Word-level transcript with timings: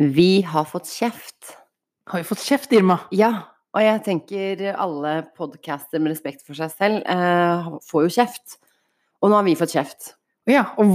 Vi 0.00 0.40
har 0.48 0.64
fått 0.64 0.88
kjeft. 0.88 1.50
Har 2.08 2.22
vi 2.22 2.24
fått 2.24 2.40
kjeft, 2.40 2.72
Irma? 2.72 3.02
Ja, 3.12 3.34
og 3.76 3.82
jeg 3.84 4.00
tenker 4.06 4.62
alle 4.72 5.10
podcaster 5.36 6.00
med 6.00 6.14
respekt 6.14 6.40
for 6.46 6.56
seg 6.56 6.72
selv 6.72 7.02
eh, 7.04 7.68
får 7.84 8.06
jo 8.06 8.14
kjeft. 8.14 8.56
Og 9.20 9.28
nå 9.28 9.36
har 9.36 9.44
vi 9.44 9.58
fått 9.60 9.74
kjeft. 9.76 10.14
Ja, 10.48 10.64
og, 10.80 10.88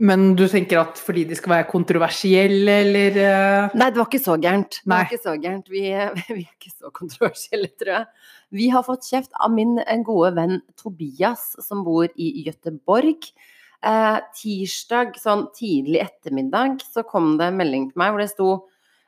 men 0.00 0.24
du 0.40 0.46
tenker 0.48 0.80
at 0.80 1.02
fordi 1.04 1.26
de 1.28 1.36
skal 1.36 1.52
være 1.58 1.68
kontroversielle, 1.68 2.78
eller 2.86 3.20
uh... 3.20 3.76
Nei, 3.76 3.90
det 3.92 4.00
var 4.00 4.08
ikke 4.08 4.24
så 4.24 4.38
gærent. 4.40 4.80
Det 4.80 4.94
var 4.94 5.04
ikke 5.04 5.22
så 5.28 5.36
gærent. 5.36 5.68
Vi, 5.68 5.84
vi 6.32 6.40
er 6.40 6.56
ikke 6.56 6.72
så 6.72 6.96
kontroversielle, 6.96 7.68
tror 7.76 7.92
jeg. 7.98 8.28
Vi 8.56 8.72
har 8.72 8.88
fått 8.88 9.04
kjeft 9.12 9.36
av 9.36 9.52
min 9.52 9.76
gode 10.08 10.32
venn 10.40 10.62
Tobias, 10.80 11.50
som 11.60 11.84
bor 11.84 12.08
i 12.16 12.32
Gøteborg. 12.48 13.34
Eh, 13.80 14.16
tirsdag 14.36 15.14
sånn 15.16 15.46
tidlig 15.56 16.02
ettermiddag 16.02 16.82
så 16.84 17.00
kom 17.08 17.38
det 17.40 17.46
en 17.48 17.56
melding 17.56 17.86
til 17.88 18.00
meg 18.02 18.12
hvor 18.12 18.20
det 18.20 18.28
sto 18.28 18.48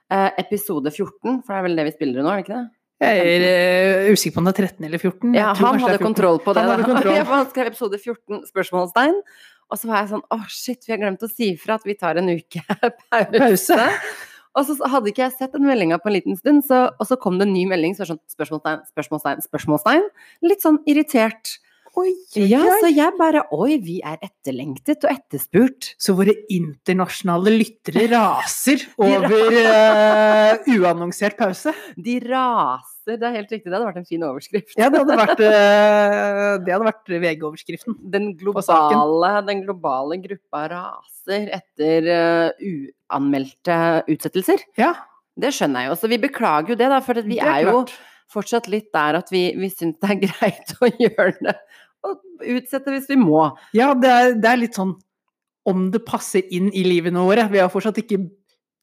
eh, 0.08 0.30
episode 0.40 0.88
14, 0.88 1.42
for 1.42 1.52
det 1.52 1.58
er 1.58 1.66
vel 1.66 1.76
det 1.76 1.84
vi 1.90 1.92
spiller 1.98 2.24
nå, 2.24 2.30
er 2.32 2.40
det 2.40 2.46
ikke 2.46 2.60
det? 2.60 2.68
Jeg 3.02 3.22
er 3.26 3.44
uh, 4.06 4.12
usikker 4.14 4.36
på 4.36 4.40
om 4.40 4.46
det 4.46 4.52
er 4.52 4.68
13 4.68 4.84
eller 4.86 5.00
14. 5.02 5.32
Ja, 5.34 5.48
han 5.58 5.80
hadde 5.82 5.96
14. 5.96 6.04
kontroll 6.06 6.36
på 6.44 6.52
det. 6.54 6.62
Han 6.68 6.84
kontroll. 6.92 7.16
Ja, 7.16 7.24
han 7.26 7.48
skrev 7.50 7.72
episode 7.72 7.98
14, 7.98 8.44
spørsmålstegn. 8.52 9.16
Og 9.72 9.80
så 9.80 9.88
var 9.88 10.02
jeg 10.02 10.12
sånn, 10.12 10.22
åh 10.36 10.44
shit, 10.52 10.84
vi 10.86 10.94
har 10.94 11.00
glemt 11.00 11.24
å 11.24 11.30
si 11.30 11.48
ifra 11.56 11.80
at 11.80 11.88
vi 11.88 11.96
tar 11.98 12.20
en 12.20 12.30
uke 12.30 12.62
pause. 13.40 13.88
Og 14.52 14.68
så 14.68 14.76
hadde 14.92 15.10
ikke 15.10 15.24
jeg 15.24 15.34
sett 15.34 15.56
den 15.56 15.64
meldinga 15.66 15.98
på 15.98 16.10
en 16.10 16.16
liten 16.18 16.38
stund, 16.38 16.62
så, 16.68 16.84
og 17.00 17.08
så 17.08 17.16
kom 17.18 17.40
det 17.40 17.48
en 17.48 17.54
ny 17.56 17.64
melding, 17.70 17.96
så 17.96 18.04
var 18.04 18.12
sånn 18.12 18.22
spørsmålstegn, 18.34 18.82
spørsmålstegn, 18.92 19.44
spørsmålstegn. 19.48 20.08
Litt 20.44 20.64
sånn 20.64 20.78
irritert. 20.92 21.56
Oi, 21.92 22.08
oi, 22.08 22.44
Ja, 22.48 22.62
oi. 22.64 22.76
så 22.80 22.88
jeg 22.88 23.12
bare, 23.18 23.42
oi, 23.52 23.74
vi 23.84 23.98
er 24.00 24.16
etterlengtet 24.24 25.04
og 25.04 25.10
etterspurt. 25.12 25.90
Så 26.00 26.14
våre 26.16 26.32
internasjonale 26.48 27.52
lyttere 27.52 28.06
raser 28.14 28.86
over 28.96 29.34
uh, 29.52 30.70
uannonsert 30.72 31.36
pause. 31.36 31.74
De 32.00 32.14
raser, 32.24 33.18
det 33.20 33.28
er 33.28 33.36
helt 33.36 33.52
riktig, 33.52 33.68
det 33.68 33.76
hadde 33.76 33.90
vært 33.90 34.00
en 34.00 34.08
fin 34.08 34.24
overskrift. 34.24 34.72
Ja, 34.80 34.88
det 34.88 35.02
hadde 35.02 35.18
vært, 35.20 35.42
uh, 36.72 36.84
vært 36.86 37.12
VG-overskriften. 37.26 37.98
Den 38.14 38.30
den 38.40 39.64
globale 39.66 40.16
gruppa 40.22 40.62
raser 40.72 41.50
etter 41.58 42.08
uh, 42.08 42.70
uanmeldte 42.72 43.82
utsettelser. 44.08 44.64
Ja, 44.80 44.94
Det 45.36 45.52
skjønner 45.52 45.84
jeg 45.84 45.92
jo. 45.92 45.98
Så 46.00 46.08
vi 46.12 46.20
beklager 46.24 46.72
jo 46.72 46.80
det, 46.80 46.88
da. 46.88 47.02
For 47.04 47.20
vi 47.20 47.36
det 47.36 47.44
er, 47.44 47.68
jo 47.68 47.84
fortsatt 48.32 48.68
litt 48.72 48.90
der 48.94 49.18
at 49.20 49.30
vi, 49.32 49.50
vi 49.58 49.68
syns 49.72 49.98
det 50.00 50.10
er 50.14 50.20
greit 50.26 50.74
å 50.80 50.90
gjøre 50.90 51.36
det. 51.40 51.56
Og 52.08 52.20
utsette 52.56 52.90
hvis 52.90 53.08
vi 53.08 53.16
må. 53.20 53.56
Ja, 53.76 53.92
det 53.94 54.10
er, 54.10 54.32
det 54.34 54.48
er 54.50 54.56
litt 54.64 54.74
sånn 54.78 54.96
om 55.70 55.90
det 55.94 56.00
passer 56.04 56.42
inn 56.50 56.72
i 56.74 56.82
livene 56.82 57.22
våre. 57.22 57.44
Vi 57.52 57.60
har 57.62 57.68
fortsatt 57.70 58.00
ikke 58.02 58.18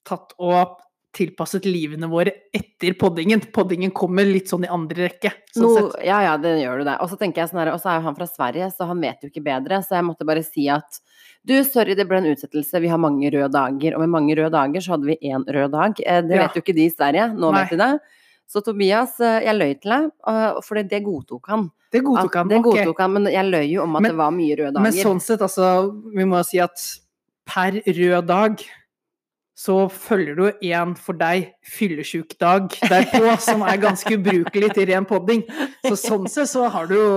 tatt 0.07 0.31
og 0.39 0.77
tilpasset 1.17 1.65
livene 1.65 2.07
våre 2.07 2.31
etter 2.55 2.93
poddingen. 2.95 3.41
Poddingen 3.51 3.91
kommer 3.91 4.27
litt 4.29 4.47
sånn 4.51 4.63
i 4.63 4.69
andre 4.71 5.07
rekke. 5.09 5.31
Sånn 5.55 5.65
No, 5.65 5.89
ja, 6.05 6.19
ja, 6.23 6.35
det 6.39 6.53
gjør 6.61 6.79
du 6.79 6.85
det. 6.87 6.95
Og 7.01 7.09
så 7.11 7.17
tenker 7.19 7.41
jeg 7.41 7.49
sånn 7.51 7.59
her, 7.63 7.71
og 7.73 7.81
så 7.81 7.89
er 7.91 7.97
jo 7.99 8.05
han 8.05 8.15
fra 8.19 8.27
Sverige, 8.29 8.69
så 8.77 8.87
han 8.87 9.01
vet 9.03 9.25
jo 9.25 9.31
ikke 9.31 9.43
bedre. 9.43 9.81
Så 9.83 9.97
jeg 9.97 10.05
måtte 10.07 10.27
bare 10.29 10.43
si 10.45 10.67
at 10.71 11.01
du, 11.49 11.55
sorry, 11.65 11.95
det 11.97 12.05
ble 12.07 12.21
en 12.21 12.29
utsettelse. 12.29 12.79
Vi 12.83 12.91
har 12.93 13.01
mange 13.01 13.31
røde 13.33 13.49
dager. 13.51 13.97
Og 13.97 14.05
med 14.05 14.13
mange 14.13 14.37
røde 14.37 14.53
dager 14.53 14.85
så 14.85 14.93
hadde 14.95 15.09
vi 15.09 15.17
én 15.33 15.43
rød 15.49 15.71
dag. 15.75 15.99
Eh, 16.05 16.21
Det 16.21 16.35
Ja. 16.37 16.47
vet 16.47 16.55
jo 16.55 16.61
ikke 16.61 16.75
de 16.77 16.85
i 16.85 16.93
Sverige. 16.93 17.27
Nå 17.35 17.51
Nei. 17.51 17.63
vet 17.65 17.69
de 17.75 17.77
det. 17.83 17.99
Så 18.49 18.63
Tobias, 18.65 19.19
eh, 19.21 19.43
jeg 19.45 19.57
løy 19.57 19.73
til 19.77 19.93
deg, 19.93 20.09
eh, 20.27 20.61
for 20.65 20.81
det 20.81 21.03
godtok 21.05 21.51
han. 21.51 21.67
Det 21.93 22.01
godtok 22.05 22.35
han. 22.39 22.49
Det 22.49 22.57
ok. 22.57 22.65
godtok 22.65 23.01
han, 23.03 23.13
men 23.13 23.29
jeg 23.29 23.45
løy 23.45 23.67
jo 23.69 23.83
om 23.83 23.95
at 23.95 24.01
Men- 24.01 24.11
det 24.11 24.17
var 24.17 24.31
mye 24.31 24.57
røde 24.57 24.73
dager. 24.73 24.81
Men 24.81 24.91
sånn 24.93 25.21
sett, 25.21 25.39
altså, 25.39 25.67
vi 26.15 26.23
må 26.23 26.43
si 26.45 26.59
at 26.59 26.77
per 27.45 27.71
rød 27.85 28.25
dag 28.25 28.63
så 29.59 29.75
følger 29.91 30.37
du 30.37 30.45
en 30.71 30.93
for 30.95 31.19
deg 31.19 31.49
fyllesyk 31.67 32.37
dag 32.39 32.69
derpå, 32.79 33.33
som 33.43 33.65
er 33.67 33.81
ganske 33.81 34.15
ubrukelig 34.15 34.69
til 34.77 34.87
ren 34.87 35.07
podding. 35.09 35.43
Så 35.83 35.97
sånn 35.99 36.29
sett 36.31 36.47
så 36.53 36.69
har 36.71 36.87
du 36.87 36.95
jo 36.95 37.09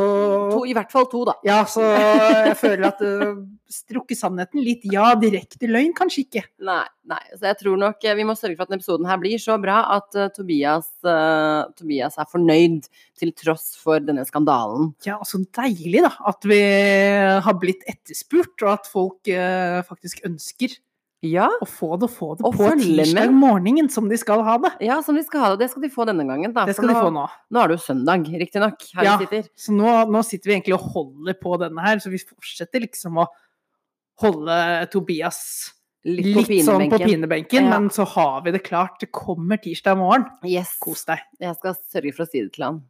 to, 0.51 0.65
I 0.67 0.75
hvert 0.75 0.91
fall 0.91 1.07
to, 1.13 1.23
da. 1.29 1.37
Ja, 1.47 1.61
så 1.71 1.87
jeg 1.87 2.57
føler 2.59 2.89
at 2.91 3.05
uh, 3.07 3.37
Strukket 3.73 4.19
sannheten 4.19 4.61
litt. 4.61 4.83
Ja, 4.93 5.15
direkte 5.17 5.71
løgn 5.71 5.95
kanskje 5.97 6.27
ikke. 6.27 6.43
Nei, 6.67 6.83
nei. 7.09 7.23
Så 7.31 7.47
jeg 7.47 7.57
tror 7.63 7.79
nok 7.81 8.05
eh, 8.05 8.17
vi 8.19 8.27
må 8.29 8.35
sørge 8.37 8.59
for 8.59 8.67
at 8.67 8.73
denne 8.75 8.83
episoden 8.83 9.09
her 9.09 9.23
blir 9.23 9.41
så 9.41 9.57
bra 9.63 9.79
at 9.95 10.19
uh, 10.19 10.27
Tobias, 10.35 10.91
uh, 11.07 11.71
Tobias 11.79 12.19
er 12.21 12.29
fornøyd 12.29 12.91
til 13.23 13.33
tross 13.39 13.71
for 13.81 14.03
denne 14.05 14.27
skandalen. 14.29 14.91
Ja, 15.07 15.23
så 15.25 15.41
deilig, 15.57 16.03
da. 16.05 16.13
At 16.29 16.45
vi 16.45 16.61
har 17.47 17.57
blitt 17.63 17.87
etterspurt, 17.89 18.59
og 18.61 18.75
at 18.75 18.91
folk 18.91 19.31
eh, 19.31 19.81
faktisk 19.89 20.27
ønsker 20.29 20.77
Ja, 21.23 21.47
Og 21.63 21.69
få 21.71 21.97
det, 22.03 22.09
få 22.11 22.33
det 22.37 22.43
Og 22.49 22.57
på 22.59 22.67
tirsdag 22.81 23.31
med. 23.31 23.35
morgenen 23.39 23.89
som 23.89 24.09
de 24.11 24.17
skal 24.19 24.41
ha 24.43 24.57
det. 24.59 24.73
ja, 24.83 24.97
som 25.07 25.15
de 25.15 25.23
skal 25.23 25.41
ha 25.41 25.51
det. 25.53 25.61
Det 25.61 25.71
skal 25.71 25.83
de 25.83 25.91
få 25.95 26.07
denne 26.09 26.25
gangen, 26.27 26.53
da. 26.53 26.65
Det 26.67 26.75
skal 26.75 26.89
skal 26.89 26.95
de 26.97 27.05
få 27.07 27.13
nå. 27.15 27.27
Nå 27.55 27.61
er 27.63 27.69
det 27.71 27.77
jo 27.79 27.85
søndag, 27.95 28.27
riktignok, 28.43 28.83
her 28.97 29.05
Ja. 29.05 29.17
vi 29.19 29.27
sitter. 29.29 29.49
Så 29.57 29.71
nå, 29.77 29.93
nå 30.11 30.23
sitter 30.27 30.51
vi 30.51 30.57
egentlig 30.59 30.75
og 30.75 30.89
holder 30.97 31.35
på 31.39 31.59
denne 31.63 31.81
her, 31.81 31.97
så 32.03 32.11
vi 32.11 32.19
fortsetter 32.19 32.81
liksom 32.83 33.19
å 33.23 33.27
holde 34.23 34.59
Tobias 34.91 35.39
Litt, 36.05 36.27
litt, 36.35 36.49
på 36.49 36.65
sånn 36.67 36.89
på 36.91 36.99
pinebenken. 36.99 37.69
Ja. 37.71 37.79
men 37.79 37.89
så 37.95 38.03
har 38.05 38.43
vi 38.43 38.51
det 38.51 38.65
klart. 38.65 38.99
Det 38.99 39.13
kommer 39.15 39.57
tirsdag 39.63 39.97
morgen. 39.97 40.25
Yes. 40.45 40.75
Kos 40.83 41.05
deg. 41.07 41.21
Jeg 41.39 41.55
skal 41.61 41.77
sørge 41.95 42.13
for 42.17 42.25
å 42.25 42.29
si 42.29 42.41
det 42.43 42.53
til 42.57 42.65
han. 42.67 42.81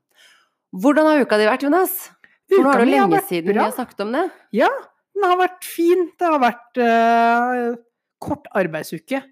Hvordan 0.72 1.04
har 1.10 1.20
uka 1.20 1.37
di 1.37 1.44
vært, 1.44 1.60
Jonas? 1.69 2.09
For 2.49 2.64
nå 2.64 2.72
er 2.72 2.78
det 2.81 2.87
jo 2.88 2.94
lenge 2.97 3.20
siden 3.20 3.28
siden 3.28 3.53
vi 3.53 3.60
har 3.60 3.72
snakket 3.76 4.00
om 4.00 4.12
det. 4.16 4.31
Ja, 4.56 4.70
den 5.12 5.25
har 5.28 5.37
vært 5.37 5.62
fin. 5.69 6.06
Det 6.16 6.26
har 6.32 6.41
vært 6.41 6.81
eh, 6.81 7.76
kort 8.22 8.49
arbeidsuke. 8.59 9.22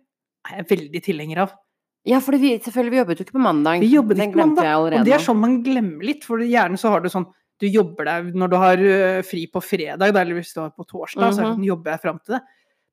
Er 0.51 0.63
jeg 0.63 0.69
veldig 0.71 1.03
tilhenger 1.05 1.45
av. 1.47 1.57
Ja, 2.09 2.17
for 2.25 2.33
vi, 2.41 2.55
selvfølgelig, 2.65 2.95
vi 2.95 3.01
jobbet 3.03 3.19
jo 3.21 3.25
ikke 3.27 3.37
på 3.37 3.45
mandag. 3.45 3.83
Vi 3.85 3.91
jobbet 3.93 4.17
Den 4.17 4.31
ikke 4.31 4.39
på 4.39 4.47
mandag. 4.47 4.69
Og 5.01 5.05
det 5.05 5.13
er 5.13 5.25
sånn 5.25 5.41
man 5.41 5.59
glemmer 5.67 6.07
litt, 6.09 6.25
for 6.25 6.41
gjerne 6.41 6.81
så 6.81 6.95
har 6.95 7.05
du 7.05 7.11
sånn 7.13 7.29
Du 7.61 7.67
jobber 7.69 8.07
deg 8.09 8.31
når 8.41 8.49
du 8.49 8.55
har 8.57 8.81
øh, 8.81 9.19
fri 9.29 9.43
på 9.53 9.61
fredag, 9.61 10.17
eller 10.17 10.33
hvis 10.39 10.55
du 10.57 10.63
har 10.63 10.71
på 10.73 10.87
torsdag, 10.89 11.29
så 11.29 11.29
-hmm. 11.29 11.37
det 11.37 11.45
Mhm. 11.45 11.57
sånn, 11.57 11.67
jobber 11.67 11.91
jeg 11.93 12.01
fram 12.01 12.19
til 12.25 12.35
det. 12.35 12.41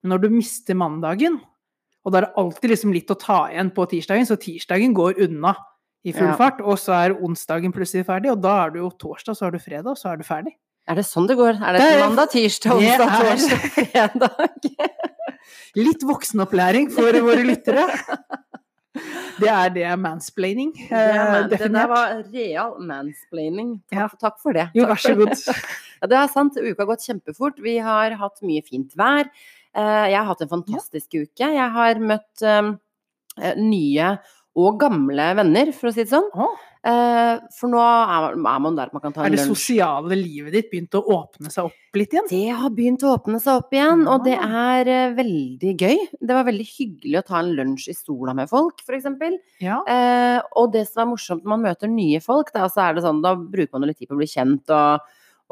Men 0.03 0.09
når 0.11 0.21
du 0.21 0.29
mister 0.29 0.73
mandagen, 0.75 1.39
og 2.03 2.11
da 2.11 2.17
er 2.17 2.21
det 2.25 2.33
alltid 2.35 2.69
liksom 2.71 2.91
litt 2.93 3.07
å 3.07 3.15
ta 3.19 3.47
igjen 3.47 3.71
på 3.71 3.85
tirsdagen, 3.87 4.25
så 4.25 4.35
tirsdagen 4.35 4.93
går 4.93 5.13
unna 5.23 5.55
i 6.03 6.11
full 6.11 6.27
Ja. 6.27 6.35
fart, 6.35 6.59
og 6.59 6.77
så 6.77 6.91
er 6.93 7.15
onsdagen 7.15 7.71
plutselig 7.71 8.05
ferdig, 8.05 8.29
og 8.31 8.41
da 8.41 8.65
er 8.65 8.71
du 8.71 8.79
jo 8.79 8.89
torsdag, 8.89 9.35
så 9.37 9.47
er 9.47 9.51
du 9.51 9.59
fredag, 9.59 9.87
og 9.87 9.97
så 9.97 10.11
er 10.11 10.17
du 10.17 10.23
ferdig. 10.23 10.53
Er 10.87 10.95
det 10.95 11.03
sånn 11.05 11.27
det 11.27 11.35
går? 11.35 11.57
Er 11.59 11.75
det, 11.75 11.81
Det 11.83 11.99
mandag, 11.99 12.29
tirsdag, 12.31 12.77
onsdag, 12.79 13.09
torsdag, 13.21 13.59
fredag? 13.75 15.01
Litt 15.77 16.03
voksenopplæring 16.07 16.87
for 16.93 17.11
våre 17.27 17.43
lyttere. 17.47 17.87
Det 19.37 19.45
er 19.53 19.69
det 19.69 19.89
mansplaining. 20.01 20.71
Det, 20.73 20.87
eh, 20.89 21.17
man- 21.29 21.49
det 21.51 21.59
der 21.69 21.87
var 21.91 22.15
real 22.33 22.71
mansplaining. 22.81 23.75
Takk, 23.91 23.99
Ja. 23.99 24.07
takk 24.23 24.39
for 24.41 24.53
det. 24.57 24.71
Jo, 24.73 24.87
vær 24.89 24.97
så 24.97 25.13
god. 25.15 25.35
Ja, 26.01 26.07
det 26.09 26.17
er 26.17 26.27
sant. 26.33 26.57
Uka 26.57 26.81
har 26.81 26.89
gått 26.95 27.05
kjempefort. 27.05 27.59
Vi 27.61 27.75
har 27.81 28.11
hatt 28.17 28.41
mye 28.41 28.63
fint 28.65 28.95
vær. 28.97 29.29
Eh, 29.75 30.07
Jeg 30.09 30.17
har 30.17 30.25
hatt 30.25 30.41
en 30.41 30.49
fantastisk 30.49 31.13
uke. 31.13 31.45
Jeg 31.53 31.69
har 31.77 31.95
møtt 32.01 32.41
um, 32.41 32.79
nye 33.61 34.09
og 34.57 34.79
gamle 34.81 35.29
venner, 35.37 35.71
for 35.77 35.89
å 35.89 35.93
si 35.93 36.01
det 36.03 36.09
sånn. 36.15 36.29
Eh, 36.33 36.57
For 36.87 37.71
nå 37.71 37.81
er 37.81 38.37
man 38.39 38.77
der 38.77 38.91
man 38.93 39.01
kan 39.03 39.13
ta 39.15 39.25
er 39.25 39.33
det 39.33 39.41
lunsj. 39.41 39.49
sosiale 39.49 40.15
livet 40.15 40.53
ditt 40.55 40.69
begynt 40.71 40.95
å 40.95 41.01
åpne 41.17 41.51
seg 41.51 41.67
opp 41.67 41.99
litt 41.99 42.13
igjen? 42.15 42.29
Det 42.29 42.55
har 42.61 42.73
begynt 42.75 43.03
å 43.03 43.13
åpne 43.17 43.41
seg 43.43 43.59
opp 43.61 43.75
igjen, 43.75 44.05
og 44.07 44.23
det 44.27 44.37
er 44.37 44.91
eh, 44.93 45.15
veldig 45.17 45.73
gøy. 45.73 46.01
Det 46.21 46.37
var 46.37 46.47
veldig 46.47 46.67
hyggelig 46.69 47.19
å 47.19 47.25
ta 47.27 47.41
en 47.41 47.53
lunsj 47.57 47.89
i 47.91 47.97
sola 47.97 48.35
med 48.37 48.51
folk, 48.51 48.83
f.eks. 48.85 49.07
Ja. 49.63 49.81
Eh, 49.83 50.39
og 50.59 50.71
det 50.75 50.85
som 50.89 51.03
er 51.03 51.11
morsomt 51.11 51.43
når 51.45 51.53
man 51.55 51.65
møter 51.67 51.91
nye 51.91 52.21
folk, 52.23 52.51
da, 52.55 52.67
så 52.71 52.87
er 52.87 52.97
det 52.97 53.05
sånn, 53.05 53.23
da 53.25 53.35
bruker 53.37 53.73
man 53.75 53.87
litt 53.89 53.99
tid 53.99 54.11
på 54.11 54.17
å 54.17 54.21
bli 54.21 54.29
kjent 54.31 54.75
og, 54.75 55.07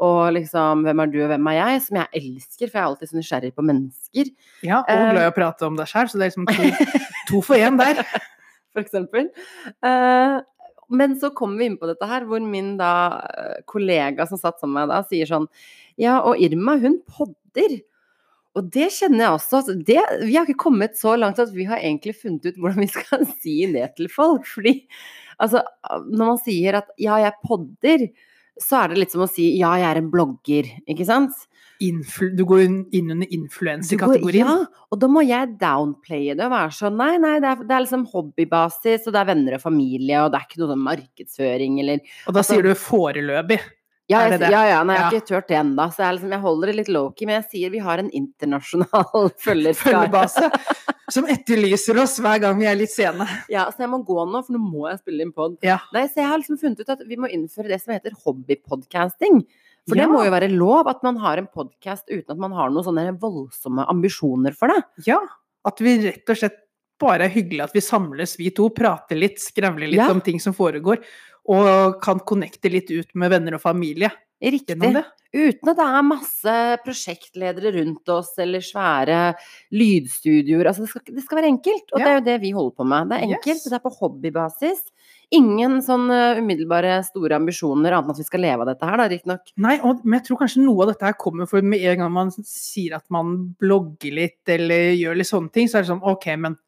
og 0.06 0.22
liksom 0.36 0.84
Hvem 0.86 1.02
er 1.02 1.12
du, 1.12 1.20
og 1.24 1.30
hvem 1.32 1.50
er 1.52 1.58
jeg? 1.58 1.84
Som 1.86 2.00
jeg 2.02 2.22
elsker, 2.22 2.68
for 2.68 2.78
jeg 2.78 2.82
er 2.82 2.88
alltid 2.90 3.12
så 3.12 3.20
nysgjerrig 3.20 3.52
på 3.56 3.66
mennesker, 3.66 4.32
ja, 4.66 4.80
og 4.82 4.92
Eh, 4.92 5.04
glad 5.12 5.24
i 5.24 5.30
å 5.32 5.36
prate 5.36 5.68
om 5.68 5.78
deg 5.78 5.92
sjøl, 5.92 6.10
så 6.12 6.20
det 6.20 6.26
er 6.26 6.34
liksom 6.34 6.48
to, 6.52 7.04
to 7.30 7.44
for 7.44 7.60
én 7.60 7.80
der. 7.80 8.04
for 8.76 8.84
eksempel. 8.84 9.30
Eh, 9.88 10.36
men 10.88 11.16
så 11.20 11.32
kommer 11.34 11.58
vi 11.58 11.68
inn 11.70 11.78
på 11.80 11.88
dette 11.90 12.06
her, 12.08 12.26
hvor 12.28 12.42
min 12.42 12.76
da 12.78 12.92
eh, 13.26 13.58
kollega 13.68 14.26
som 14.28 14.40
satt 14.40 14.60
sammen 14.60 14.76
med 14.78 14.86
meg 14.86 14.94
da, 14.94 15.02
sier 15.10 15.30
sånn 15.30 15.48
Ja, 16.00 16.20
og 16.20 16.40
Irma, 16.42 16.76
hun 16.82 17.00
podder. 17.08 17.78
Og 18.56 18.70
det 18.72 18.88
kjenner 18.94 19.26
jeg 19.26 19.36
også. 19.36 19.62
Det, 19.88 19.98
vi 20.22 20.36
har 20.36 20.46
ikke 20.46 20.64
kommet 20.68 20.96
så 20.96 21.16
langt 21.18 21.40
at 21.42 21.52
vi 21.52 21.66
har 21.68 21.82
egentlig 21.82 22.16
funnet 22.16 22.46
ut 22.46 22.60
hvordan 22.60 22.84
vi 22.84 22.92
skal 22.92 23.26
si 23.42 23.58
det 23.72 23.90
til 23.98 24.08
folk. 24.12 24.46
Fordi 24.48 24.78
altså, 25.42 25.64
når 26.06 26.22
man 26.22 26.40
sier 26.40 26.80
at 26.80 26.92
ja, 27.00 27.18
jeg 27.24 27.36
podder, 27.44 28.06
så 28.62 28.82
er 28.82 28.92
det 28.92 29.02
litt 29.02 29.12
som 29.14 29.24
å 29.24 29.28
si 29.30 29.50
ja, 29.58 29.74
jeg 29.80 29.90
er 29.90 30.00
en 30.00 30.10
blogger, 30.12 30.68
ikke 30.88 31.06
sant? 31.08 31.46
Influ 31.84 32.30
du 32.32 32.40
går 32.48 32.62
inn 32.64 33.10
under 33.12 33.28
influensekategorien? 33.36 34.48
Ja, 34.48 34.84
og 34.88 35.00
da 35.02 35.10
må 35.12 35.20
jeg 35.26 35.58
downplaye 35.60 36.36
det 36.38 36.46
og 36.46 36.54
være 36.54 36.72
sånn 36.72 36.96
Nei, 36.96 37.18
nei, 37.20 37.34
det 37.44 37.50
er, 37.50 37.64
det 37.68 37.76
er 37.76 37.84
liksom 37.84 38.06
hobbybasis, 38.14 39.04
og 39.04 39.12
det 39.12 39.20
er 39.20 39.28
venner 39.28 39.58
og 39.58 39.64
familie, 39.66 40.22
og 40.22 40.32
det 40.32 40.40
er 40.40 40.46
ikke 40.48 40.62
noe 40.62 40.70
sånn 40.72 40.86
markedsføring 40.86 41.80
eller 41.84 42.00
Og 42.00 42.32
da 42.32 42.40
altså- 42.40 42.54
sier 42.54 42.64
du 42.64 42.72
foreløpig. 42.80 43.60
Ja, 44.08 44.20
jeg, 44.22 44.36
det 44.36 44.38
det? 44.44 44.50
ja, 44.54 44.60
ja, 44.70 44.82
nei, 44.86 44.94
jeg 44.94 45.02
har 45.04 45.14
ikke 45.16 45.26
turt 45.32 45.48
det 45.50 45.56
ennå, 45.58 45.84
så 45.90 46.04
jeg, 46.04 46.14
liksom, 46.18 46.30
jeg 46.36 46.42
holder 46.44 46.70
det 46.70 46.74
litt 46.78 46.90
low-key. 46.94 47.26
Men 47.26 47.40
jeg 47.40 47.46
sier 47.50 47.72
vi 47.74 47.80
har 47.82 47.98
en 47.98 48.10
internasjonal 48.14 49.30
følgerskare. 49.44 50.22
Som 51.10 51.26
etterlyser 51.30 51.98
oss 52.02 52.16
hver 52.22 52.40
gang 52.42 52.58
vi 52.58 52.66
er 52.70 52.78
litt 52.78 52.90
sene. 52.90 53.26
Ja, 53.50 53.64
så 53.70 53.84
jeg 53.84 53.90
må 53.92 54.00
gå 54.06 54.24
nå, 54.30 54.40
for 54.46 54.54
nå 54.56 54.58
må 54.62 54.88
jeg 54.90 54.98
spille 55.02 55.22
inn 55.26 55.32
pod. 55.34 55.56
Ja. 55.66 55.78
Nei, 55.94 56.04
så 56.10 56.22
jeg 56.22 56.30
har 56.30 56.38
liksom 56.42 56.58
funnet 56.62 56.82
ut 56.82 56.90
at 56.96 57.02
vi 57.06 57.18
må 57.18 57.30
innføre 57.30 57.70
det 57.70 57.78
som 57.82 57.94
heter 57.94 58.14
hobbypodcasting. 58.24 59.42
For 59.86 59.94
det 59.94 60.02
Ja. 60.02 60.10
må 60.10 60.24
jo 60.26 60.30
være 60.34 60.48
lov 60.50 60.88
at 60.90 61.02
man 61.06 61.16
har 61.22 61.38
en 61.38 61.46
podkast 61.46 62.08
uten 62.10 62.30
at 62.34 62.38
man 62.42 62.50
har 62.52 62.70
noen 62.70 62.82
sånne 62.84 63.18
voldsomme 63.22 63.86
ambisjoner 63.88 64.54
for 64.54 64.66
det. 64.68 64.82
Ja, 65.06 65.20
at 65.66 65.78
vi 65.82 65.98
rett 66.08 66.28
og 66.28 66.36
slett 66.40 66.58
bare 66.98 67.26
er 67.26 67.28
hyggelig 67.30 67.60
at 67.62 67.72
vi 67.76 67.80
samles, 67.84 68.36
vi 68.38 68.50
to, 68.50 68.70
prater 68.70 69.14
litt, 69.18 69.38
skravler 69.38 69.86
litt 69.86 70.00
Ja. 70.00 70.10
om 70.10 70.20
ting 70.20 70.40
som 70.40 70.54
foregår, 70.54 71.02
og 71.52 72.00
kan 72.02 72.22
connecte 72.26 72.70
litt 72.72 72.90
ut 72.90 73.12
med 73.14 73.32
venner 73.34 73.58
og 73.58 73.62
familie 73.62 74.10
Riktig. 74.36 74.76
Uten 75.36 75.70
at 75.70 75.78
det 75.78 75.84
er 75.84 76.04
masse 76.04 76.54
prosjektledere 76.84 77.70
rundt 77.74 78.08
oss, 78.12 78.34
eller 78.40 78.62
svære 78.64 79.20
lydstudioer. 79.74 80.68
Altså, 80.68 80.84
det 80.84 80.92
skal, 80.92 81.04
det 81.16 81.24
skal 81.24 81.40
være 81.40 81.50
enkelt, 81.54 81.88
og 81.92 82.00
det 82.00 82.08
er 82.10 82.18
jo 82.18 82.24
det 82.26 82.36
vi 82.44 82.52
holder 82.56 82.74
på 82.76 82.86
med. 82.88 83.08
Det 83.10 83.16
er 83.16 83.24
enkelt, 83.30 83.48
Yes. 83.56 83.64
det 83.64 83.78
er 83.78 83.84
på 83.84 83.94
hobbybasis. 83.96 84.84
Ingen 85.36 85.80
sånn 85.82 86.06
umiddelbare 86.38 87.00
store 87.08 87.40
ambisjoner, 87.40 87.96
annet 87.96 88.12
enn 88.12 88.14
at 88.14 88.20
vi 88.22 88.28
skal 88.28 88.44
leve 88.44 88.64
av 88.64 88.70
dette 88.70 88.88
her, 88.88 89.00
da, 89.00 89.08
riktignok. 89.12 89.52
Nei, 89.66 89.74
og, 89.80 90.04
men 90.04 90.20
jeg 90.20 90.28
tror 90.28 90.42
kanskje 90.44 90.64
noe 90.68 90.84
av 90.84 90.92
dette 90.92 91.08
her 91.08 91.18
kommer 91.20 91.50
for 91.50 91.64
med 91.64 91.82
en 91.82 92.04
gang 92.04 92.14
man 92.14 92.32
sier 92.36 93.00
at 93.00 93.08
man 93.12 93.34
blogger 93.60 94.16
litt, 94.20 94.42
eller 94.52 94.92
gjør 95.00 95.20
litt 95.20 95.32
sånne 95.32 95.52
ting, 95.52 95.68
så 95.68 95.80
er 95.80 95.84
det 95.84 95.92
sånn 95.94 96.06
ok, 96.06 96.30
men 96.44 96.60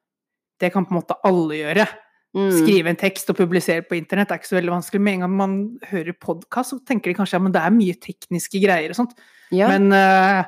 det 0.59 0.73
kan 0.75 0.89
på 0.89 0.97
en 0.97 1.03
måte 1.03 1.21
alle 1.29 1.63
gjøre. 1.63 1.89
Mm. 2.37 2.51
Skrive 2.53 2.93
en 2.93 3.01
tekst 3.01 3.31
og 3.33 3.39
publisere 3.39 3.85
på 3.89 3.97
internett 3.97 4.31
er 4.31 4.41
ikke 4.41 4.51
så 4.51 4.59
veldig 4.59 4.75
vanskelig. 4.75 5.01
Med 5.01 5.17
en 5.17 5.25
gang 5.25 5.35
man 5.39 5.59
hører 5.89 6.17
podkast, 6.21 6.75
så 6.75 6.81
tenker 6.85 7.11
de 7.11 7.17
kanskje 7.19 7.39
ja, 7.39 7.43
men 7.47 7.55
det 7.55 7.65
er 7.65 7.75
mye 7.75 7.97
tekniske 8.05 8.61
greier 8.63 8.93
og 8.93 9.01
sånt. 9.01 9.19
Ja. 9.55 9.71
Men 9.73 9.89
uh, 9.95 10.45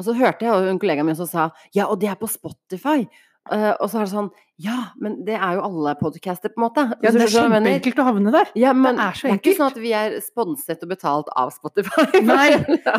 Og 0.00 0.06
så 0.06 0.16
hørte 0.16 0.46
jeg 0.46 0.70
en 0.70 0.80
kollega 0.80 1.04
min 1.04 1.18
som 1.18 1.28
sa 1.28 1.50
ja, 1.76 1.88
og 1.88 2.00
det 2.00 2.08
er 2.12 2.20
på 2.20 2.30
Spotify. 2.30 3.02
Uh, 3.48 3.74
og 3.78 3.88
så 3.88 4.00
er 4.00 4.08
det 4.08 4.12
sånn 4.12 4.30
ja, 4.58 4.88
men 4.98 5.20
det 5.22 5.36
er 5.38 5.54
jo 5.54 5.60
alle 5.68 5.92
podcaster, 6.00 6.50
på 6.50 6.58
en 6.58 6.64
måte. 6.64 6.82
ja, 6.98 7.12
det 7.14 7.20
er 7.28 7.30
kjempeenkelt 7.30 8.00
å 8.02 8.06
havne 8.08 8.32
der. 8.34 8.48
Ja, 8.58 8.72
men 8.74 8.96
Det 8.98 9.04
er 9.04 9.18
så 9.20 9.30
ikke 9.36 9.52
sånn 9.54 9.70
at 9.70 9.76
vi 9.78 9.92
er 9.94 10.16
sponset 10.24 10.82
og 10.82 10.90
betalt 10.90 11.30
av 11.38 11.52
Spotify. 11.54 12.08
Nei, 12.26 12.48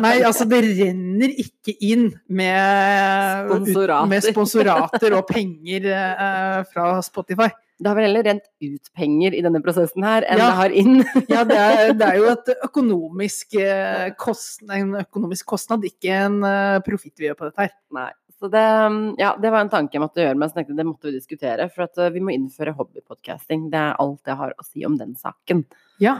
Nei, 0.00 0.14
altså 0.24 0.46
det 0.48 0.62
renner 0.64 1.34
ikke 1.44 1.74
inn 1.84 2.06
med 2.32 3.50
Sponsorater. 3.50 4.08
med 4.08 4.24
sponsorater 4.30 5.18
og 5.18 5.28
penger 5.28 5.90
uh, 5.92 6.62
fra 6.72 6.94
Spotify. 7.04 7.50
Det 7.80 7.88
har 7.88 7.96
vel 7.96 8.04
heller 8.10 8.26
rent 8.28 8.44
ut 8.60 8.90
penger 8.94 9.32
i 9.32 9.40
denne 9.40 9.62
prosessen 9.64 10.04
her 10.04 10.26
enn 10.28 10.36
Ja. 10.38 10.46
det 10.50 10.56
har 10.58 10.74
inn. 10.82 10.96
Ja, 11.32 11.44
det 11.48 11.56
er, 11.56 11.92
det 12.00 12.06
er 12.10 12.18
jo 12.20 12.34
økonomisk, 12.68 13.54
kostnad, 14.20 14.74
en 14.76 14.94
økonomisk 15.00 15.46
kostnad, 15.48 15.84
ikke 15.88 16.12
en 16.26 16.42
eh, 16.44 16.80
profitt 16.84 17.16
vi 17.18 17.30
gjør 17.30 17.38
på 17.40 17.48
dette 17.48 17.64
her. 17.64 17.72
Nei. 17.96 18.10
Så 18.40 18.48
det, 18.52 18.60
ja, 19.20 19.34
det 19.36 19.50
var 19.52 19.60
en 19.66 19.68
tanke 19.72 19.96
jeg 19.98 20.00
måtte 20.00 20.22
gjøre, 20.22 20.36
men 20.36 20.48
jeg 20.48 20.54
tenkte 20.60 20.76
det 20.78 20.86
måtte 20.88 21.08
vi 21.10 21.16
diskutere. 21.18 21.66
For 21.74 21.88
eh, 22.04 22.12
vi 22.14 22.22
må 22.24 22.32
innføre 22.36 22.72
hobbypodcasting. 22.76 23.66
Det 23.72 23.80
er 23.80 23.98
alt 24.00 24.30
jeg 24.32 24.38
har 24.44 24.54
å 24.56 24.64
si 24.68 24.84
om 24.88 24.94
den 25.00 25.16
saken. 25.20 25.64
Ja, 26.00 26.14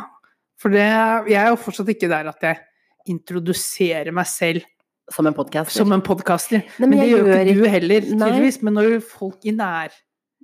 for 0.61 0.73
det, 0.75 0.85
jeg 1.33 1.39
er 1.41 1.49
jo 1.53 1.61
fortsatt 1.61 1.89
ikke 1.95 2.11
der 2.13 2.29
at 2.33 2.45
jeg 2.45 2.61
introduserer 3.09 4.13
meg 4.13 4.29
selv 4.29 4.67
Som 5.11 5.27
en 5.27 5.35
podcaster. 5.35 5.75
som 5.81 5.93
en 5.97 6.03
podkaster. 6.05 6.61
Nei, 6.79 6.87
Men 6.87 6.99
det 7.01 7.09
gjør 7.11 7.31
ikke 7.41 7.55
du 7.57 7.65
heller, 7.73 8.05
tydeligvis. 8.13 8.61
Men 8.63 8.77
når 8.79 9.01
folk 9.03 9.49
i 9.49 9.55
nær 9.57 9.91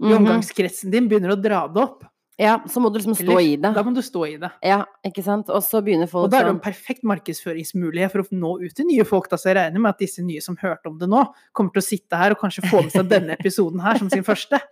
i 0.01 0.05
Mhm. 0.11 0.19
omgangskretsen 0.21 0.91
din 0.91 1.09
begynner 1.09 1.33
å 1.37 1.41
dra 1.41 1.67
det 1.69 1.83
opp, 1.83 2.05
Ja, 2.39 2.59
så 2.69 2.81
må 2.85 2.93
du 2.93 2.99
liksom 2.99 3.15
stå 3.17 3.31
eller- 3.33 3.41
i 3.41 3.57
det. 3.57 3.73
da 3.75 3.83
må 3.83 3.95
du 3.95 4.03
stå 4.03 4.27
i 4.29 4.37
det. 4.37 4.51
Ja, 4.63 4.85
ikke 5.07 5.23
sant. 5.25 5.49
Og 5.49 5.63
så 5.65 5.81
begynner 5.83 6.07
folk 6.07 6.25
Og 6.27 6.31
da 6.31 6.41
er 6.41 6.45
det 6.45 6.51
en 6.51 6.61
perfekt 6.61 7.03
markedsføringsmulighet 7.03 8.11
for 8.13 8.21
å 8.21 8.29
nå 8.31 8.61
ut 8.63 8.75
til 8.75 8.85
nye 8.85 9.05
folk. 9.05 9.31
Da, 9.31 9.37
så 9.37 9.55
jeg 9.55 9.57
regner 9.57 9.81
med 9.81 9.89
at 9.95 9.99
disse 9.99 10.19
nye 10.23 10.43
som 10.43 10.55
hørte 10.57 10.87
om 10.87 10.99
det 10.99 11.09
nå, 11.09 11.23
kommer 11.55 11.73
til 11.73 11.81
å 11.81 11.87
sitte 11.87 12.15
her 12.19 12.33
og 12.33 12.39
kanskje 12.39 12.69
få 12.69 12.83
med 12.83 12.93
seg 12.93 13.09
denne 13.09 13.37
episoden 13.39 13.81
her 13.81 13.97
som 13.99 14.11
sin 14.11 14.23
første. 14.23 14.61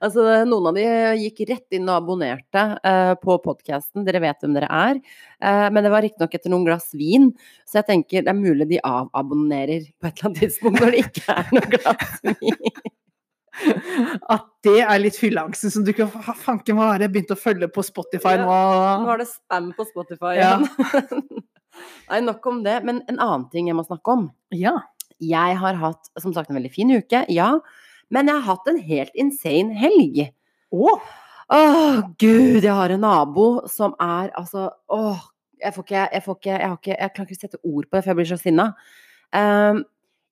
Altså, 0.00 0.46
noen 0.48 0.66
av 0.68 0.74
de 0.74 0.82
gikk 1.28 1.46
rett 1.46 1.66
inn 1.76 1.86
og 1.90 2.02
abonnerte 2.02 2.78
uh, 2.82 3.14
på 3.20 3.36
podkasten. 3.44 4.02
Dere 4.02 4.18
vet 4.18 4.40
hvem 4.40 4.54
dere 4.54 4.66
er. 4.72 4.96
Uh, 5.44 5.68
men 5.70 5.84
det 5.84 5.90
var 5.92 6.00
riktignok 6.00 6.34
etter 6.34 6.48
noen 6.48 6.64
glass 6.64 6.88
vin, 6.94 7.32
så 7.68 7.82
jeg 7.82 7.86
tenker 7.86 8.24
det 8.24 8.28
er 8.32 8.32
mulig 8.32 8.66
de 8.66 8.80
avabonnerer 8.80 9.92
på 10.00 10.08
et 10.08 10.16
eller 10.16 10.30
annet 10.30 10.40
tidspunkt 10.40 10.80
når 10.80 10.90
det 10.96 11.04
ikke 11.04 11.36
er 11.36 11.52
noe 11.52 11.68
glass 11.76 12.20
vin. 12.24 12.56
At 14.30 14.44
det 14.66 14.78
er 14.84 15.00
litt 15.02 15.16
fylleangsten 15.18 15.72
som 15.74 15.84
du 15.86 15.92
fa- 15.96 16.34
Fanken, 16.38 16.76
hva 16.78 16.92
har 16.92 17.02
jeg 17.04 17.12
begynt 17.14 17.32
å 17.34 17.38
følge 17.38 17.68
på 17.72 17.82
Spotify 17.86 18.36
nå? 18.40 18.46
Nå 19.04 19.10
er 19.14 19.22
det 19.24 19.28
spam 19.30 19.70
på 19.76 19.86
Spotify 19.88 20.36
Ja. 20.38 20.52
Nei, 22.10 22.20
nok 22.26 22.46
om 22.50 22.62
det. 22.64 22.80
Men 22.86 23.02
en 23.10 23.20
annen 23.22 23.46
ting 23.52 23.68
jeg 23.70 23.76
må 23.78 23.84
snakke 23.86 24.14
om. 24.16 24.24
Ja. 24.54 24.76
Jeg 25.22 25.58
har 25.60 25.78
hatt, 25.78 26.08
som 26.22 26.32
sagt, 26.34 26.50
en 26.50 26.58
veldig 26.58 26.72
fin 26.74 26.90
uke, 26.94 27.24
ja. 27.34 27.52
Men 28.14 28.30
jeg 28.30 28.38
har 28.40 28.46
hatt 28.56 28.70
en 28.70 28.78
helt 28.82 29.14
insane 29.18 29.74
helg. 29.78 30.28
Å, 30.74 30.98
Åh, 31.48 32.00
gud, 32.20 32.60
jeg 32.60 32.74
har 32.76 32.92
en 32.92 33.00
nabo 33.00 33.44
som 33.72 33.94
er 34.04 34.28
altså 34.36 34.66
Åh, 34.92 35.22
jeg 35.62 35.72
får 35.72 35.84
ikke 35.86 36.02
Jeg, 36.12 36.22
får 36.26 36.36
ikke, 36.36 36.50
jeg, 36.52 36.66
har 36.68 36.76
ikke, 36.76 36.96
jeg 36.98 37.12
kan 37.14 37.24
ikke 37.28 37.38
sette 37.38 37.60
ord 37.64 37.86
på 37.88 37.96
det, 37.96 38.02
for 38.04 38.10
jeg 38.12 38.18
blir 38.18 38.28
så 38.28 38.36
sinna. 38.42 38.66
Ehm, 39.38 39.80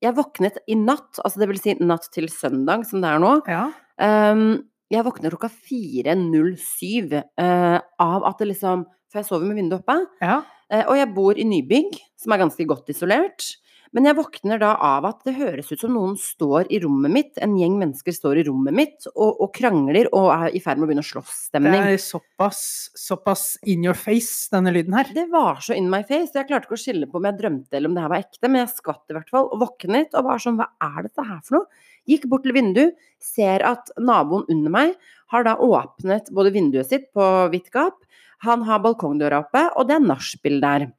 jeg 0.05 0.17
våknet 0.17 0.59
i 0.69 0.77
natt, 0.79 1.21
altså 1.25 1.41
det 1.41 1.49
vil 1.51 1.61
si 1.61 1.77
natt 1.81 2.09
til 2.15 2.29
søndag, 2.33 2.85
som 2.89 3.03
det 3.05 3.13
er 3.13 3.23
nå. 3.23 3.35
ja. 3.51 3.67
Um, 3.97 4.67
jeg 4.93 5.03
våknet 5.03 5.33
klokka 5.33 5.49
4.07 5.51 7.15
uh, 7.17 7.79
av 7.99 8.27
at 8.29 8.43
det 8.43 8.51
liksom 8.53 8.85
For 9.11 9.19
jeg 9.19 9.27
sover 9.27 9.49
med 9.49 9.57
vinduet 9.59 9.81
oppe. 9.81 9.97
ja. 10.21 10.43
Uh, 10.67 10.83
og 10.91 10.97
jeg 10.99 11.13
bor 11.15 11.39
i 11.39 11.47
nybygg, 11.47 11.97
som 12.19 12.35
er 12.35 12.43
ganske 12.43 12.67
godt 12.69 12.91
isolert. 12.93 13.45
Men 13.97 14.11
jeg 14.11 14.19
våkner 14.19 14.61
da 14.61 14.75
av 14.85 15.07
at 15.09 15.23
det 15.25 15.33
høres 15.39 15.71
ut 15.73 15.81
som 15.81 15.95
noen 15.97 16.19
står 16.21 16.69
i 16.69 16.83
rommet 16.83 17.15
mitt, 17.15 17.39
en 17.41 17.55
gjeng 17.57 17.79
mennesker 17.81 18.13
står 18.13 18.43
i 18.43 18.45
rommet 18.45 18.77
mitt 18.77 19.07
og, 19.15 19.39
og 19.41 19.55
krangler 19.57 20.11
og 20.11 20.29
er 20.35 20.53
i 20.53 20.61
ferd 20.61 20.77
med 20.77 20.85
å 20.85 20.91
begynne 20.91 21.05
å 21.05 21.07
Det 21.07 21.13
slåss-stemning. 21.15 21.87
er 21.95 22.03
såpass, 22.03 22.61
såpass 22.93 23.47
in 23.65 23.87
your 23.89 23.97
face, 23.97 24.51
denne 24.53 24.75
lyden 24.77 24.99
her. 24.99 25.09
Det 25.17 25.25
var 25.33 25.63
så 25.65 25.73
in 25.79 25.89
my 25.89 26.03
face. 26.05 26.35
Jeg 26.37 26.51
klarte 26.51 26.69
ikke 26.69 26.77
å 26.77 26.83
skille 26.83 27.09
på 27.09 27.17
om 27.17 27.31
jeg 27.31 27.39
drømte 27.41 27.79
eller 27.81 27.89
om 27.89 27.97
det 27.97 28.05
her 28.05 28.13
var 28.13 28.27
ekte, 28.27 28.51
men 28.51 28.61
jeg 28.67 28.75
skvatt 28.75 29.15
i 29.15 29.17
hvert 29.17 29.33
fall. 29.33 29.49
Og 29.49 29.65
våknet 29.65 30.13
og 30.13 30.29
var 30.29 30.45
sånn, 30.45 30.61
hva 30.61 30.69
er 30.91 31.09
dette 31.09 31.27
her 31.31 31.41
for 31.47 31.59
noe? 31.59 31.85
Gikk 32.07 32.29
bort 32.31 32.45
til 32.45 32.55
vinduet, 32.55 33.01
ser 33.23 33.65
at 33.65 33.89
naboen 33.97 34.45
under 34.53 34.77
meg 34.77 34.93
har 35.33 35.49
da 35.49 35.57
åpnet 35.57 36.29
både 36.37 36.53
vinduet 36.55 36.93
sitt 36.93 37.09
på 37.17 37.25
vidt 37.51 37.73
gap, 37.75 37.97
han 38.45 38.63
har 38.69 38.83
balkongdøra 38.85 39.41
oppe, 39.47 39.63
og 39.75 39.89
det 39.89 39.97
er 39.97 40.05
nachspiel 40.05 40.61
der. 40.61 40.91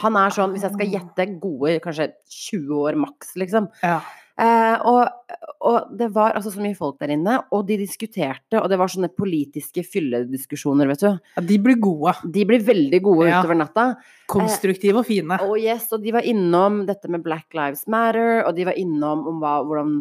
Han 0.00 0.16
er 0.16 0.32
sånn, 0.32 0.54
hvis 0.54 0.62
jeg 0.64 0.72
skal 0.72 0.88
gjette, 0.94 1.26
gode 1.42 1.76
kanskje 1.84 2.10
20 2.32 2.78
år 2.80 2.96
maks, 2.96 3.34
liksom. 3.36 3.66
Ja. 3.84 3.98
Eh, 4.40 4.80
og, 4.88 5.36
og 5.68 5.90
det 6.00 6.06
var 6.14 6.32
altså 6.38 6.48
så 6.54 6.62
mye 6.64 6.74
folk 6.78 6.96
der 7.02 7.12
inne, 7.12 7.34
og 7.52 7.66
de 7.68 7.76
diskuterte, 7.76 8.56
og 8.56 8.70
det 8.72 8.78
var 8.80 8.88
sånne 8.88 9.10
politiske 9.12 9.84
fyllediskusjoner, 9.84 10.88
vet 10.88 11.04
du. 11.04 11.10
ja, 11.36 11.42
de 11.44 11.58
blir 11.60 11.76
gode. 11.82 12.14
De 12.32 12.46
blir 12.48 12.64
veldig 12.64 13.02
gode 13.04 13.28
Ja. 13.28 13.42
utover 13.42 13.58
natta. 13.60 13.84
Konstruktive 14.32 15.02
og 15.02 15.06
fine. 15.10 15.36
Og 15.44 15.58
yes, 15.60 15.90
og 15.92 16.02
de 16.02 16.14
var 16.16 16.24
innom 16.24 16.86
dette 16.88 17.10
med 17.12 17.22
Black 17.22 17.52
Lives 17.52 17.84
Matter, 17.86 18.40
og 18.46 18.56
de 18.56 18.64
var 18.70 18.80
innom 18.80 19.26
om 19.28 19.40
hva, 19.44 19.58
hvordan 19.68 19.98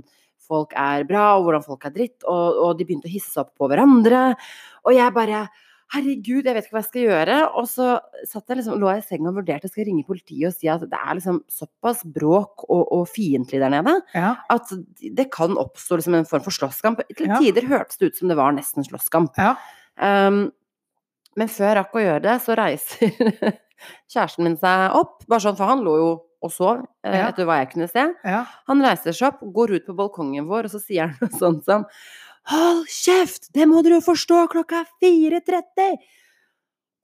folk 0.47 0.71
er 0.79 1.03
bra, 1.07 1.35
og 1.37 1.45
hvordan 1.49 1.63
folk 1.67 1.85
er 1.85 1.93
dritt, 1.95 2.23
og, 2.23 2.63
og 2.63 2.77
de 2.79 2.87
begynte 2.87 3.11
å 3.11 3.13
hisse 3.13 3.37
opp 3.43 3.51
på 3.59 3.67
hverandre. 3.71 4.33
Og 4.87 4.95
jeg 4.95 5.13
bare 5.15 5.43
Herregud, 5.91 6.45
jeg 6.47 6.55
vet 6.55 6.65
ikke 6.67 6.75
hva 6.77 6.81
jeg 6.81 6.87
skal 6.87 7.01
gjøre. 7.03 7.37
Og 7.59 7.65
så 7.67 7.87
satt 8.29 8.47
jeg 8.53 8.59
liksom, 8.61 8.77
lå 8.79 8.91
jeg 8.93 9.01
i 9.03 9.07
senga 9.09 9.27
og 9.31 9.35
vurderte 9.41 9.67
skal 9.67 9.81
jeg 9.83 9.89
ringe 9.89 10.05
politiet 10.07 10.47
og 10.47 10.55
si 10.55 10.69
at 10.71 10.85
det 10.87 10.99
er 11.01 11.17
liksom 11.19 11.41
såpass 11.51 12.05
bråk 12.07 12.63
og, 12.69 12.85
og 12.95 13.03
fiendtlig 13.11 13.59
der 13.63 13.73
nede 13.73 13.97
Ja. 14.15 14.35
at 14.55 14.71
det 15.01 15.27
kan 15.35 15.57
oppstå 15.59 15.99
liksom 15.99 16.15
en 16.21 16.25
form 16.29 16.45
for 16.47 16.55
slåsskamp. 16.55 17.03
Til 17.17 17.27
Ja. 17.27 17.39
tider 17.43 17.67
hørtes 17.67 17.99
det 17.99 18.11
ut 18.13 18.17
som 18.21 18.31
det 18.31 18.37
var 18.39 18.55
nesten 18.55 18.87
slåsskamp. 18.87 19.35
Ja. 19.37 19.55
Um, 19.99 20.51
men 21.35 21.47
før 21.51 21.69
jeg 21.73 21.77
rakk 21.81 21.93
å 21.95 22.05
gjøre 22.05 22.23
det, 22.23 22.37
så 22.43 22.55
reiser 22.55 23.11
kjæresten 24.11 24.43
min 24.47 24.57
seg 24.59 24.95
opp. 24.95 25.21
Bare 25.27 25.43
sånn, 25.43 25.57
for 25.59 25.67
han 25.71 25.83
lå 25.85 25.97
jo 25.99 26.09
og 26.41 26.49
sov, 26.49 26.79
eh, 27.05 27.19
etter 27.27 27.45
hva 27.45 27.59
jeg 27.59 27.67
kunne 27.75 27.85
se. 27.91 28.01
ja. 28.25 28.39
Han 28.65 28.79
reiser 28.81 29.13
seg 29.13 29.27
opp, 29.35 29.43
går 29.53 29.75
ut 29.77 29.85
på 29.85 29.93
balkongen 29.99 30.47
vår, 30.49 30.65
og 30.65 30.71
så 30.73 30.79
sier 30.81 31.11
han 31.11 31.17
noe 31.21 31.37
sånt 31.37 31.67
som 31.67 31.83
Hold 32.49 32.87
kjeft! 32.89 33.51
Det 33.53 33.67
må 33.69 33.83
dere 33.85 33.99
jo 33.99 34.05
forstå! 34.05 34.41
Klokka 34.51 34.81
er 34.81 34.89
4.30! 35.03 36.01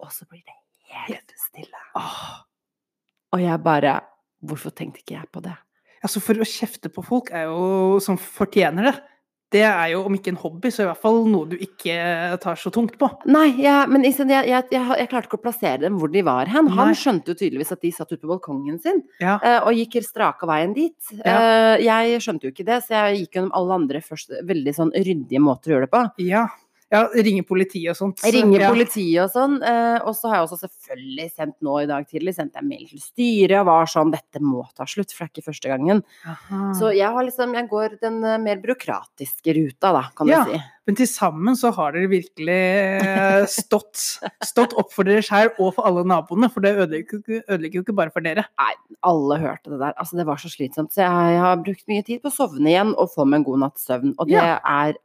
Og 0.01 0.12
så 0.13 0.25
blir 0.25 0.41
det 0.41 0.58
helt 0.94 1.34
stille. 1.48 1.84
Åh. 1.98 2.27
Og 3.36 3.44
jeg 3.44 3.63
bare 3.63 4.00
Hvorfor 4.48 4.70
tenkte 4.70 5.01
ikke 5.01 5.15
jeg 5.15 5.29
på 5.34 5.41
det? 5.41 5.56
Altså, 6.06 6.22
for 6.22 6.38
å 6.38 6.46
kjefte 6.46 6.91
på 6.94 7.01
folk 7.01 7.32
er 7.34 7.48
jo 7.50 7.98
som 8.06 8.20
fortjener 8.22 8.86
det. 8.86 8.91
Det 9.54 9.62
er 9.63 9.94
jo 9.94 10.01
om 10.10 10.16
ikke 10.18 10.34
en 10.34 10.39
hobby, 10.42 10.68
så 10.74 10.84
i 10.84 10.88
hvert 10.89 11.00
fall 11.00 11.22
noe 11.32 11.48
du 11.48 11.56
ikke 11.56 11.96
tar 12.44 12.60
så 12.60 12.72
tungt 12.74 12.98
på. 13.00 13.08
Nei, 13.32 13.46
ja, 13.63 13.86
men 13.88 14.04
jeg, 14.04 14.18
jeg, 14.20 14.44
jeg, 14.50 14.68
jeg 14.74 15.08
klarte 15.08 15.30
ikke 15.30 15.39
å 15.39 15.44
plassere 15.46 15.80
dem 15.86 15.96
hvor 16.01 16.12
de 16.12 16.24
var 16.27 16.51
hen. 16.51 16.68
Han 16.75 16.92
Nei. 16.92 16.98
skjønte 17.00 17.32
jo 17.32 17.39
tydeligvis 17.39 17.72
at 17.72 17.82
de 17.86 17.94
satt 17.96 18.12
ute 18.12 18.20
på 18.25 18.34
balkongen 18.34 18.82
sin, 18.84 19.00
Ja. 19.24 19.38
eh, 19.39 19.60
og 19.63 19.72
gikk 19.80 20.01
straka 20.04 20.50
veien 20.50 20.75
dit. 20.75 20.98
Eh, 21.24 21.80
jeg 21.86 22.20
skjønte 22.25 22.50
jo 22.50 22.51
ikke 22.51 22.68
det, 22.68 22.82
så 22.84 22.98
jeg 22.98 23.24
gikk 23.24 23.39
gjennom 23.39 23.56
alle 23.56 23.80
andre 23.80 24.04
først 24.04 24.36
veldig 24.44 24.75
sånn 24.75 24.92
ryddige 24.98 25.39
måter 25.44 25.72
å 25.72 25.77
gjøre 25.77 25.88
det 25.88 25.96
på. 25.96 26.06
ja. 26.27 26.48
Ja, 26.88 27.01
ringe 27.12 27.44
politiet 27.44 27.89
og 27.91 27.98
sånt. 28.00 28.22
Ringe 28.32 28.62
ja. 28.62 28.70
politiet 28.72 29.20
og 29.25 29.32
sånn. 29.34 29.58
Eh, 29.60 29.98
og 30.08 30.13
så 30.15 30.29
har 30.32 30.38
jeg 30.39 30.46
også 30.48 30.60
selvfølgelig 30.62 31.25
sendt 31.36 31.58
nå 31.67 31.74
i 31.84 31.88
dag 31.89 32.06
tidlig 32.08 32.32
sendt 32.38 32.56
jeg 32.56 32.63
mail 32.63 32.86
til 32.88 33.01
styret 33.03 33.58
og 33.60 33.67
var 33.67 33.89
sånn 33.91 34.13
Dette 34.13 34.39
må 34.39 34.63
ta 34.77 34.88
slutt, 34.88 35.12
for 35.12 35.25
det 35.25 35.27
er 35.27 35.34
ikke 35.36 35.48
første 35.50 35.72
gangen. 35.74 36.00
Aha. 36.24 36.62
Så 36.79 36.94
jeg 36.96 37.12
har 37.12 37.27
liksom 37.27 37.58
Jeg 37.58 37.67
går 37.74 37.98
den 38.06 38.22
eh, 38.24 38.38
mer 38.39 38.62
byråkratiske 38.63 39.58
ruta, 39.60 39.91
da, 39.98 40.03
kan 40.15 40.32
Ja. 40.32 40.44
du 40.48 40.53
si. 40.56 40.62
Men 40.88 40.96
til 40.96 41.10
sammen 41.12 41.58
så 41.60 41.74
har 41.75 41.91
dere 41.91 42.08
virkelig 42.08 42.56
eh, 43.03 43.44
stått, 43.51 44.00
stått 44.48 44.72
opp 44.79 44.94
for 44.96 45.03
dere 45.03 45.20
sjøl 45.25 45.50
og 45.60 45.74
for 45.75 45.84
alle 45.89 46.06
naboene, 46.08 46.48
for 46.53 46.63
det 46.63 46.72
ødelegger 46.79 47.82
jo 47.82 47.84
ikke 47.84 47.96
bare 47.98 48.13
for 48.15 48.24
dere. 48.24 48.46
Nei, 48.56 48.72
Alle 49.03 49.41
hørte 49.44 49.74
det 49.74 49.82
der. 49.82 49.91
Altså, 50.00 50.15
det 50.15 50.25
var 50.29 50.39
så 50.39 50.48
slitsomt. 50.48 50.94
Så 50.96 51.03
jeg 51.03 51.41
har 51.44 51.60
brukt 51.60 51.84
mye 51.91 52.06
tid 52.08 52.24
på 52.24 52.32
å 52.32 52.38
sovne 52.38 52.72
igjen 52.72 52.96
og 52.96 53.12
få 53.12 53.27
meg 53.27 53.41
en 53.41 53.48
god 53.50 53.60
natts 53.65 53.84
søvn. 53.89 54.15
Og 54.17 54.32
det 54.32 54.39
Ja. 54.39 54.62
er 54.63 54.96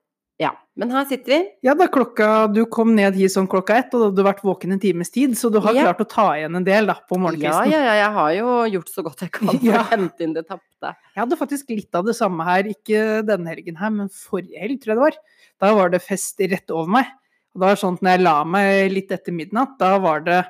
Ja. 0.43 0.51
Men 0.81 0.91
her 0.95 1.05
sitter 1.07 1.35
vi. 1.35 1.39
Ja, 1.67 1.75
da 1.77 1.85
klokka 1.93 2.29
Du 2.53 2.63
kom 2.73 2.95
ned 2.97 3.15
hit 3.21 3.31
sånn 3.35 3.47
klokka 3.51 3.77
ett, 3.77 3.93
og 3.93 4.01
da 4.01 4.07
hadde 4.09 4.17
du 4.19 4.25
vært 4.25 4.41
våken 4.47 4.73
en 4.75 4.81
times 4.83 5.11
tid, 5.13 5.35
så 5.39 5.51
du 5.53 5.59
har 5.63 5.75
Ja. 5.77 5.85
klart 5.87 6.01
å 6.03 6.09
ta 6.09 6.25
igjen 6.39 6.57
en 6.57 6.65
del 6.65 6.87
da, 6.89 6.95
på 7.09 7.19
Ja, 7.39 7.63
ja, 7.69 7.81
ja. 7.85 7.95
Jeg 8.01 8.13
har 8.17 8.31
jo 8.39 8.47
gjort 8.77 8.89
så 8.91 9.05
godt 9.05 9.21
jeg 9.21 9.31
kan 9.37 9.49
for 9.53 9.67
Ja. 9.67 9.83
å 9.85 9.91
hente 9.93 10.21
inn 10.25 10.33
det 10.35 10.47
tapte. 10.49 10.95
Jeg 11.15 11.21
hadde 11.23 11.37
faktisk 11.39 11.69
litt 11.71 11.95
av 11.95 12.05
det 12.09 12.17
samme 12.17 12.43
her, 12.45 12.65
ikke 12.65 13.23
denne 13.25 13.47
helgen 13.53 13.77
her, 13.77 13.91
men 13.91 14.09
forrige 14.09 14.59
helg, 14.59 14.81
tror 14.81 14.95
jeg 14.95 14.97
det 14.97 15.07
var. 15.07 15.19
Da 15.61 15.75
var 15.75 15.91
det 15.91 16.03
fest 16.03 16.41
rett 16.41 16.71
over 16.71 16.89
meg. 16.89 17.07
Og 17.55 17.61
da 17.61 17.67
var 17.69 17.75
det 17.77 17.83
sånn 17.85 17.95
at 18.01 18.03
når 18.03 18.11
jeg 18.17 18.25
la 18.25 18.37
meg 18.45 18.93
litt 18.93 19.11
etter 19.13 19.33
midnatt, 19.33 19.79
da 19.79 19.99
var 19.99 20.21
det 20.21 20.47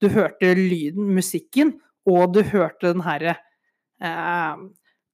Du 0.00 0.08
hørte 0.08 0.54
lyden, 0.56 1.12
musikken, 1.14 1.74
og 2.06 2.32
du 2.32 2.42
hørte 2.42 2.92
den 2.94 3.02
herre 3.02 3.36
eh, 4.00 4.54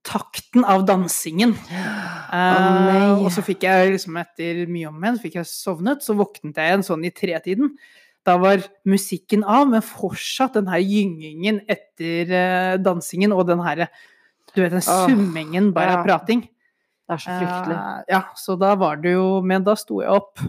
takten 0.04 0.64
av 0.68 0.84
dansingen. 0.88 1.54
Nei. 1.64 3.11
og 3.18 3.30
så 3.32 3.44
fikk 3.44 3.64
jeg 3.66 3.94
liksom 3.94 4.16
etter 4.20 4.64
mye 4.70 4.88
om 4.90 5.02
igjen, 5.02 5.18
så 5.18 5.25
fikk 5.25 5.37
jeg 5.40 5.50
sovnet, 5.50 6.04
så 6.04 6.16
våknet 6.18 6.58
jeg 6.61 6.73
igjen 6.73 6.87
sånn 6.87 7.06
i 7.08 7.12
tretiden. 7.14 7.75
Da 8.25 8.38
var 8.40 8.64
musikken 8.88 9.44
av, 9.44 9.66
men 9.68 9.84
fortsatt 9.84 10.56
den 10.56 10.68
her 10.73 10.80
gyngingen 10.80 11.61
etter 11.68 12.32
eh, 12.32 12.75
dansingen 12.80 13.34
og 13.37 13.44
den 13.50 13.61
herre 13.64 13.90
Du 14.54 14.62
vet 14.62 14.73
den 14.73 14.84
summingen 14.84 15.73
bare 15.76 15.92
ja. 15.92 15.99
av 15.99 16.06
prating. 16.06 16.44
Det 17.04 17.16
er 17.16 17.20
så 17.20 17.37
fryktelig. 17.37 17.76
Eh, 17.76 18.02
ja, 18.14 18.23
så 18.40 18.56
da 18.61 18.73
var 18.80 19.00
det 19.02 19.12
jo 19.12 19.42
Men 19.44 19.66
da 19.66 19.75
sto 19.76 20.00
jeg 20.00 20.14
opp. 20.14 20.40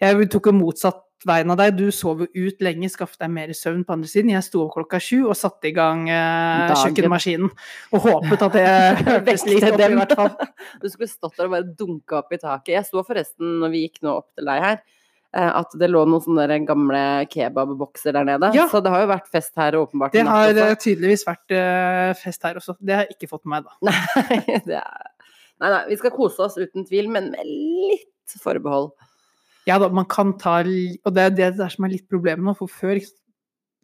Jeg 0.00 0.30
tok 0.32 0.50
jo 0.52 0.56
motsatt 0.56 1.02
veien 1.28 1.52
av 1.52 1.58
deg. 1.60 1.74
Du 1.76 1.90
sov 1.94 2.22
jo 2.24 2.28
ut 2.48 2.62
lenge, 2.64 2.88
skaffet 2.92 3.20
deg 3.24 3.32
mer 3.32 3.52
søvn 3.56 3.82
på 3.86 3.94
andre 3.96 4.10
siden. 4.10 4.32
Jeg 4.34 4.46
sto 4.46 4.64
opp 4.64 4.74
klokka 4.76 5.00
sju 5.02 5.26
og 5.26 5.36
satte 5.38 5.70
i 5.70 5.74
gang 5.76 6.06
eh, 6.10 6.70
kjøkkenmaskinen. 6.72 7.50
Og 7.94 8.06
håpet 8.06 8.46
at 8.46 8.56
det 8.56 8.68
hørtes 9.10 9.44
litt 9.48 9.66
opp, 9.68 9.82
i 9.84 9.98
hvert 9.98 10.16
fall. 10.22 10.32
Du 10.82 10.88
skulle 10.88 11.10
stått 11.10 11.36
der 11.36 11.50
og 11.50 11.56
bare 11.56 11.68
dunka 11.76 12.22
opp 12.22 12.32
i 12.32 12.40
taket. 12.40 12.72
Jeg 12.78 12.88
så 12.88 13.04
forresten, 13.06 13.58
når 13.62 13.74
vi 13.74 13.84
gikk 13.86 14.00
nå 14.06 14.16
opp 14.22 14.30
til 14.38 14.48
deg 14.48 14.64
her, 14.64 14.80
eh, 15.36 15.50
at 15.50 15.76
det 15.82 15.90
lå 15.90 16.06
noen 16.08 16.24
sånne 16.24 16.60
gamle 16.68 17.02
kebabbokser 17.32 18.16
der 18.16 18.30
nede. 18.30 18.52
Ja. 18.56 18.68
Så 18.72 18.82
det 18.84 18.94
har 18.94 19.04
jo 19.04 19.12
vært 19.12 19.28
fest 19.32 19.52
her 19.60 19.76
åpenbart. 19.80 20.16
Det 20.16 20.24
har 20.28 20.54
eh, 20.54 20.76
tydeligvis 20.80 21.26
vært 21.28 21.56
eh, 21.56 22.14
fest 22.20 22.48
her 22.48 22.60
også. 22.62 22.78
Det 22.80 22.96
har 22.96 23.06
jeg 23.08 23.18
ikke 23.18 23.32
fått 23.34 23.44
med 23.44 23.60
meg, 23.60 23.68
da. 23.68 23.90
Nei, 23.90 24.58
det 24.68 24.80
er... 24.80 25.12
nei, 25.60 25.68
nei, 25.76 25.84
vi 25.92 26.00
skal 26.00 26.16
kose 26.16 26.48
oss 26.48 26.58
uten 26.60 26.88
tvil, 26.88 27.12
men 27.12 27.32
med 27.34 27.52
litt 27.52 28.40
forbehold. 28.40 28.92
Ja 29.70 29.78
da, 29.78 29.88
man 29.94 30.08
kan 30.10 30.34
ta 30.40 30.60
Og 30.60 31.14
det 31.14 31.22
er 31.22 31.34
det 31.36 31.50
der 31.60 31.72
som 31.72 31.86
er 31.86 31.94
litt 31.94 32.08
problemet 32.10 32.42
nå, 32.44 32.56
for 32.58 32.70
før 32.70 32.98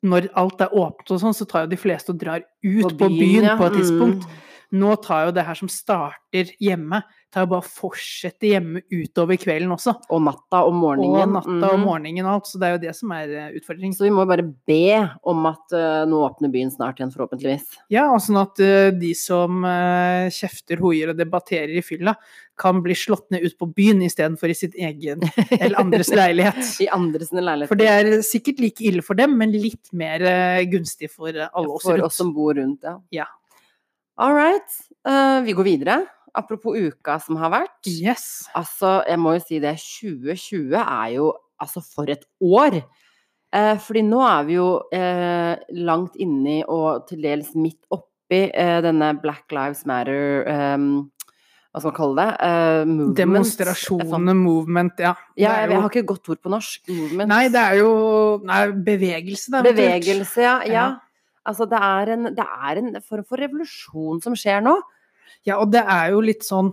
når 0.07 0.29
alt 0.39 0.61
er 0.61 0.75
åpent 0.77 1.11
og 1.15 1.21
sånn, 1.23 1.35
så 1.35 1.47
tar 1.49 1.65
jo 1.65 1.73
de 1.73 1.79
fleste 1.81 2.13
og 2.13 2.19
drar 2.21 2.43
ut 2.45 2.99
på 2.99 3.09
byen, 3.11 3.47
ja. 3.49 3.55
på 3.59 3.69
et 3.71 3.79
tidspunkt. 3.81 4.27
Mm. 4.27 4.43
Nå 4.77 4.97
tar 5.05 5.29
jo 5.29 5.37
det 5.37 5.45
her 5.47 5.57
som 5.59 5.69
starter 5.73 6.51
hjemme, 6.63 7.01
tar 7.33 7.45
jo 7.45 7.51
bare 7.55 7.65
fortsette 7.69 8.49
hjemme 8.49 8.81
utover 8.93 9.37
kvelden 9.41 9.73
også. 9.75 9.93
Og 10.13 10.23
natta 10.25 10.63
og 10.69 10.75
morgenen. 10.77 11.35
Og 11.35 11.35
natta 11.39 11.73
og 11.73 11.79
Mhm. 11.81 11.85
morgenen 11.85 12.25
og 12.29 12.33
alt, 12.37 12.47
så 12.51 12.61
det 12.61 12.69
er 12.69 12.73
jo 12.77 12.83
det 12.87 12.95
som 12.97 13.13
er 13.17 13.33
eh, 13.37 13.51
utfordringen. 13.59 13.95
Så 13.97 14.05
vi 14.07 14.11
må 14.15 14.25
bare 14.29 14.45
be 14.67 15.11
om 15.25 15.45
at 15.51 15.75
uh, 15.77 16.05
nå 16.09 16.21
åpner 16.29 16.53
byen 16.53 16.71
snart 16.73 17.01
igjen, 17.01 17.13
forhåpentligvis. 17.13 17.67
Ja, 17.93 18.07
og 18.13 18.21
sånn 18.25 18.41
at 18.41 18.61
uh, 18.63 18.91
de 18.97 19.13
som 19.19 19.65
uh, 19.65 20.29
kjefter, 20.33 20.81
hoier 20.81 21.13
og 21.13 21.17
debatterer 21.21 21.77
i 21.77 21.85
fylla, 21.85 22.15
kan 22.57 22.79
bli 22.81 22.95
slått 22.97 23.27
ned 23.35 23.45
ut 23.45 23.59
på 23.61 23.69
byen 23.77 24.01
istedenfor 24.07 24.49
i 24.49 24.55
sitt 24.57 24.75
egen 24.81 25.21
eller 25.61 25.77
andres 25.83 26.09
leilighet. 26.21 26.63
I 26.81 26.89
andres 26.89 27.29
leilighet. 27.37 27.69
For 27.69 27.77
det 27.77 27.89
er 27.93 28.13
sikkert 28.25 28.63
like 28.65 28.81
ille 28.81 29.03
for 29.05 29.15
dem, 29.19 29.37
men 29.37 29.53
litt 29.53 29.93
mer 29.93 30.25
gunstig 30.73 31.11
for 31.13 31.29
alle 31.37 31.69
oss 31.69 31.85
For 31.85 31.99
rundt. 31.99 32.07
oss 32.09 32.17
som 32.17 32.33
bor 32.33 32.55
rundt, 32.57 32.81
ja. 32.87 32.97
Ja. 33.13 33.27
All 34.19 34.35
right. 34.35 34.77
Uh, 35.07 35.41
vi 35.47 35.53
går 35.57 35.65
videre. 35.67 35.97
Apropos 36.37 36.77
uka 36.77 37.19
som 37.25 37.37
har 37.41 37.51
vært. 37.53 37.79
Yes. 37.89 38.47
Altså, 38.57 38.99
jeg 39.09 39.19
må 39.21 39.35
jo 39.37 39.43
si 39.45 39.59
det, 39.63 39.75
2020 39.81 40.77
er 40.83 41.11
jo 41.15 41.31
altså 41.63 41.81
for 41.85 42.11
et 42.13 42.25
år. 42.45 42.83
Eh, 43.57 43.77
fordi 43.81 44.03
nå 44.05 44.19
er 44.27 44.43
vi 44.45 44.57
jo 44.59 44.67
eh, 44.93 45.55
langt 45.87 46.17
inni 46.21 46.59
og 46.69 47.07
til 47.09 47.23
dels 47.25 47.55
midt 47.57 47.79
oppi 47.95 48.43
eh, 48.51 48.81
denne 48.85 49.13
Black 49.23 49.55
Lives 49.55 49.85
Matter 49.89 50.43
eh, 50.51 50.75
Hva 50.83 51.81
skal 51.81 51.89
man 51.89 51.97
kalle 51.97 52.19
det? 52.19 52.27
Eh, 52.51 52.83
movement. 52.91 53.17
Demonstrasjonene, 53.23 54.35
movement, 54.37 55.01
ja. 55.01 55.15
Ja, 55.39 55.55
jeg, 55.63 55.71
jo- 55.71 55.73
jeg 55.77 55.81
har 55.87 55.91
ikke 55.95 56.03
et 56.05 56.11
godt 56.11 56.29
ord 56.35 56.43
på 56.45 56.53
norsk. 56.53 56.85
Movement. 56.91 57.29
Nei, 57.33 57.43
det 57.55 57.63
er 57.63 57.79
jo 57.81 57.91
nei, 58.45 58.61
bevegelse, 58.91 59.55
da. 59.57 59.63
Bevegelse, 59.71 60.43
ja. 60.45 60.57
ja. 60.67 60.73
Ja. 60.77 60.87
Altså, 61.47 61.67
det 61.71 61.79
er, 61.79 62.11
en, 62.17 62.29
det 62.35 62.45
er 62.47 62.81
en 62.83 63.01
form 63.03 63.25
for 63.29 63.39
revolusjon 63.39 64.21
som 64.25 64.35
skjer 64.39 64.61
nå. 64.67 64.75
Ja, 65.47 65.59
og 65.63 65.71
det 65.73 65.83
er 65.87 66.11
jo 66.15 66.21
litt 66.25 66.43
sånn 66.47 66.73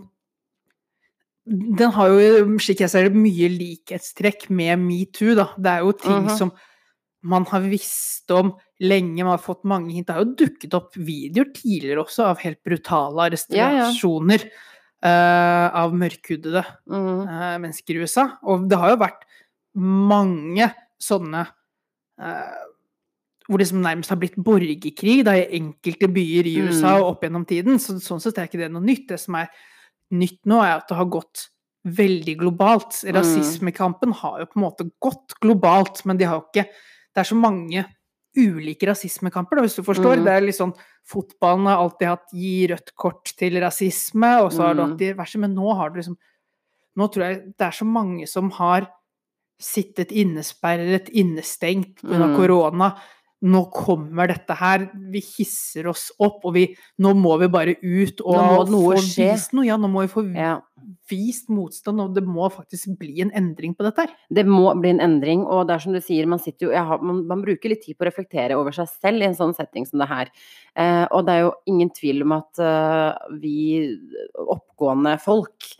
Den 1.46 1.90
har 1.92 2.08
jo, 2.08 2.44
slik 2.62 2.80
jeg 2.80 2.88
ser 2.88 3.08
det, 3.10 3.18
mye 3.20 3.50
likhetstrekk 3.52 4.46
med 4.56 4.78
metoo, 4.80 5.34
da. 5.36 5.50
Det 5.60 5.72
er 5.74 5.82
jo 5.84 5.92
ting 6.00 6.22
Mhm. 6.24 6.36
som 6.38 6.52
man 7.22 7.44
har 7.50 7.60
visst 7.60 8.30
om 8.32 8.54
lenge, 8.80 9.22
man 9.24 9.36
har 9.36 9.42
fått 9.44 9.62
mange 9.64 9.92
hint. 9.92 10.06
Det 10.06 10.14
har 10.16 10.24
jo 10.24 10.34
dukket 10.34 10.74
opp 10.74 10.94
videoer 10.96 11.52
tidligere 11.52 12.00
også 12.04 12.24
av 12.30 12.38
helt 12.38 12.62
brutale 12.64 13.28
Ja, 13.50 13.70
ja. 13.70 13.84
arrestasjoner 13.84 14.44
eh, 15.02 15.68
av 15.74 15.92
mørkhudede 15.92 16.64
Mhm. 16.88 17.28
uh, 17.28 17.58
mennesker 17.60 17.94
i 17.94 18.00
USA. 18.04 18.38
Og 18.42 18.66
det 18.68 18.78
har 18.78 18.90
jo 18.90 18.96
vært 19.04 19.22
mange 19.76 20.72
sånne 20.98 21.46
eh, 22.18 22.56
hvor 23.48 23.58
det 23.58 23.66
som 23.68 23.82
nærmest 23.82 24.08
har 24.10 24.16
blitt 24.16 24.36
borgerkrig 24.36 25.24
da, 25.24 25.32
i 25.36 25.58
enkelte 25.60 26.08
byer 26.08 26.46
i 26.48 26.56
USA 26.64 26.96
Mm. 26.98 27.04
opp 27.10 27.20
gjennom 27.22 27.44
tiden. 27.46 27.78
Så, 27.78 27.98
sånn 28.00 28.20
sett 28.20 28.38
er 28.38 28.46
ikke 28.48 28.58
det 28.62 28.70
noe 28.72 28.80
nytt. 28.82 29.08
Det 29.08 29.20
som 29.20 29.34
er 29.34 29.48
nytt 30.12 30.40
nå, 30.46 30.62
er 30.62 30.76
at 30.78 30.88
det 30.88 30.96
har 30.96 31.04
gått 31.06 31.48
veldig 31.86 32.38
globalt. 32.40 33.02
Mm. 33.04 33.12
Rasismekampen 33.18 34.12
har 34.14 34.38
jo 34.40 34.46
på 34.46 34.56
en 34.56 34.62
måte 34.64 34.90
gått 35.02 35.34
globalt, 35.42 36.04
men 36.06 36.16
de 36.16 36.24
har 36.24 36.40
jo 36.40 36.46
ikke 36.52 36.68
Det 37.14 37.20
er 37.20 37.24
så 37.30 37.36
mange 37.36 37.84
ulike 38.36 38.82
rasismekamper, 38.88 39.54
da, 39.56 39.62
hvis 39.62 39.76
du 39.76 39.82
forstår. 39.84 40.16
Mm. 40.18 40.24
Det 40.24 40.32
er 40.32 40.40
litt 40.40 40.56
sånn 40.58 40.74
Fotballen 41.06 41.66
har 41.66 41.76
alltid 41.78 42.08
hatt 42.08 42.32
gi 42.32 42.66
rødt 42.66 42.94
kort 42.96 43.24
til 43.36 43.52
rasisme, 43.60 44.40
og 44.42 44.50
så 44.50 44.62
har 44.66 44.74
du 44.74 44.80
Mm. 44.82 44.88
hatt 44.90 44.98
diverse, 44.98 45.38
men 45.38 45.54
nå 45.54 45.76
har 45.76 45.90
du 45.90 46.00
liksom 46.00 46.16
Nå 46.96 47.08
tror 47.12 47.22
jeg 47.28 47.44
det 47.58 47.66
er 47.66 47.70
så 47.72 47.84
mange 47.84 48.26
som 48.28 48.50
har 48.50 48.88
sittet 49.60 50.10
innesperret, 50.12 51.08
innestengt 51.10 51.96
pga. 52.02 52.26
Mm. 52.28 52.36
korona. 52.36 52.96
Nå 53.44 53.60
kommer 53.74 54.30
dette 54.30 54.54
her, 54.56 54.86
vi 55.12 55.20
hisser 55.20 55.90
oss 55.90 56.08
opp, 56.22 56.40
og 56.48 56.54
vi 56.56 56.68
Nå 57.04 57.12
må 57.18 57.36
vi 57.42 57.48
bare 57.52 57.74
ut 57.82 58.22
og 58.24 58.70
få 58.70 58.94
vist 58.96 59.52
noe. 59.56 59.66
Ja, 59.68 59.76
nå 59.80 59.90
må 59.92 60.06
vi 60.06 60.12
få 60.14 60.24
Ja. 60.32 60.58
Vist 61.08 61.50
motstand, 61.52 62.02
og 62.02 62.14
det 62.16 62.24
må 62.26 62.48
faktisk 62.52 62.96
bli 62.98 63.22
en 63.22 63.30
endring 63.36 63.76
på 63.76 63.86
dette 63.86 64.04
her. 64.04 64.14
Det 64.32 64.44
må 64.48 64.66
bli 64.80 64.90
en 64.94 65.02
endring, 65.04 65.44
og 65.46 65.68
det 65.68 65.76
er 65.76 65.84
som 65.84 65.94
du 65.94 66.00
sier, 66.02 66.26
man, 66.30 66.42
sitter 66.42 66.68
jo, 66.68 66.72
har, 66.74 67.02
man, 67.04 67.22
man 67.30 67.44
bruker 67.44 67.70
litt 67.70 67.84
tid 67.86 67.96
på 67.96 68.04
å 68.04 68.08
reflektere 68.08 68.58
over 68.58 68.74
seg 68.74 68.90
selv 68.90 69.22
i 69.22 69.28
en 69.28 69.36
sånn 69.38 69.54
setting 69.56 69.86
som 69.88 70.02
det 70.02 70.10
her. 70.10 70.32
Eh, 70.74 71.04
og 71.06 71.26
det 71.26 71.36
er 71.36 71.44
jo 71.46 71.52
ingen 71.70 71.92
tvil 71.94 72.24
om 72.26 72.34
at 72.36 72.62
eh, 72.62 73.36
vi 73.42 73.58
oppgående 74.34 75.14
folk 75.22 75.70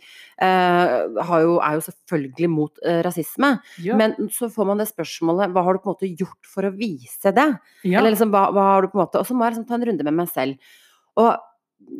eh, 0.41 0.95
har 1.29 1.43
jo, 1.43 1.57
er 1.59 1.77
jo 1.77 1.85
selvfølgelig 1.89 2.51
mot 2.51 2.85
eh, 2.85 3.01
rasisme. 3.05 3.51
Ja. 3.83 3.97
Men 3.99 4.15
så 4.33 4.49
får 4.53 4.69
man 4.71 4.81
det 4.81 4.89
spørsmålet, 4.91 5.51
hva 5.53 5.65
har 5.65 5.75
du 5.75 5.83
på 5.83 5.91
en 5.91 5.97
måte 5.97 6.13
gjort 6.13 6.53
for 6.53 6.67
å 6.69 6.73
vise 6.75 7.35
det? 7.35 7.49
ja. 7.83 7.99
Eller 7.99 8.15
liksom, 8.15 8.31
hva, 8.33 8.47
hva 8.55 8.69
har 8.73 8.85
du 8.85 8.93
på 8.93 8.99
en 8.99 9.05
måte 9.05 9.21
Og 9.21 9.27
så 9.27 9.35
må 9.35 9.45
jeg 9.45 9.55
liksom 9.55 9.67
ta 9.69 9.77
en 9.79 9.89
runde 9.91 10.07
med 10.07 10.17
meg 10.23 10.31
selv. 10.31 10.79
Og 11.19 11.33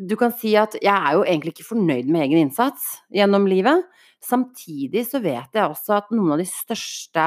du 0.07 0.15
kan 0.19 0.31
si 0.33 0.55
at 0.55 0.73
jeg 0.81 0.93
er 0.93 1.13
jo 1.13 1.23
egentlig 1.23 1.53
ikke 1.55 1.69
fornøyd 1.75 2.07
med 2.07 2.21
egen 2.27 2.47
innsats 2.49 3.01
gjennom 3.13 3.45
livet. 3.47 3.83
Samtidig 4.25 5.05
så 5.07 5.21
vet 5.21 5.53
jeg 5.53 5.69
også 5.69 5.97
at 5.99 6.11
noen 6.15 6.33
av 6.35 6.41
de 6.41 6.47
største 6.49 7.25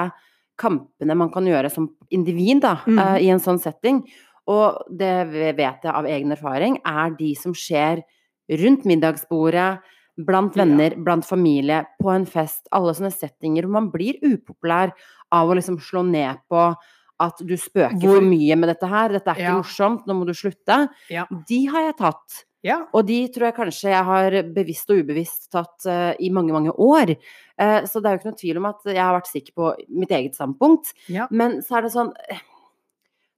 kampene 0.59 1.15
man 1.17 1.31
kan 1.31 1.47
gjøre 1.47 1.71
som 1.71 1.89
individ 2.11 2.63
da, 2.65 2.77
Mm. 2.87 2.99
uh, 2.99 3.17
i 3.23 3.29
en 3.31 3.39
sånn 3.39 3.61
setting, 3.63 4.03
og 4.49 4.83
det 4.91 5.29
vet 5.57 5.83
jeg 5.85 5.93
av 5.93 6.05
egen 6.07 6.33
erfaring, 6.33 6.79
er 6.85 7.11
de 7.17 7.35
som 7.35 7.53
skjer 7.55 8.03
rundt 8.51 8.85
middagsbordet, 8.85 9.81
blant 10.19 10.57
Ja. 10.57 10.65
venner, 10.65 10.97
blant 10.97 11.25
familie, 11.25 11.85
på 12.03 12.11
en 12.11 12.25
fest. 12.27 12.67
Alle 12.73 12.93
sånne 12.93 13.13
settinger 13.13 13.63
hvor 13.63 13.71
man 13.71 13.91
blir 13.91 14.15
upopulær 14.21 14.91
av 15.31 15.49
å 15.49 15.55
liksom 15.55 15.79
slå 15.79 16.03
ned 16.05 16.39
på 16.51 16.75
at 17.21 17.37
du 17.39 17.55
spøker 17.57 18.01
Hvor- 18.01 18.17
for 18.19 18.21
mye 18.23 18.57
med 18.57 18.69
dette 18.69 18.89
her, 18.89 19.09
dette 19.11 19.29
er 19.29 19.35
ikke 19.35 19.43
Ja. 19.43 19.59
morsomt, 19.63 20.07
nå 20.07 20.15
må 20.15 20.27
du 20.27 20.33
slutte. 20.33 20.89
Ja. 21.09 21.25
De 21.47 21.67
har 21.67 21.83
jeg 21.93 21.97
tatt. 21.99 22.45
Ja. 22.67 22.81
Og 22.97 23.07
de 23.07 23.21
tror 23.31 23.49
jeg 23.49 23.57
kanskje 23.59 23.93
jeg 23.93 24.07
har 24.09 24.37
bevisst 24.55 24.91
og 24.91 25.03
ubevisst 25.05 25.49
tatt 25.55 25.87
uh, 25.87 26.13
i 26.19 26.31
mange, 26.35 26.55
mange 26.57 26.75
år. 26.75 27.15
Uh, 27.55 27.81
så 27.87 28.03
det 28.03 28.11
er 28.11 28.17
jo 28.17 28.23
ikke 28.23 28.33
noe 28.33 28.41
tvil 28.43 28.61
om 28.61 28.69
at 28.71 28.89
jeg 28.91 29.03
har 29.03 29.15
vært 29.15 29.31
sikker 29.31 29.57
på 29.59 29.73
mitt 30.01 30.15
eget 30.15 30.39
standpunkt. 30.39 30.95
Ja. 31.13 31.29
Men 31.31 31.61
så 31.65 31.79
er 31.79 31.87
det 31.87 31.95
sånn 31.95 32.15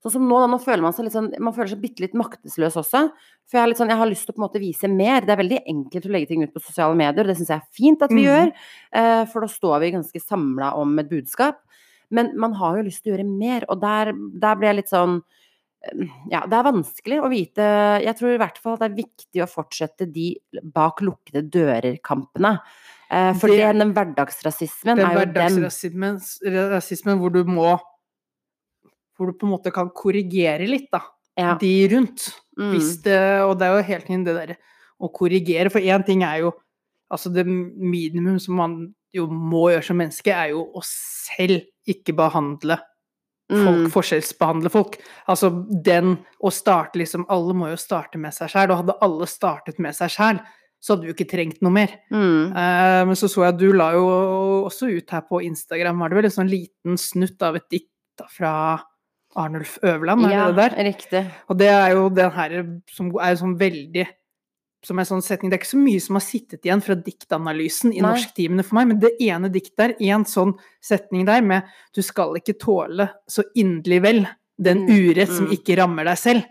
Sånn 0.00 0.14
som 0.14 0.22
nå, 0.24 0.36
da, 0.40 0.46
nå 0.48 0.56
føler 0.62 0.80
man 0.80 0.94
seg 0.96 1.04
litt 1.04 1.12
sånn 1.12 1.26
Man 1.44 1.52
føler 1.52 1.74
seg 1.74 1.80
bitte 1.82 2.00
litt 2.00 2.14
maktesløs 2.16 2.78
også. 2.80 3.02
For 3.44 3.58
jeg, 3.58 3.60
er 3.60 3.68
litt 3.68 3.80
sånn, 3.82 3.90
jeg 3.92 4.00
har 4.00 4.08
lyst 4.08 4.24
til 4.24 4.32
å 4.32 4.36
på 4.38 4.40
en 4.40 4.46
måte 4.46 4.62
vise 4.62 4.88
mer. 4.88 5.26
Det 5.26 5.34
er 5.34 5.40
veldig 5.42 5.58
enkelt 5.68 6.06
å 6.08 6.12
legge 6.14 6.30
ting 6.30 6.44
ut 6.46 6.54
på 6.54 6.62
sosiale 6.64 6.96
medier, 6.96 7.20
og 7.20 7.28
det 7.28 7.36
syns 7.36 7.50
jeg 7.52 7.60
er 7.60 7.76
fint 7.76 8.04
at 8.06 8.14
vi 8.14 8.22
mm. 8.22 8.28
gjør. 8.30 8.52
Uh, 8.96 9.24
For 9.28 9.44
da 9.44 9.50
står 9.52 9.82
vi 9.82 9.90
ganske 9.98 10.22
samla 10.24 10.70
om 10.80 10.94
et 11.02 11.10
budskap. 11.10 11.60
Men 12.16 12.32
man 12.40 12.56
har 12.58 12.78
jo 12.78 12.86
lyst 12.88 13.04
til 13.04 13.12
å 13.12 13.14
gjøre 13.18 13.28
mer, 13.28 13.66
og 13.68 13.82
der, 13.84 14.14
der 14.40 14.56
blir 14.56 14.70
jeg 14.70 14.78
litt 14.80 14.90
sånn 14.90 15.20
eh, 15.20 15.39
Ja, 16.30 16.42
det 16.44 16.58
er 16.58 16.66
vanskelig 16.66 17.18
å 17.24 17.28
vite 17.32 17.64
Jeg 18.04 18.12
tror 18.18 18.34
i 18.34 18.40
hvert 18.42 18.58
fall 18.60 18.76
det 18.76 18.90
er 18.90 18.96
viktig 18.98 19.40
å 19.40 19.48
fortsette 19.48 20.04
de 20.12 20.26
bak 20.76 21.00
lukkede 21.00 21.40
dører-kampene. 21.48 22.58
Eh, 23.10 23.32
For 23.40 23.48
Det- 23.48 23.72
den 23.78 23.94
hverdagsrasismen 23.94 24.96
Den 24.96 25.06
er 25.06 25.14
jo 25.14 25.24
den. 25.24 25.32
hverdagsrasismen 25.34 26.20
rasismen 26.76 27.18
hvor 27.18 27.32
du 27.32 27.44
må 27.44 27.80
Hvor 29.16 29.26
du 29.26 29.32
på 29.38 29.46
en 29.48 29.52
måte 29.56 29.72
kan 29.72 29.88
korrigere 29.90 30.66
litt, 30.68 30.90
da. 30.92 31.00
Ja. 31.36 31.54
De 31.60 31.88
rundt. 31.88 32.28
Mm. 32.58 32.72
Hvis 32.74 33.02
det, 33.02 33.40
og 33.42 33.58
det 33.58 33.66
er 33.66 33.76
jo 33.76 33.82
helt 33.88 34.06
tiden 34.06 34.24
det 34.24 34.36
derre 34.36 34.56
å 35.00 35.10
korrigere. 35.12 35.70
For 35.70 35.80
én 35.80 36.04
ting 36.04 36.22
er 36.22 36.40
jo 36.40 36.52
Altså 37.12 37.32
det 37.34 37.44
minimum 37.44 38.38
som 38.38 38.54
man 38.54 38.94
jo 39.12 39.26
må 39.26 39.64
gjøre 39.72 39.82
som 39.84 39.96
menneske, 39.98 40.28
er 40.30 40.50
jo 40.50 40.70
å 40.72 40.80
selv 40.84 41.64
ikke 41.88 42.14
behandle 42.14 42.78
folk, 43.50 43.80
Mm. 43.84 43.90
forskjellsbehandle 43.90 44.70
folk. 44.70 44.96
Altså 45.28 45.50
den 45.82 46.18
å 46.42 46.50
starte 46.54 46.96
liksom 47.00 47.24
Alle 47.28 47.52
må 47.54 47.68
jo 47.70 47.76
starte 47.76 48.16
med 48.18 48.32
seg 48.32 48.48
sjæl, 48.48 48.70
og 48.70 48.76
hadde 48.84 48.98
alle 49.02 49.26
startet 49.26 49.78
med 49.78 49.94
seg 49.94 50.08
sjæl, 50.14 50.40
så 50.80 50.94
hadde 50.96 51.06
du 51.08 51.12
ikke 51.12 51.28
trengt 51.30 51.60
noe 51.60 51.70
mer. 51.72 51.90
Mm. 52.10 52.52
Uh, 52.56 53.04
men 53.10 53.14
så 53.18 53.28
så 53.28 53.42
jeg 53.44 53.54
at 53.54 53.58
du 53.58 53.72
la 53.72 53.90
jo 53.92 54.04
også 54.68 54.88
ut 54.96 55.10
her 55.10 55.20
på 55.28 55.42
Instagram, 55.44 55.98
var 55.98 56.08
det 56.08 56.16
vel 56.16 56.24
en 56.30 56.30
sånn 56.38 56.48
liten 56.50 56.96
snutt 56.96 57.42
av 57.42 57.56
et 57.56 57.68
dikt 57.70 58.24
fra 58.30 58.80
Arnulf 59.36 59.78
Øverland, 59.84 60.24
er 60.26 60.30
Ja, 60.32 60.46
det 60.50 60.56
det 60.56 60.70
der? 60.76 60.84
riktig. 60.92 61.30
Og 61.50 61.58
det 61.58 61.68
er 61.68 61.90
jo 61.92 62.08
den 62.08 62.30
her 62.30 62.66
som 62.90 63.10
er 63.20 63.34
sånn 63.36 63.56
veldig 63.58 64.06
som 64.84 64.98
en 64.98 65.08
sånn 65.08 65.22
setning. 65.24 65.50
Det 65.50 65.58
er 65.58 65.62
ikke 65.62 65.74
så 65.74 65.80
mye 65.80 66.00
som 66.00 66.16
har 66.16 66.24
sittet 66.24 66.64
igjen 66.64 66.82
fra 66.84 66.96
diktanalysen 66.96 67.92
i 67.92 68.00
norsktimene 68.04 68.64
for 68.64 68.78
meg, 68.78 68.88
men 68.88 69.00
det 69.02 69.12
ene 69.20 69.50
diktet 69.52 69.76
der, 69.76 69.94
en 70.14 70.24
sånn 70.24 70.54
setning 70.80 71.26
der 71.28 71.42
med 71.42 71.68
'du 71.94 72.02
skal 72.02 72.36
ikke 72.36 72.58
tåle 72.58 73.10
så 73.28 73.44
inderlig 73.54 74.02
vel 74.02 74.26
den 74.58 74.86
Mm, 74.86 74.88
urett 74.88 75.28
som 75.28 75.46
mm. 75.46 75.52
ikke 75.52 75.76
rammer 75.76 76.04
deg 76.04 76.16
selv', 76.16 76.46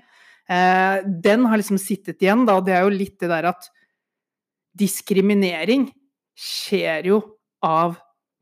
eh, 0.49 1.01
den 1.05 1.45
har 1.45 1.57
liksom 1.57 1.77
sittet 1.77 2.21
igjen, 2.21 2.45
da, 2.45 2.57
og 2.57 2.65
det 2.65 2.73
er 2.73 2.83
jo 2.83 2.89
litt 2.89 3.19
det 3.19 3.29
der 3.29 3.45
at 3.45 3.69
diskriminering 4.77 5.91
skjer 6.37 7.05
jo 7.05 7.21
av 7.63 7.97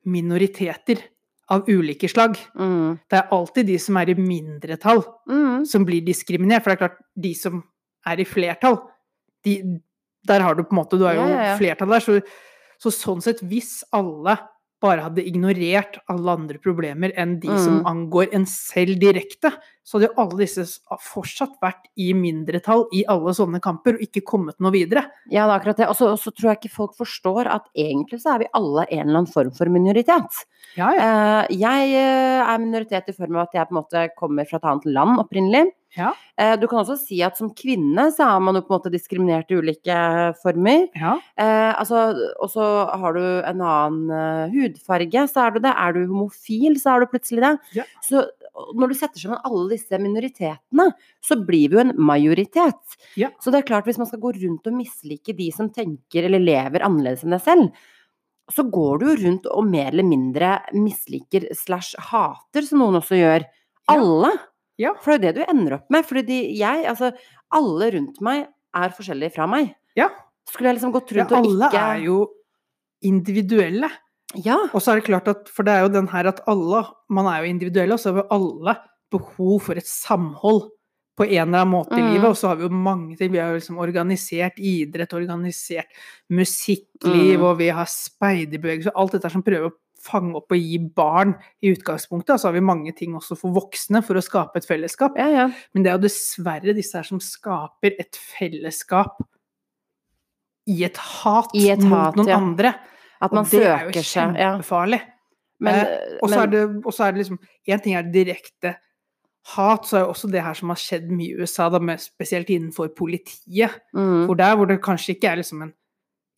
minoriteter 0.05 1.01
av 1.49 1.63
ulike 1.67 2.09
slag. 2.09 2.37
Mm. 2.59 2.99
Det 3.09 3.17
er 3.19 3.31
alltid 3.31 3.67
de 3.67 3.77
som 3.79 3.97
er 3.97 4.09
i 4.09 4.15
mindretall, 4.15 5.03
Mm. 5.29 5.65
som 5.65 5.85
blir 5.85 6.01
diskriminert. 6.01 6.63
For 6.63 6.71
det 6.71 6.81
er 6.81 6.87
klart, 6.87 6.99
de 7.15 7.33
som 7.33 7.63
er 8.05 8.19
i 8.19 8.25
flertall, 8.25 8.81
de, 9.47 9.79
der 10.27 10.43
har 10.43 10.59
du 10.59 10.65
på 10.67 10.75
en 10.75 10.81
måte 10.83 10.99
Du 10.99 11.07
er 11.07 11.15
jo 11.17 11.23
Ja, 11.23 11.31
ja, 11.31 11.47
ja. 11.53 11.57
flertall 11.61 11.95
der. 11.95 12.03
Så, 12.03 12.19
så 12.83 12.91
sånn 12.93 13.23
sett, 13.25 13.39
hvis 13.47 13.79
alle 13.95 14.35
bare 14.77 15.01
hadde 15.07 15.23
ignorert 15.25 15.95
alle 16.13 16.35
andre 16.37 16.59
problemer 16.61 17.09
enn 17.17 17.39
de 17.41 17.49
som 17.57 17.79
Mm. 17.79 17.85
angår 17.89 18.27
en 18.37 18.43
selv 18.45 18.99
direkte, 19.01 19.49
så 19.83 19.97
hadde 19.97 20.09
jo 20.11 20.21
alle 20.21 20.37
disse 20.43 20.65
fortsatt 21.01 21.55
vært 21.63 21.87
i 21.97 22.11
mindretall 22.13 22.83
i 22.93 23.01
alle 23.09 23.33
sånne 23.33 23.57
kamper, 23.59 23.95
og 23.97 24.03
ikke 24.05 24.21
kommet 24.29 24.59
noe 24.61 24.69
videre. 24.75 25.01
Ja, 25.33 25.47
det 25.47 25.55
er 25.55 25.55
akkurat 25.55 25.77
det. 25.81 25.87
Og 25.89 25.97
så 25.97 26.29
tror 26.29 26.51
jeg 26.51 26.59
ikke 26.61 26.75
folk 26.75 26.93
forstår 26.99 27.49
at 27.49 27.65
egentlig 27.73 28.21
så 28.21 28.35
er 28.35 28.43
vi 28.45 28.51
alle 28.53 28.85
en 28.91 29.01
eller 29.07 29.17
annen 29.23 29.33
form 29.33 29.49
for 29.57 29.65
minoritet. 29.65 30.43
Ja, 30.77 30.91
ja. 30.93 31.09
Eh, 31.41 31.57
jeg 31.57 31.97
eh, 31.97 32.45
er 32.45 32.61
minoritet 32.61 33.09
i 33.09 33.17
form 33.17 33.33
av 33.39 33.47
at 33.47 33.57
jeg 33.57 33.65
på 33.71 33.73
en 33.73 33.81
måte 33.81 34.05
kommer 34.15 34.45
fra 34.45 34.61
et 34.61 34.69
annet 34.75 34.85
land 34.93 35.17
opprinnelig. 35.25 35.71
Ja. 35.95 36.11
Eh, 36.37 36.53
du 36.59 36.67
kan 36.69 36.81
også 36.81 36.97
si 36.99 37.19
at 37.25 37.39
som 37.39 37.49
kvinne 37.57 38.09
så 38.13 38.25
er 38.27 38.41
man 38.43 38.57
jo 38.59 38.63
på 38.65 38.73
en 38.73 38.79
måte 38.79 38.91
diskriminert 38.93 39.51
i 39.51 39.57
ulike 39.57 39.97
former. 40.43 40.87
ja. 40.97 41.15
Eh, 41.39 41.73
altså, 41.79 42.09
og 42.41 42.51
så 42.51 42.65
har 42.99 43.17
du 43.17 43.23
en 43.23 43.61
annen 43.61 44.11
eh, 44.11 44.55
hudfarge, 44.55 45.27
så 45.31 45.47
er 45.47 45.55
du 45.55 45.61
det. 45.63 45.73
Er 45.73 45.95
du 45.95 46.05
homofil, 46.05 46.77
så 46.81 46.95
er 46.95 47.05
du 47.05 47.11
plutselig 47.13 47.45
det. 47.45 47.53
Ja. 47.79 47.87
Så 48.05 48.25
når 48.77 48.91
du 48.91 48.97
setter 48.97 49.21
sammen 49.21 49.43
alle 49.45 49.75
disse 49.75 49.99
minoritetene, 50.01 50.89
så 51.23 51.37
blir 51.39 51.69
vi 51.69 51.77
jo 51.77 51.83
en 51.83 51.93
majoritet. 51.97 52.97
Ja. 53.19 53.29
Så 53.43 53.53
det 53.53 53.61
er 53.61 53.69
klart, 53.69 53.85
hvis 53.89 53.99
man 54.01 54.09
skal 54.09 54.21
gå 54.23 54.33
rundt 54.37 54.67
og 54.69 54.77
mislike 54.77 55.35
de 55.37 55.51
som 55.53 55.69
tenker 55.73 56.27
eller 56.27 56.41
lever 56.43 56.85
annerledes 56.85 57.25
enn 57.25 57.37
deg 57.37 57.45
selv, 57.45 57.85
så 58.53 58.63
går 58.71 59.01
du 59.01 59.09
jo 59.09 59.15
rundt 59.25 59.47
og 59.51 59.65
mer 59.67 59.91
eller 59.91 60.07
mindre 60.07 60.53
misliker 60.75 61.49
slash 61.57 61.97
hater, 62.09 62.63
som 62.63 62.79
noen 62.79 63.01
også 63.01 63.19
gjør. 63.19 63.47
Alle. 63.91 64.31
Ja. 64.77 64.93
For 65.01 65.17
det 65.17 65.17
er 65.17 65.33
jo 65.33 65.33
det 65.33 65.35
du 65.47 65.51
ender 65.51 65.73
opp 65.79 65.89
med. 65.89 66.05
Fordi 66.05 66.21
de, 66.27 66.39
jeg, 66.59 66.85
altså 66.85 67.11
alle 67.57 67.91
rundt 67.95 68.21
meg 68.21 68.47
er 68.75 68.89
forskjellige 68.93 69.33
fra 69.33 69.47
meg. 69.49 69.71
Ja. 69.97 70.09
Skulle 70.49 70.69
jeg 70.69 70.77
liksom 70.79 70.93
gått 70.93 71.11
Ja, 71.11 71.23
rundt 71.23 71.31
og 71.33 71.37
alle 71.45 71.69
ikke 71.71 71.85
er 71.95 72.03
jo 72.05 72.17
individuelle. 73.07 73.89
Ja. 74.43 74.57
Og 74.73 74.81
så 74.83 74.91
er 74.91 74.99
det 74.99 75.07
klart 75.07 75.27
at, 75.31 75.49
for 75.53 75.63
det 75.67 75.73
er 75.73 75.85
jo 75.85 75.93
den 75.93 76.07
her 76.11 76.27
at 76.27 76.41
alle, 76.51 76.83
man 77.09 77.29
er 77.31 77.43
jo 77.43 77.51
individuelle, 77.53 77.93
og 77.95 77.99
så 78.01 78.11
har 78.11 78.21
vi 78.21 78.27
alle 78.35 78.73
behov 79.13 79.61
for 79.63 79.79
et 79.79 79.87
samhold 79.87 80.65
på 81.17 81.25
en 81.25 81.31
eller 81.47 81.63
annen 81.63 81.71
måte 81.71 81.95
i 81.97 82.01
Mm. 82.03 82.11
livet. 82.13 82.29
Og 82.29 82.35
så 82.37 82.47
har 82.51 82.55
vi 82.59 82.63
jo 82.67 82.69
mange 82.69 83.15
ting. 83.17 83.31
Vi 83.31 83.39
har 83.39 83.49
jo 83.49 83.57
liksom 83.57 83.79
organisert 83.81 84.59
idrett, 84.59 85.13
organisert 85.13 85.87
musikkliv, 86.29 87.39
Mm. 87.39 87.43
og 87.43 87.57
vi 87.57 87.69
har 87.69 87.85
speiderbevegelse, 87.89 88.91
alt 88.95 89.11
dette 89.13 89.31
som 89.31 89.41
prøver 89.43 89.71
å 89.71 89.73
fange 90.07 90.37
opp 90.39 90.53
og 90.55 90.59
gi 90.59 90.79
barn 90.79 91.35
i 91.61 91.73
utgangspunktet. 91.75 92.39
Så 92.39 92.49
har 92.49 92.55
vi 92.55 92.63
mange 92.65 92.93
ting 92.97 93.15
også 93.17 93.37
for 93.39 93.55
voksne 93.55 94.01
for 94.05 94.19
å 94.19 94.23
skape 94.23 94.61
et 94.61 94.67
fellesskap. 94.69 95.17
Ja, 95.19 95.27
ja. 95.33 95.47
Men 95.75 95.85
det 95.85 95.91
er 95.91 95.99
jo 95.99 96.07
dessverre 96.07 96.75
disse 96.77 96.99
her 96.99 97.07
som 97.07 97.21
skaper 97.23 97.97
et 97.99 98.19
fellesskap 98.37 99.19
i 100.67 100.81
et 100.87 100.97
hat 100.99 101.53
I 101.55 101.69
et 101.71 101.83
mot 101.83 102.09
hat, 102.09 102.17
noen 102.19 102.31
ja. 102.31 102.39
andre. 102.41 102.73
At 103.23 103.33
man 103.33 103.45
og 103.45 103.53
det 103.53 103.63
er 103.63 103.87
jo 103.87 103.93
søker. 103.93 104.03
Ja. 104.03 104.51
kjempefarlig. 104.57 104.99
Men, 105.63 105.79
eh, 105.79 106.17
og 106.21 106.29
så 106.29 106.43
er 106.43 106.51
det, 106.51 106.59
er 106.85 107.15
det 107.15 107.23
liksom 107.23 107.39
Én 107.65 107.81
ting 107.81 107.95
er 107.97 108.05
det 108.05 108.13
direkte 108.13 108.75
hat, 109.55 109.87
så 109.87 109.97
er 109.97 110.03
jo 110.03 110.11
også 110.11 110.29
det 110.31 110.43
her 110.43 110.57
som 110.59 110.73
har 110.73 110.79
skjedd 110.81 111.07
mye 111.15 111.31
i 111.31 111.41
USA, 111.41 111.69
da, 111.71 111.79
med, 111.79 112.01
spesielt 112.03 112.49
innenfor 112.51 112.91
politiet. 112.95 113.77
mm, 113.95 114.25
Hvor 114.27 114.35
der 114.35 114.55
hvor 114.55 114.67
det 114.67 114.81
kanskje 114.83 115.15
ikke 115.15 115.31
er 115.31 115.39
liksom 115.39 115.61
en 115.63 115.73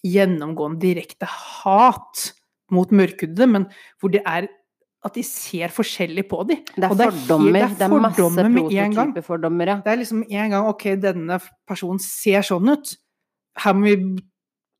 gjennomgående 0.06 0.80
direkte 0.80 1.28
hat 1.28 2.30
mot 2.72 2.90
mørkhudede, 2.92 3.48
men 3.50 3.68
hvor 4.00 4.12
det 4.14 4.24
er 4.26 4.48
at 5.06 5.16
de 5.16 5.22
ser 5.24 5.72
forskjellig 5.72 6.26
på 6.28 6.42
dem. 6.50 6.58
det 6.76 6.84
er 6.84 6.90
er 6.92 7.12
fordommer. 7.16 7.54
det 7.54 7.62
er 7.64 7.86
er 7.88 7.94
fordommer 7.94 8.50
med 8.50 8.66
en 8.74 8.92
gang. 8.92 9.14
prototypefordommer, 9.14 9.68
ja. 9.72 9.76
Det 9.86 9.94
er 9.94 10.02
liksom 10.02 10.24
en 10.28 10.50
gang 10.52 10.68
OK, 10.68 10.84
denne 11.00 11.38
personen 11.70 12.00
ser 12.04 12.44
sånn 12.44 12.68
ut. 12.74 12.98
Her 13.64 13.74
må 13.78 13.88
vi 13.88 13.96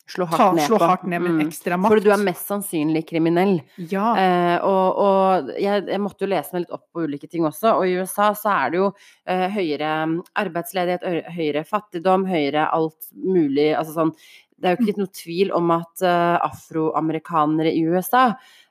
Slå 0.10 0.26
ta, 0.26 0.38
hardt 0.40 0.56
ned 0.58 0.66
slå 0.66 0.78
hardt 0.82 1.04
ned 1.06 1.22
med 1.22 1.32
Mm. 1.36 1.42
ekstra 1.48 1.78
makt. 1.78 1.92
Fordi 1.94 2.04
du 2.04 2.12
er 2.12 2.24
mest 2.26 2.48
sannsynlig 2.50 3.04
kriminell. 3.08 3.62
Ja. 3.78 4.16
Eh, 4.18 4.58
og 4.66 4.98
og 4.98 5.52
jeg, 5.62 5.86
jeg 5.86 6.00
måtte 6.02 6.26
jo 6.26 6.32
lese 6.34 6.50
meg 6.54 6.64
litt 6.66 6.72
opp 6.74 6.88
på 6.92 7.04
ulike 7.06 7.30
ting 7.30 7.46
også, 7.46 7.76
og 7.78 7.86
i 7.86 7.94
USA 8.02 8.32
så 8.34 8.50
er 8.66 8.72
det 8.72 8.78
jo 8.82 8.88
eh, 9.28 9.48
høyere 9.54 9.92
arbeidsledighet, 10.36 11.06
høyere 11.36 11.64
fattigdom, 11.64 12.26
høyere 12.26 12.68
alt 12.74 12.98
mulig 13.14 13.70
Altså 13.78 13.94
sånn 13.94 14.12
Det 14.60 14.68
er 14.68 14.76
jo 14.76 14.86
ikke 14.86 15.00
noe 15.00 15.12
tvil 15.16 15.52
om 15.56 15.72
at 15.72 16.02
eh, 16.04 16.38
afroamerikanere 16.46 17.72
i 17.74 17.82
USA 17.88 18.24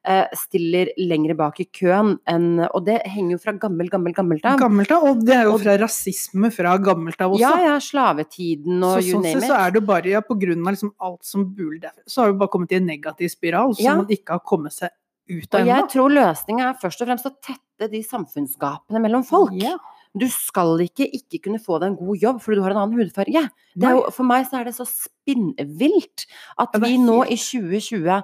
eh, 0.05 0.27
stiller 0.37 0.91
lengre 1.01 1.35
bak 1.39 1.61
i 1.61 1.67
køen 1.75 2.15
enn 2.29 2.61
Og 2.69 2.85
det 2.87 2.99
henger 3.09 3.37
jo 3.37 3.41
fra 3.43 3.55
gammel, 3.61 3.89
gammel, 3.93 4.13
gammelt 4.17 4.45
av. 4.49 4.59
Gammelt 4.61 4.93
av, 4.95 5.07
og 5.11 5.25
det 5.27 5.35
er 5.37 5.45
jo 5.49 5.55
Og- 5.57 5.63
fra 5.65 5.77
rasisme 5.81 6.51
fra 6.55 6.77
gammelt 6.79 7.21
av 7.25 7.33
også. 7.33 7.41
Ja, 7.41 7.55
ja, 7.65 7.77
slavetiden 7.81 8.83
og 8.85 8.99
så 8.99 9.05
you 9.07 9.17
sånn 9.17 9.23
name 9.29 9.43
it. 9.43 9.49
så 9.51 9.59
er 9.67 9.71
det 9.73 9.85
bare 9.87 10.07
ja, 10.13 10.21
på 10.21 10.39
grunn 10.39 10.67
av 10.67 10.75
liksom 10.77 10.93
alt 11.01 11.25
som 11.25 11.45
buler 11.55 11.81
der, 11.81 11.93
så 12.07 12.23
har 12.25 12.33
vi 12.33 12.39
bare 12.39 12.49
kommet 12.55 12.73
i 12.73 12.77
en 12.77 12.87
negativ 12.87 13.29
spiral 13.33 13.75
som 13.75 13.85
Ja. 13.85 13.97
man 13.97 14.07
ikke 14.09 14.31
har 14.37 14.41
kommet 14.45 14.73
seg 14.73 14.91
ut 15.29 15.55
av 15.55 15.61
Og 15.61 15.67
jeg 15.67 15.89
tror 15.93 16.09
løsninga 16.11 16.69
er 16.71 16.75
først 16.81 17.03
og 17.03 17.09
fremst 17.09 17.27
å 17.27 17.35
tette 17.43 17.91
de 17.91 18.03
samfunnsgapene 18.03 19.01
mellom 19.01 19.25
folk. 19.25 19.53
Ja. 19.53 19.77
Du 20.19 20.27
skal 20.33 20.81
ikke 20.85 21.07
ikke 21.19 21.41
kunne 21.47 21.61
få 21.63 21.79
deg 21.81 21.93
en 21.93 21.99
god 22.01 22.19
jobb 22.23 22.41
fordi 22.45 22.59
du 22.59 22.63
har 22.65 22.75
en 22.75 22.83
annen 22.85 22.99
hudfarge. 23.01 23.45
Det 23.79 23.93
jo, 23.95 24.03
for 24.15 24.25
meg 24.29 24.47
så 24.51 24.61
er 24.61 24.69
det 24.69 24.75
så 24.77 24.87
spinnvilt 24.89 26.27
at 26.59 26.77
vi 26.83 26.97
nå 27.01 27.23
i 27.29 27.37
2020 27.39 28.23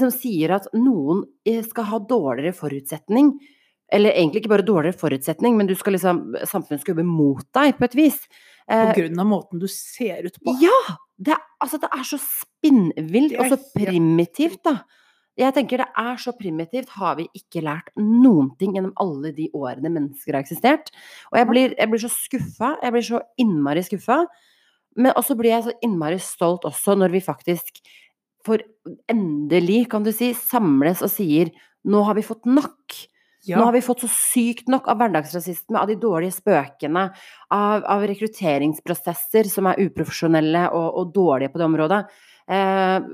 som 0.00 0.12
sier 0.14 0.54
at 0.56 0.70
noen 0.72 1.24
eh, 1.44 1.60
skal 1.68 1.84
ha 1.90 1.98
dårligere 2.00 2.54
forutsetning. 2.56 3.34
Eller 3.92 4.14
egentlig 4.16 4.40
ikke 4.40 4.54
bare 4.54 4.64
dårligere 4.64 4.96
forutsetning, 4.96 5.56
men 5.58 5.68
liksom, 5.68 6.22
samfunnet 6.48 6.80
skal 6.80 6.94
jobbe 6.94 7.04
mot 7.04 7.44
deg 7.52 7.74
på 7.76 7.84
et 7.90 7.98
vis. 7.98 8.22
På 8.64 8.72
Eh, 8.72 8.92
grunn 8.94 9.18
av 9.20 9.26
måten 9.26 9.58
du 9.60 9.66
ser 9.68 10.22
ut 10.24 10.36
på. 10.40 10.54
ja! 10.62 10.96
Det, 11.22 11.34
er- 11.34 11.44
altså, 11.60 11.78
det 11.82 11.88
er 11.92 12.04
så 12.08 12.16
spinnvilt 12.22 13.34
og 13.38 13.50
så 13.52 13.58
primitivt, 13.76 14.62
da. 14.64 14.78
Jeg 15.40 15.54
tenker 15.56 15.80
det 15.80 15.88
er 15.96 16.18
så 16.20 16.34
primitivt, 16.36 16.90
har 17.00 17.16
vi 17.16 17.24
ikke 17.38 17.62
lært 17.64 17.88
noen 17.96 18.50
ting 18.60 18.74
gjennom 18.76 18.92
alle 19.00 19.32
de 19.36 19.48
årene 19.56 19.88
mennesker 19.94 20.36
har 20.36 20.44
eksistert. 20.44 20.92
Og 21.32 21.38
jeg 21.40 21.48
blir, 21.48 21.76
jeg 21.78 21.92
blir 21.92 22.02
så 22.02 22.10
skuffa, 22.12 22.74
jeg 22.82 22.94
blir 22.94 23.06
så 23.06 23.22
innmari 23.40 23.84
skuffa. 23.86 24.18
Men 25.00 25.16
også 25.16 25.38
blir 25.38 25.54
jeg 25.54 25.66
så 25.68 25.76
innmari 25.86 26.18
stolt 26.20 26.66
også 26.68 26.98
når 27.00 27.14
vi 27.14 27.24
faktisk 27.24 27.80
for 28.44 28.60
endelig, 29.10 29.86
kan 29.90 30.04
du 30.04 30.10
si, 30.14 30.32
samles 30.34 31.02
og 31.04 31.10
sier 31.12 31.52
nå 31.88 32.02
har 32.06 32.18
vi 32.18 32.24
fått 32.26 32.46
nok. 32.50 32.98
Ja. 33.46 33.56
Nå 33.58 33.66
har 33.66 33.74
vi 33.74 33.82
fått 33.82 34.04
så 34.04 34.10
sykt 34.10 34.68
nok 34.70 34.86
av 34.90 35.00
hverdagsrasisme, 35.00 35.78
av 35.78 35.88
de 35.90 35.96
dårlige 35.98 36.36
spøkene, 36.36 37.08
av, 37.50 37.86
av 37.90 38.04
rekrutteringsprosesser 38.06 39.50
som 39.50 39.66
er 39.70 39.80
uprofesjonelle 39.82 40.68
og, 40.70 40.86
og 41.00 41.10
dårlige 41.14 41.50
på 41.50 41.58
det 41.58 41.66
området. 41.66 41.98
Eh, 42.46 43.08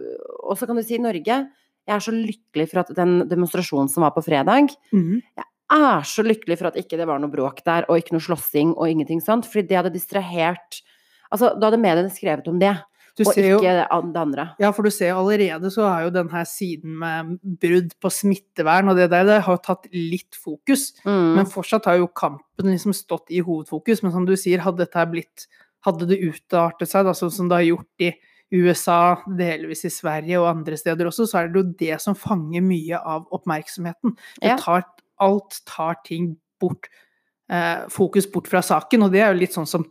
og 0.44 0.58
så 0.58 0.68
kan 0.68 0.76
du 0.76 0.84
si 0.84 1.00
Norge. 1.00 1.40
Jeg 1.88 1.94
er 1.96 2.04
så 2.04 2.12
lykkelig 2.12 2.66
for 2.68 2.82
at 2.84 2.92
den 2.96 3.22
demonstrasjonen 3.30 3.88
som 3.88 4.04
var 4.04 4.12
på 4.12 4.22
fredag, 4.26 4.74
jeg 4.92 5.46
er 5.68 6.04
så 6.08 6.24
lykkelig 6.24 6.56
for 6.60 6.70
at 6.70 6.78
ikke 6.80 6.96
det 7.00 7.06
var 7.08 7.20
noe 7.20 7.32
bråk 7.32 7.64
der, 7.64 7.88
og 7.88 8.00
ikke 8.00 8.14
noe 8.16 8.24
slåssing 8.24 8.74
og 8.76 8.88
ingenting 8.88 9.20
sånt. 9.24 9.48
Fordi 9.48 9.66
det 9.68 9.80
hadde 9.80 9.96
distrahert 9.96 10.82
Altså, 11.28 11.50
da 11.60 11.68
hadde 11.68 11.80
mediene 11.82 12.08
skrevet 12.08 12.46
om 12.48 12.56
det, 12.60 12.70
Du 13.18 13.24
og 13.26 13.34
ser 13.34 13.48
jo 13.50 13.58
ikke 13.58 13.74
det 13.74 14.16
andre. 14.16 14.46
Ja, 14.62 14.70
for 14.72 14.86
du 14.86 14.94
ser 14.94 15.16
allerede 15.18 15.68
så 15.74 15.82
er 15.84 16.06
jo 16.06 16.12
denne 16.14 16.44
siden 16.48 16.94
med 17.02 17.34
brudd 17.60 17.90
på 18.00 18.12
smittevern 18.14 18.88
og 18.92 18.96
det 18.96 19.10
der, 19.12 19.26
det 19.26 19.40
har 19.44 19.58
jo 19.58 19.62
tatt 19.64 19.88
litt 19.92 20.38
fokus. 20.38 20.92
Mm. 21.04 21.34
Men 21.36 21.50
fortsatt 21.50 21.90
har 21.90 21.98
jo 21.98 22.08
kampen 22.08 22.70
liksom 22.70 22.94
stått 22.96 23.34
i 23.34 23.42
hovedfokus. 23.44 24.00
Men 24.04 24.14
som 24.14 24.28
du 24.28 24.36
sier, 24.38 24.62
hadde 24.64 24.84
dette 24.84 25.08
blitt 25.10 25.48
Hadde 25.86 26.08
det 26.10 26.16
utartet 26.18 26.90
seg, 26.90 27.04
da, 27.06 27.12
sånn 27.14 27.30
som 27.30 27.46
det 27.46 27.54
har 27.60 27.66
gjort 27.68 28.02
i 28.02 28.08
USA, 28.52 29.16
delvis 29.36 29.84
i 29.84 29.90
Sverige 29.92 30.38
og 30.40 30.48
andre 30.56 30.76
steder 30.80 31.06
også, 31.10 31.26
så 31.28 31.42
er 31.42 31.48
det 31.52 31.60
jo 31.62 31.72
det 31.78 32.00
som 32.00 32.14
fanger 32.16 32.62
mye 32.64 32.96
av 32.98 33.26
oppmerksomheten. 33.36 34.16
Det 34.40 34.58
tar, 34.62 34.84
alt 35.20 35.60
tar 35.68 35.98
ting 36.06 36.36
bort. 36.60 36.88
Eh, 37.50 37.86
fokus 37.92 38.26
bort 38.32 38.48
fra 38.48 38.60
saken, 38.60 39.02
og 39.04 39.12
det 39.12 39.20
er 39.20 39.32
jo 39.34 39.40
litt 39.40 39.52
sånn 39.56 39.66
som 39.68 39.84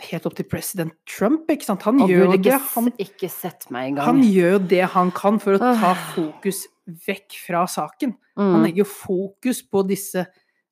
Helt 0.00 0.24
opp 0.24 0.32
til 0.32 0.46
president 0.48 0.94
Trump, 1.04 1.42
ikke 1.52 1.66
sant. 1.66 1.82
Han 1.84 2.00
Og 2.00 2.08
gjør 2.08 2.30
ikke, 2.38 2.54
Han 2.72 2.86
ikke 2.96 3.28
sett 3.28 3.66
meg 3.70 3.90
engang. 3.90 4.06
han 4.06 4.22
gjør 4.24 4.52
jo 4.54 4.58
det 4.70 4.80
han 4.94 5.10
kan 5.12 5.38
for 5.38 5.52
å 5.52 5.58
ta 5.58 5.90
fokus 6.14 6.62
vekk 7.06 7.36
fra 7.46 7.66
saken. 7.68 8.14
Han 8.38 8.62
Mm. 8.62 8.64
legger 8.64 8.76
jo 8.78 8.84
fokus 8.84 9.60
på 9.60 9.86
disse 9.86 10.26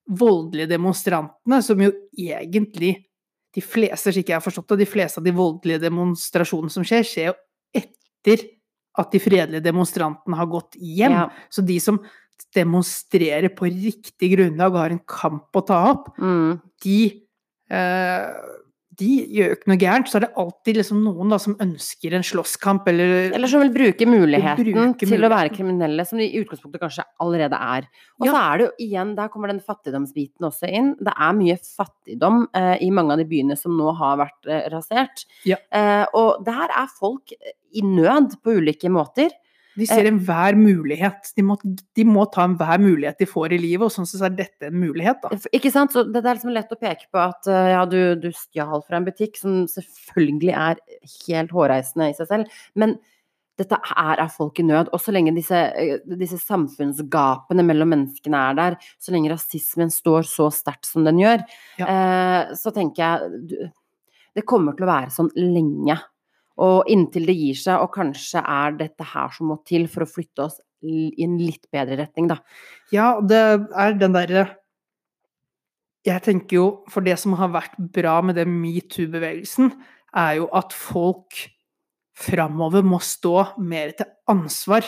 voldelige 0.09 0.71
demonstrantene, 0.71 1.63
som 1.63 1.79
jo 1.79 1.93
egentlig 2.17 3.05
De 3.59 3.65
fleste, 3.65 4.13
slik 4.15 4.31
jeg 4.31 4.39
har 4.39 4.45
forstått 4.45 4.71
det, 4.75 4.85
de 4.85 4.91
fleste 4.93 5.21
av 5.21 5.27
de 5.27 5.35
voldelige 5.35 5.83
demonstrasjonene 5.83 6.73
som 6.73 6.87
skjer, 6.87 7.07
skjer 7.07 7.31
jo 7.33 7.37
etter 7.83 8.47
at 8.99 9.13
de 9.15 9.21
fredelige 9.23 9.65
demonstrantene 9.67 10.39
har 10.39 10.49
gått 10.51 10.79
hjem. 10.79 11.17
Ja. 11.19 11.27
Så 11.55 11.63
de 11.67 11.79
som 11.83 12.01
demonstrerer 12.55 13.51
på 13.55 13.69
riktig 13.71 14.31
grunnlag 14.37 14.73
og 14.75 14.81
har 14.83 14.95
en 14.95 15.03
kamp 15.11 15.59
å 15.59 15.65
ta 15.67 15.81
opp, 15.93 16.13
Mm. 16.19 16.61
de 16.83 16.99
eh, 17.71 18.29
de 18.99 19.09
gjør 19.31 19.53
ikke 19.55 19.71
noe 19.71 19.79
gærent, 19.79 20.09
så 20.11 20.19
er 20.19 20.25
det 20.27 20.31
alltid 20.43 20.79
liksom 20.81 21.03
noen 21.05 21.31
da 21.31 21.39
som 21.43 21.55
ønsker 21.63 22.17
en 22.19 22.25
slåsskamp, 22.27 22.89
eller 22.91 23.31
Eller 23.37 23.51
som 23.51 23.63
vil 23.63 23.71
bruke 23.75 24.09
muligheten 24.11 24.73
bruke 24.73 25.07
til 25.07 25.25
å 25.25 25.31
være 25.31 25.53
kriminelle, 25.55 26.07
som 26.09 26.19
de 26.19 26.27
i 26.27 26.41
utgangspunktet 26.43 26.83
kanskje 26.83 27.05
allerede 27.23 27.55
er. 27.55 27.87
Og 28.19 28.27
Ja. 28.27 28.33
så 28.33 28.43
er 28.43 28.59
det 28.59 28.67
jo 28.67 28.87
igjen, 28.89 29.15
der 29.17 29.29
kommer 29.29 29.49
den 29.53 29.61
fattigdomsbiten 29.61 30.49
også 30.51 30.69
inn. 30.69 30.97
Det 30.99 31.15
er 31.15 31.33
mye 31.33 31.57
fattigdom 31.63 32.49
eh, 32.55 32.77
i 32.83 32.91
mange 32.91 33.13
av 33.13 33.19
de 33.19 33.25
byene 33.31 33.57
som 33.57 33.77
nå 33.79 33.95
har 33.97 34.17
vært 34.19 34.47
eh, 34.51 34.69
rasert. 34.75 35.25
Ja. 35.47 35.57
Eh, 35.73 36.07
og 36.15 36.45
der 36.45 36.67
er 36.69 36.89
folk 36.99 37.31
i 37.73 37.83
nød 37.83 38.43
på 38.43 38.59
ulike 38.59 38.91
måter. 38.91 39.31
De 39.79 39.87
ser 39.89 40.09
enhver 40.11 40.57
mulighet. 40.59 41.31
De 41.37 41.45
må, 41.47 41.59
de 41.63 42.07
må 42.07 42.25
ta 42.35 42.47
enhver 42.49 42.81
mulighet 42.83 43.21
de 43.21 43.29
får 43.31 43.55
i 43.55 43.61
livet, 43.63 43.87
og 43.87 43.95
sånn 43.95 44.09
sett 44.09 44.25
er 44.27 44.39
dette 44.39 44.71
en 44.71 44.79
mulighet, 44.81 45.23
da. 45.23 45.39
Ikke 45.55 45.73
sant? 45.75 45.95
Så 45.95 46.05
det 46.09 46.23
er 46.25 46.39
liksom 46.39 46.55
lett 46.55 46.73
å 46.75 46.81
peke 46.81 47.07
på 47.13 47.23
at 47.23 47.51
eh, 47.51 47.71
ja, 47.75 47.85
du, 47.89 48.01
du 48.21 48.31
stjal 48.35 48.83
fra 48.83 48.99
en 48.99 49.07
butikk, 49.07 49.39
som 49.41 49.63
selvfølgelig 49.71 50.55
er 50.55 50.83
helt 51.29 51.55
hårreisende 51.55 52.11
i 52.11 52.19
seg 52.19 52.31
selv, 52.33 52.59
men 52.79 52.99
dette 53.59 53.79
er 53.79 54.23
av 54.23 54.31
folk 54.31 54.61
i 54.63 54.67
nød. 54.67 54.93
Og 54.95 55.03
så 55.03 55.15
lenge 55.15 55.35
disse, 55.37 55.59
eh, 55.79 55.99
disse 56.19 56.39
samfunnsgapene 56.43 57.65
mellom 57.67 57.91
menneskene 57.95 58.45
er 58.51 58.59
der, 58.59 58.79
så 59.03 59.15
lenge 59.15 59.33
rasismen 59.33 59.91
står 59.95 60.29
så 60.31 60.51
sterkt 60.55 60.89
som 60.91 61.07
den 61.07 61.23
gjør, 61.23 61.43
eh, 61.83 62.55
så 62.59 62.75
tenker 62.75 63.03
jeg 63.05 63.43
du, 63.51 63.59
det 64.39 64.47
kommer 64.47 64.77
til 64.77 64.87
å 64.87 64.93
være 64.93 65.15
sånn 65.15 65.33
lenge. 65.39 65.99
Og 66.59 66.89
inntil 66.91 67.27
det 67.29 67.37
gir 67.39 67.55
seg, 67.55 67.79
og 67.85 67.93
kanskje 67.95 68.43
er 68.43 68.73
dette 68.81 69.05
her 69.07 69.31
som 69.31 69.47
må 69.53 69.61
til 69.69 69.87
for 69.91 70.03
å 70.03 70.11
flytte 70.11 70.49
oss 70.49 70.57
i 70.83 71.11
en 71.25 71.37
litt 71.39 71.67
bedre 71.75 71.97
retning, 72.01 72.29
da. 72.31 72.39
Ja, 72.95 73.21
det 73.21 73.39
er 73.75 73.95
den 73.99 74.13
derre 74.15 74.49
Jeg 76.07 76.23
tenker 76.25 76.57
jo, 76.57 76.67
for 76.89 77.05
det 77.05 77.19
som 77.21 77.35
har 77.37 77.51
vært 77.53 77.75
bra 77.93 78.21
med 78.25 78.39
den 78.39 78.55
metoo-bevegelsen, 78.63 79.73
er 80.17 80.39
jo 80.39 80.47
at 80.57 80.73
folk 80.73 81.35
framover 82.17 82.87
må 82.87 83.01
stå 83.03 83.59
mer 83.61 83.93
til 83.99 84.07
ansvar 84.31 84.87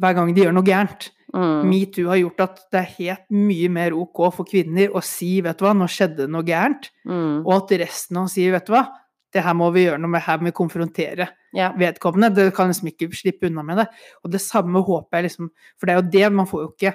hver 0.00 0.16
gang 0.16 0.32
de 0.34 0.42
gjør 0.42 0.56
noe 0.56 0.66
gærent. 0.66 1.10
Mm. 1.30 1.68
Metoo 1.70 2.08
har 2.10 2.18
gjort 2.18 2.40
at 2.42 2.62
det 2.72 2.80
er 2.80 2.94
helt 2.96 3.26
mye 3.30 3.68
mer 3.70 3.94
ok 3.94 4.22
for 4.34 4.48
kvinner 4.48 4.90
å 4.96 5.02
si 5.04 5.40
'vet 5.40 5.58
du 5.60 5.64
hva, 5.64 5.74
nå 5.76 5.86
skjedde 5.86 6.24
det 6.24 6.30
noe 6.30 6.42
gærent', 6.42 6.90
Mm. 7.06 7.46
og 7.46 7.52
at 7.52 7.78
resten 7.78 8.16
av 8.16 8.24
oss 8.24 8.34
sier 8.34 8.50
'vet 8.50 8.66
du 8.66 8.72
hva, 8.72 8.88
det 9.32 9.42
her 9.44 9.54
må 9.54 9.68
vi 9.72 9.84
gjøre 9.86 10.00
noe 10.02 10.10
med, 10.10 10.22
her 10.26 10.38
må 10.38 10.50
vi 10.50 10.56
konfrontere' 10.56 11.28
Ja. 11.54 11.72
vedkommende. 11.72 12.34
Det 12.34 12.54
kan 12.54 12.68
liksom 12.70 12.88
ikke 12.92 13.08
slippe 13.14 13.46
unna 13.50 13.62
med 13.62 13.76
det. 13.78 13.86
Og 14.24 14.30
det 14.30 14.40
samme 14.40 14.82
håper 14.82 15.18
jeg 15.18 15.24
liksom 15.30 15.50
For 15.78 15.86
det 15.86 15.94
er 15.94 16.02
jo 16.02 16.10
det, 16.10 16.32
man 16.32 16.46
får 16.46 16.60
jo 16.66 16.72
ikke 16.74 16.94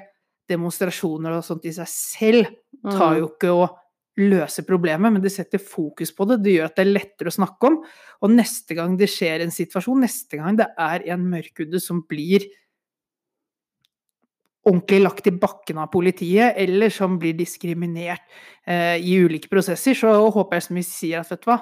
demonstrasjoner 0.49 1.37
og 1.37 1.43
sånt 1.43 1.65
i 1.65 1.71
seg 1.73 1.87
selv. 1.87 2.45
Tar 2.83 3.15
Mm. 3.15 3.19
jo 3.19 3.27
ikke 3.29 3.49
å 3.51 3.69
løse 4.17 4.63
problemet, 4.65 5.11
men 5.11 5.21
det 5.21 5.31
setter 5.31 5.57
fokus 5.59 6.11
på 6.15 6.25
det. 6.27 6.41
Det 6.43 6.53
gjør 6.55 6.65
at 6.65 6.75
det 6.75 6.85
er 6.87 6.93
lettere 6.93 7.27
å 7.27 7.35
snakke 7.35 7.63
om. 7.67 7.83
Og 8.21 8.29
neste 8.31 8.75
gang 8.75 8.95
det 8.97 9.09
skjer 9.09 9.41
en 9.41 9.51
situasjon, 9.51 9.99
neste 9.99 10.37
gang 10.37 10.55
det 10.55 10.67
er 10.77 11.03
en 11.11 11.19
mørkhudet 11.29 11.81
som 11.81 12.01
blir 12.07 12.45
ordentlig 14.65 15.01
lagt 15.03 15.27
i 15.27 15.31
bakken 15.31 15.77
av 15.77 15.91
politiet, 15.93 16.55
eller 16.57 16.89
som 16.89 17.19
blir 17.21 17.35
diskriminert 17.37 18.23
eh, 18.65 18.97
i 18.97 19.19
ulike 19.21 19.49
prosesser, 19.51 19.93
så 19.93 20.15
håper 20.33 20.57
jeg 20.57 20.63
som 20.63 20.75
vi 20.79 20.85
sier 20.87 21.19
at 21.21 21.29
vet 21.29 21.43
du 21.43 21.51
hva, 21.51 21.59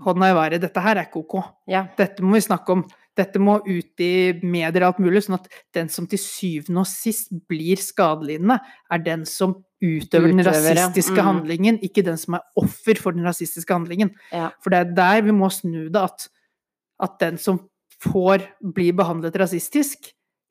hånda 0.00 0.30
i 0.30 0.36
været, 0.36 0.62
dette 0.62 0.82
her 0.82 0.96
er 0.96 1.08
ikke 1.08 1.22
ok. 1.22 1.38
Ja. 1.70 1.86
Dette 1.98 2.24
må 2.24 2.36
vi 2.36 2.44
snakke 2.44 2.76
om. 2.76 2.84
Dette 3.16 3.40
må 3.42 3.58
ut 3.60 4.00
i 4.00 4.12
medier 4.40 4.86
og 4.86 4.94
alt 4.94 5.02
mulig, 5.04 5.20
sånn 5.26 5.36
at 5.36 5.50
den 5.76 5.90
som 5.92 6.06
til 6.08 6.20
syvende 6.20 6.80
og 6.80 6.88
sist 6.88 7.34
blir 7.50 7.80
skadelidende, 7.80 8.56
er 8.88 9.02
den 9.04 9.26
som 9.28 9.58
utøver 9.82 10.32
den 10.32 10.44
rasistiske 10.46 11.18
ja. 11.18 11.24
Mm. 11.24 11.28
handlingen, 11.28 11.80
ikke 11.84 12.04
den 12.06 12.16
som 12.20 12.38
er 12.38 12.46
offer 12.62 12.96
for 13.02 13.12
den 13.12 13.26
rasistiske 13.28 13.74
handlingen. 13.74 14.14
Ja. 14.32 14.48
For 14.64 14.72
det 14.72 14.80
er 14.80 14.96
der 14.96 15.26
vi 15.28 15.36
må 15.36 15.50
snu 15.52 15.90
det, 15.92 16.00
at, 16.00 16.28
at 17.04 17.18
den 17.20 17.36
som 17.42 17.60
får 18.02 18.46
bli 18.74 18.88
behandlet 18.96 19.36
rasistisk, 19.42 20.08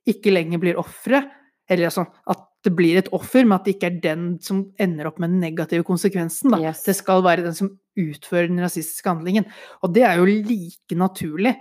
ikke 0.07 0.33
lenger 0.33 0.61
blir 0.61 0.79
offeret. 0.81 1.31
Eller 1.71 1.93
sånn 1.93 2.09
at 2.29 2.45
det 2.63 2.75
blir 2.77 2.97
et 2.99 3.07
offer, 3.11 3.43
men 3.43 3.55
at 3.57 3.65
det 3.65 3.75
ikke 3.75 3.87
er 3.89 4.01
den 4.03 4.25
som 4.43 4.65
ender 4.79 5.07
opp 5.09 5.17
med 5.19 5.31
den 5.31 5.39
negative 5.41 5.83
konsekvensen. 5.87 6.53
Yes. 6.61 6.83
Det 6.85 6.95
skal 6.95 7.23
være 7.25 7.43
den 7.47 7.55
som 7.57 7.71
utfører 7.97 8.47
den 8.51 8.59
rasistiske 8.61 9.09
handlingen. 9.09 9.45
Og 9.83 9.93
det 9.95 10.03
er 10.05 10.17
jo 10.21 10.25
like 10.29 10.95
naturlig 10.95 11.55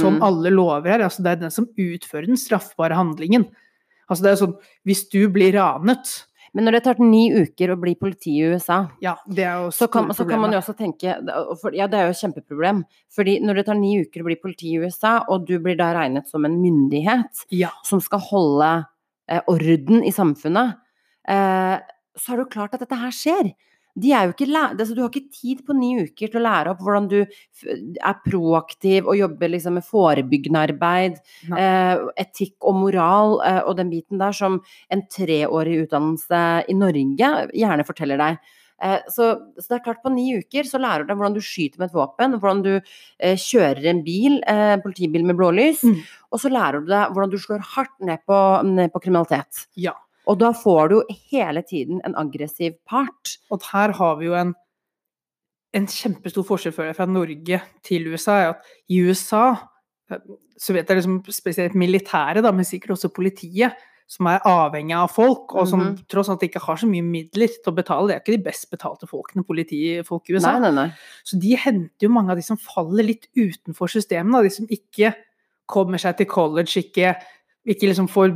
som 0.00 0.16
Mm. 0.16 0.22
alle 0.22 0.50
lover 0.50 0.88
her. 0.90 1.04
Altså, 1.04 1.22
det 1.22 1.32
er 1.32 1.36
den 1.44 1.50
som 1.50 1.66
utfører 1.76 2.26
den 2.26 2.36
straffbare 2.40 2.96
handlingen. 2.96 3.44
Altså, 4.08 4.22
det 4.22 4.32
er 4.32 4.46
sånn 4.46 4.56
Hvis 4.86 5.08
du 5.10 5.28
blir 5.28 5.52
ranet 5.52 6.24
Men 6.54 6.64
når 6.64 6.72
det 6.72 6.82
tar 6.84 6.94
ni 7.00 7.28
uker 7.34 7.68
å 7.74 7.80
bli 7.80 7.94
politi 7.96 8.38
i 8.38 8.46
USA, 8.54 8.88
Ja, 9.02 9.16
så 9.70 9.90
kan, 9.90 10.08
så 10.14 10.26
kan 10.26 10.40
man 10.40 10.52
jo 10.52 10.58
også 10.58 10.74
tenke 10.78 11.02
Ja, 11.74 11.86
det 11.86 11.98
er 11.98 12.06
jo 12.06 12.14
et 12.14 12.22
kjempeproblem. 12.22 12.84
Fordi 13.14 13.40
når 13.42 13.54
det 13.56 13.66
tar 13.66 13.74
ni 13.74 14.00
uker 14.00 14.22
å 14.22 14.24
bli 14.24 14.36
politi 14.36 14.72
i 14.72 14.78
USA, 14.78 15.24
og 15.28 15.44
du 15.46 15.58
blir 15.58 15.76
da 15.76 15.92
regnet 15.92 16.26
som 16.28 16.44
en 16.46 16.56
myndighet 16.62 17.44
Ja. 17.50 17.68
som 17.84 18.00
skal 18.00 18.20
holde 18.20 18.86
orden 19.50 20.04
i 20.06 20.12
samfunnet, 20.14 20.76
eh, 21.28 21.76
så 22.16 22.32
er 22.32 22.36
det 22.38 22.44
jo 22.46 22.52
klart 22.52 22.76
at 22.76 22.84
dette 22.84 22.98
her 23.00 23.14
skjer. 23.14 23.54
De 23.96 24.10
ikke 24.12 24.46
altså, 24.52 24.92
du 24.92 25.00
har 25.00 25.08
ikke 25.08 25.32
tid 25.32 25.62
på 25.64 25.72
ni 25.72 25.94
uker 26.04 26.28
til 26.28 26.40
å 26.40 26.44
lære 26.44 26.72
opp 26.74 26.82
hvordan 26.84 27.06
du 27.08 27.22
er 27.22 28.18
proaktiv 28.26 29.08
og 29.08 29.16
jobber 29.16 29.54
liksom 29.54 29.78
med 29.78 29.86
forebyggende 29.88 30.64
arbeid, 30.68 31.16
eh, 31.48 32.04
etikk 32.20 32.60
og 32.60 32.76
moral 32.82 33.40
eh, 33.46 33.62
og 33.64 33.78
den 33.80 33.88
biten 33.94 34.20
der 34.20 34.36
som 34.36 34.60
en 34.92 35.06
treårig 35.08 35.86
utdannelse 35.86 36.42
i 36.68 36.76
Norge 36.76 37.32
gjerne 37.56 37.88
forteller 37.88 38.20
deg. 38.20 38.38
Eh, 38.84 39.00
så, 39.08 39.30
så 39.56 39.70
det 39.70 39.78
er 39.78 39.84
klart, 39.86 40.02
på 40.04 40.12
ni 40.12 40.26
uker 40.36 40.68
så 40.68 40.80
lærer 40.82 41.06
du 41.06 41.08
deg 41.08 41.16
hvordan 41.16 41.36
du 41.38 41.40
skyter 41.44 41.80
med 41.80 41.88
et 41.88 41.96
våpen, 41.96 42.36
hvordan 42.36 42.60
du 42.66 42.72
eh, 42.76 43.38
kjører 43.40 43.88
en 43.94 44.02
bil, 44.04 44.42
eh, 44.44 44.76
politibil 44.84 45.24
med 45.24 45.40
blålys, 45.40 45.84
Mm. 45.86 46.00
Og 46.36 46.42
så 46.42 46.50
lærer 46.52 46.84
du 46.84 46.90
deg 46.92 47.14
hvordan 47.14 47.32
du 47.32 47.38
slår 47.40 47.64
hardt 47.72 47.96
ned 48.04 48.20
på, 48.28 48.36
ned 48.68 48.92
på 48.92 49.00
kriminalitet. 49.06 49.64
Ja. 49.80 49.94
Og 50.28 50.36
da 50.42 50.50
får 50.52 50.92
du 50.92 50.96
hele 51.30 51.62
tiden 51.64 52.02
en 52.04 52.16
aggressiv 52.18 52.76
part. 52.84 53.36
Og 53.54 53.62
her 53.72 53.94
har 53.96 54.16
vi 54.20 54.28
jo 54.28 54.36
en, 54.36 54.52
en 55.76 55.86
kjempestor 55.90 56.44
forskjell 56.48 56.74
fra 56.96 57.06
Norge 57.08 57.60
til 57.86 58.08
USA. 58.12 58.38
er 58.42 58.54
at 58.54 58.70
I 58.92 59.00
USA 59.06 59.44
eh, 60.10 60.18
så 60.58 60.72
vet 60.76 60.88
jeg 60.88 60.98
liksom 61.00 61.20
spesielt 61.30 61.74
militæret, 61.78 62.42
da, 62.44 62.50
men 62.52 62.64
sikkert 62.64 62.96
også 62.96 63.10
politiet, 63.12 63.76
som 64.08 64.28
er 64.30 64.44
avhengig 64.46 64.94
av 64.94 65.08
folk, 65.10 65.50
og 65.58 65.66
som 65.66 65.80
Mhm. 65.82 65.96
tross 66.08 66.28
alt 66.30 66.42
ikke 66.46 66.62
har 66.62 66.76
så 66.78 66.86
mye 66.86 67.02
midler 67.02 67.48
til 67.50 67.72
å 67.72 67.74
betale. 67.74 68.06
Det 68.08 68.14
er 68.14 68.20
ikke 68.22 68.36
de 68.38 68.44
best 68.50 68.70
betalte 68.70 69.08
folkene, 69.10 69.42
politifolk 69.44 70.30
i 70.30 70.36
USA. 70.36 70.52
Nei, 70.58 70.70
nei, 70.70 70.74
nei. 70.86 70.92
Så 71.26 71.38
de 71.42 71.56
henter 71.58 72.06
jo 72.06 72.08
mange 72.14 72.30
av 72.30 72.36
de 72.38 72.42
som 72.46 72.56
faller 72.56 73.02
litt 73.04 73.26
utenfor 73.36 73.90
systemet, 73.90 74.46
de 74.46 74.50
som 74.54 74.66
ikke 74.70 75.10
kommer 75.66 75.98
seg 75.98 76.16
til 76.16 76.26
college, 76.26 76.76
ikke, 76.82 77.14
ikke 77.66 77.88
liksom 77.90 78.08
får 78.08 78.34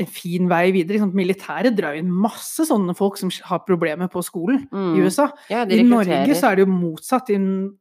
en 0.00 0.06
fin 0.10 0.48
vei 0.50 0.72
videre. 0.74 0.96
Liksom, 0.98 1.12
militæret 1.14 1.76
drar 1.78 1.94
inn 1.94 2.10
masse 2.10 2.66
sånne 2.66 2.96
folk 2.98 3.16
som 3.20 3.30
har 3.46 3.60
problemer 3.66 4.08
på 4.10 4.22
skolen 4.26 4.68
Mm. 4.72 4.96
i 4.96 5.04
USA. 5.06 5.28
Ja, 5.48 5.64
I 5.64 5.82
Norge 5.82 6.34
så 6.34 6.50
er 6.50 6.56
det 6.56 6.66
jo 6.66 6.72
motsatt. 6.72 7.28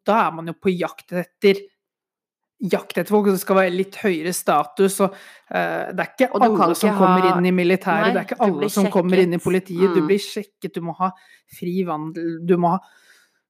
Da 0.06 0.28
er 0.28 0.32
man 0.32 0.45
jo 0.47 0.54
på 0.54 0.69
jakt 0.78 1.12
etter 1.12 1.62
jakt 2.63 2.93
etter 2.95 3.10
folk, 3.12 3.28
og 3.28 3.34
det 3.36 3.41
skal 3.41 3.58
være 3.58 3.73
litt 3.76 3.95
høyere 3.99 4.32
status. 4.34 5.02
Og, 5.04 5.12
uh, 5.52 5.91
det 5.91 5.99
er 5.99 6.12
ikke 6.13 6.30
alle 6.39 6.76
som 6.80 6.89
ikke 6.93 6.97
kommer 7.02 7.21
ha- 7.28 7.38
inn 7.38 7.45
i 7.45 7.52
militæret, 7.52 8.06
Nei, 8.06 8.13
det 8.13 8.21
er 8.21 8.28
ikke 8.36 8.45
alle 8.45 8.69
som 8.69 8.86
kommer 8.93 9.17
inn 9.19 9.34
i 9.34 9.38
politiet. 9.38 9.80
politiet. 9.82 9.93
Du 9.95 10.02
Mm. 10.02 10.08
blir 10.08 10.19
sjekket, 10.19 10.73
du 10.73 10.82
må 10.82 10.95
ha 10.95 11.12
fri 11.52 11.84
vandel, 11.84 12.45
du 12.45 12.56
må 12.56 12.69
ha 12.69 12.80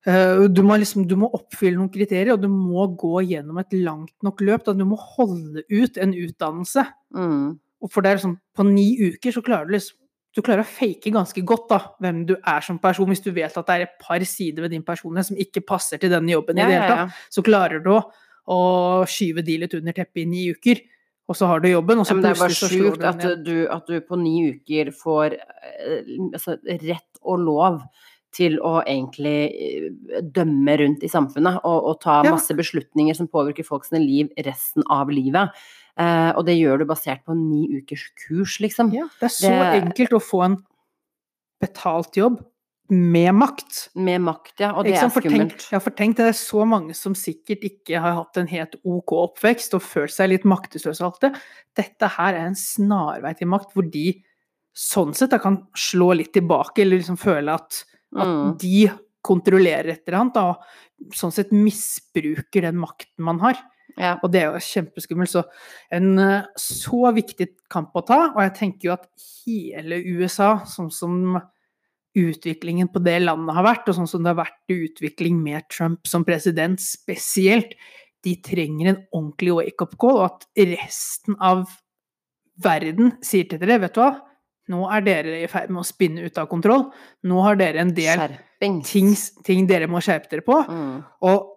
du 0.04 0.62
må, 0.68 0.76
liksom, 0.82 1.06
du 1.08 1.16
må 1.16 1.30
oppfylle 1.32 1.80
noen 1.80 1.92
kriterier, 1.94 2.34
og 2.36 2.42
du 2.44 2.50
må 2.52 2.86
gå 3.00 3.22
gjennom 3.30 3.62
et 3.62 3.76
langt 3.78 4.16
nok 4.26 4.42
løp. 4.44 4.66
Da. 4.68 4.76
Du 4.76 4.84
må 4.88 4.98
holde 5.00 5.64
ut 5.72 6.00
en 6.02 6.16
utdannelse. 6.18 6.84
Mm. 7.16 7.54
Og 7.84 7.92
for 7.92 8.04
det 8.04 8.14
er 8.14 8.24
sånn, 8.24 8.40
på 8.56 8.66
ni 8.68 8.94
uker 9.00 9.36
så 9.36 9.44
klarer 9.44 9.70
du 9.70 9.78
liksom 9.78 10.00
du 10.34 10.42
klarer 10.42 10.64
å 10.64 10.66
fake 10.66 11.12
ganske 11.14 11.44
godt 11.46 11.68
da, 11.70 11.80
hvem 12.02 12.24
du 12.26 12.34
er 12.40 12.64
som 12.66 12.80
person, 12.82 13.10
hvis 13.12 13.22
du 13.22 13.30
vet 13.36 13.54
at 13.54 13.68
det 13.68 13.74
er 13.76 13.84
et 13.86 14.00
par 14.02 14.24
sider 14.26 14.66
ved 14.66 14.74
din 14.74 14.86
personlighet 14.86 15.30
som 15.30 15.38
ikke 15.38 15.62
passer 15.68 16.02
til 16.02 16.10
denne 16.10 16.34
jobben 16.34 16.58
Ja, 16.58 16.66
i 16.66 16.72
det 16.72 16.78
hele 16.80 16.88
tatt. 16.90 17.04
ja. 17.04 17.06
ja. 17.06 17.34
Så 17.36 17.44
klarer 17.46 17.84
du 17.84 17.92
å, 17.94 18.58
skyve 19.06 19.44
de 19.46 19.60
litt 19.62 19.76
under 19.78 19.94
teppet 19.96 20.24
i 20.24 20.26
ni 20.32 20.48
uker, 20.50 20.82
og 21.30 21.38
så 21.38 21.48
har 21.48 21.62
du 21.62 21.70
jobben, 21.70 22.02
og 22.02 22.10
så 22.10 22.18
men 22.18 22.26
det 22.26 22.34
er 22.34 22.42
bare 22.42 22.58
sjukt 22.58 23.06
at 23.08 23.22
at 23.78 23.92
du 23.92 24.00
på 24.04 24.18
ni 24.20 24.34
uker 24.58 24.90
får 24.98 25.38
eh, 25.38 26.10
altså, 26.34 26.58
rett 26.82 27.22
og 27.22 27.46
lov 27.46 27.78
til 28.34 28.58
å 28.66 28.80
egentlig 28.82 29.38
eh, 29.54 30.22
dømme 30.34 30.76
rundt 30.82 31.04
i 31.06 31.12
samfunnet 31.12 31.62
og, 31.64 31.80
og 31.92 32.00
ta 32.04 32.22
Ja. 32.26 32.32
masse 32.34 32.54
beslutninger 32.58 33.16
som 33.18 33.28
påvirker 33.32 33.66
folks 33.68 33.92
liv 33.94 34.30
resten 34.46 34.84
av 34.90 35.10
livet. 35.14 35.50
Eh, 35.98 36.32
og 36.36 36.46
det 36.48 36.58
gjør 36.58 36.80
du 36.82 36.86
basert 36.90 37.22
på 37.26 37.32
en 37.36 37.44
ni 37.52 37.68
ukers 37.78 38.08
kurs, 38.28 38.60
liksom. 38.60 38.92
Ja, 38.94 39.06
det 39.20 39.30
er 39.30 39.36
så 39.38 39.50
Det- 39.54 39.84
enkelt 39.84 40.18
å 40.18 40.22
få 40.24 40.46
en 40.46 40.58
betalt 41.62 42.18
jobb 42.18 42.42
med 42.90 43.32
makt. 43.34 43.90
Med 43.96 44.20
makt, 44.22 44.60
ja. 44.60 44.74
Og 44.76 44.84
det 44.86 44.98
er 45.00 45.10
skummelt. 45.10 45.70
ja, 45.72 45.80
for 45.80 45.92
tenk, 45.96 46.18
det 46.18 46.26
er 46.28 46.36
så 46.38 46.66
mange 46.68 46.94
som 46.98 47.14
sikkert 47.16 47.64
ikke 47.64 48.02
har 48.04 48.18
hatt 48.20 48.38
en 48.38 48.50
helt 48.52 48.76
ok 48.84 49.14
oppvekst 49.22 49.74
og 49.78 49.82
følt 49.86 50.12
seg 50.14 50.30
litt 50.34 50.44
maktesløse 50.50 51.02
og 51.02 51.14
alt 51.14 51.22
det. 51.22 51.32
Dette 51.80 52.10
her 52.18 52.34
er 52.36 52.46
en 52.50 52.60
snarvei 52.60 53.36
til 53.40 53.48
makt, 53.48 53.72
hvor 53.74 53.90
de 53.90 54.22
sånn 54.76 55.14
sett 55.16 55.34
kan 55.42 55.62
slå 55.78 56.12
litt 56.18 56.34
tilbake, 56.34 56.82
eller 56.82 56.98
liksom 57.00 57.18
føle 57.22 57.54
at, 57.54 57.84
at 58.16 58.28
Mm. 58.28 58.58
de 58.58 58.92
kontrollerer 59.24 59.90
et 59.94 60.02
eller 60.08 60.20
annet, 60.20 60.38
og 60.38 61.14
sånn 61.16 61.32
sett 61.32 61.52
misbruker 61.52 62.62
den 62.62 62.76
makten 62.76 63.24
man 63.24 63.40
har. 63.40 63.58
Ja. 63.98 64.18
Og 64.24 64.32
det 64.32 64.42
er 64.42 64.52
jo 64.52 64.60
kjempeskummelt. 64.60 65.30
Så 65.30 65.44
en 65.92 66.18
eh, 66.20 66.46
så 66.58 67.14
viktig 67.14 67.48
kamp 67.70 67.94
å 67.96 68.06
ta, 68.06 68.34
og 68.34 68.42
jeg 68.42 68.56
tenker 68.56 68.88
jo 68.90 68.94
at 68.94 69.08
hele 69.46 70.02
USA, 70.04 70.60
sånn 70.66 70.92
som 70.92 71.42
utviklingen 72.16 72.92
på 72.94 73.02
det 73.04 73.22
landet 73.24 73.56
har 73.56 73.64
vært, 73.66 73.88
og 73.90 73.96
sånn 73.98 74.10
som 74.10 74.24
det 74.24 74.36
har 74.36 74.46
vært 74.46 74.70
utvikling 74.70 75.42
med 75.42 75.64
Trump 75.70 76.06
som 76.06 76.26
president 76.26 76.80
spesielt, 76.80 77.74
de 78.24 78.36
trenger 78.36 78.88
en 78.92 79.00
ordentlig 79.14 79.54
wake-up 79.58 79.98
call, 80.00 80.20
og 80.22 80.26
at 80.30 80.46
resten 80.58 81.36
av 81.42 81.66
verden 82.64 83.16
sier 83.26 83.50
til 83.50 83.60
dere, 83.60 83.80
vet 83.82 83.96
du 83.96 84.02
hva, 84.04 84.12
nå 84.72 84.84
er 84.96 85.02
dere 85.06 85.42
i 85.44 85.48
ferd 85.52 85.70
med 85.74 85.82
å 85.82 85.88
spinne 85.88 86.24
ut 86.24 86.38
av 86.40 86.48
kontroll, 86.52 86.86
nå 87.28 87.42
har 87.44 87.56
dere 87.60 87.82
en 87.84 87.94
del 87.94 88.18
ting, 88.86 89.12
ting 89.44 89.68
dere 89.68 89.90
må 89.92 90.00
skjerpe 90.04 90.30
dere 90.32 90.46
på, 90.46 90.60
Mm. 90.70 91.04
og 91.22 91.50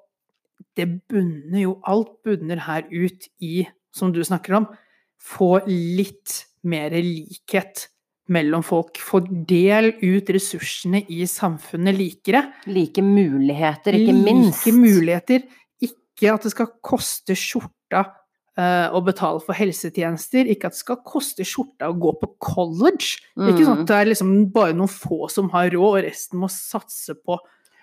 det 0.76 0.86
bunner 1.08 1.60
jo 1.62 1.80
Alt 1.84 2.22
bunner 2.24 2.56
her 2.66 2.82
ut 2.90 3.28
i, 3.40 3.66
som 3.92 4.12
du 4.12 4.20
snakker 4.24 4.56
om, 4.58 4.66
få 5.20 5.62
litt 5.66 6.44
mer 6.64 6.90
likhet 6.90 7.86
mellom 8.28 8.62
folk. 8.66 8.98
Fordel 8.98 9.92
ut 10.02 10.28
ressursene 10.34 11.04
i 11.08 11.22
samfunnet 11.30 11.96
likere. 11.96 12.42
Like 12.66 13.00
muligheter, 13.00 13.96
ikke 13.96 14.12
minst. 14.16 14.66
Like 14.66 14.74
muligheter. 14.76 15.46
Ikke 15.80 16.34
at 16.34 16.42
det 16.42 16.52
skal 16.52 16.66
koste 16.82 17.36
skjorta 17.38 18.04
å 18.56 19.04
betale 19.04 19.40
for 19.44 19.52
helsetjenester. 19.52 20.48
Ikke 20.48 20.70
at 20.70 20.72
det 20.72 20.80
skal 20.80 20.96
koste 21.04 21.44
skjorta 21.44 21.90
å 21.90 21.98
gå 22.00 22.12
på 22.22 22.30
college. 22.40 23.18
Ikke 23.36 23.66
sånn 23.66 23.76
Mm. 23.76 23.82
at 23.82 23.86
det 23.90 23.96
er 23.96 24.06
liksom 24.14 24.30
bare 24.52 24.72
noen 24.72 24.88
få 24.88 25.28
som 25.30 25.50
har 25.50 25.68
råd, 25.70 25.98
og 25.98 26.04
resten 26.04 26.40
må 26.40 26.48
satse 26.48 27.14
på 27.20 27.36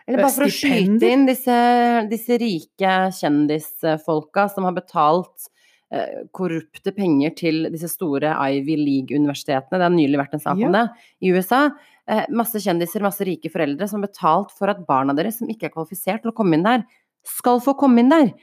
Eller 0.07 0.23
bare 0.23 0.31
for 0.33 0.43
å 0.43 0.51
skyte 0.51 1.03
inn 1.13 1.25
disse, 1.27 2.09
disse 2.09 2.35
rike 2.41 3.11
kjendisfolka 3.13 4.49
som 4.53 4.63
har 4.67 4.73
betalt 4.75 5.49
eh, 5.93 6.23
korrupte 6.33 6.91
penger 6.95 7.35
til 7.37 7.67
disse 7.71 7.87
store 7.91 8.33
Ivy 8.49 8.75
League-universitetene. 8.79 9.77
Det 9.77 9.85
har 9.85 9.93
nylig 9.93 10.17
vært 10.17 10.33
en 10.33 10.39
sak 10.39 10.57
Ja. 10.57 10.65
om 10.65 10.71
det 10.73 10.89
i 11.21 11.29
USA. 11.31 11.69
Eh, 12.07 12.25
masse 12.31 12.55
kjendiser, 12.55 12.99
masse 12.99 13.21
rike 13.21 13.51
foreldre 13.51 13.87
som 13.87 14.01
har 14.01 14.07
betalt 14.09 14.49
for 14.51 14.69
at 14.69 14.85
barna 14.87 15.13
deres, 15.15 15.37
som 15.37 15.47
ikke 15.47 15.65
er 15.65 15.69
kvalifisert 15.69 16.23
til 16.23 16.31
å 16.31 16.35
komme 16.35 16.55
inn 16.55 16.63
der, 16.63 16.83
skal 17.23 17.59
få 17.61 17.77
komme 17.77 17.99
inn 17.99 18.09
der. 18.09 18.33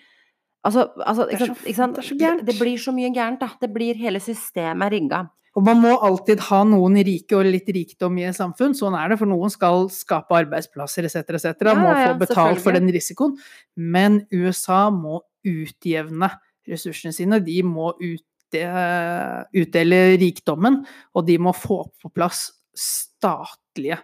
Altså, 0.61 0.91
altså 1.01 1.25
ikke, 1.33 1.47
sant, 1.47 1.61
ikke 1.65 1.79
sant? 1.79 1.97
det 1.97 2.03
er 2.03 2.09
så 2.09 2.17
gærent. 2.21 2.47
Det, 2.47 2.55
blir 2.61 2.81
så 2.81 2.93
mye 2.93 3.11
gærent, 3.15 3.41
da. 3.41 3.49
Det 3.61 3.71
blir 3.73 3.97
hele 3.97 4.21
systemet 4.21 4.93
rigga. 4.93 5.25
Og 5.59 5.65
man 5.67 5.81
må 5.83 5.95
alltid 6.07 6.43
ha 6.47 6.61
noen 6.69 7.01
rike 7.07 7.35
og 7.39 7.49
litt 7.49 7.71
rikdom 7.75 8.21
i 8.21 8.27
et 8.29 8.37
samfunn. 8.37 8.77
Sånn 8.77 8.95
er 8.99 9.11
det, 9.11 9.19
for 9.19 9.31
noen 9.31 9.51
skal 9.51 9.89
skape 9.91 10.37
arbeidsplasser 10.45 11.09
etc., 11.09 11.41
etc. 11.41 11.65
Ja, 11.67 11.75
Må 11.81 11.95
få 11.97 12.13
betalt 12.21 12.63
for 12.63 12.77
den 12.77 12.93
risikoen. 12.93 13.35
Men 13.75 14.21
USA 14.31 14.85
må 14.95 15.25
utjevne 15.49 16.31
ressursene 16.69 17.17
sine. 17.17 17.41
De 17.43 17.57
må 17.67 17.91
utdele 17.99 20.03
rikdommen, 20.21 20.83
og 21.17 21.27
de 21.27 21.41
må 21.43 21.57
få 21.57 21.83
på 21.99 22.13
plass 22.15 22.51
statlige 22.77 23.99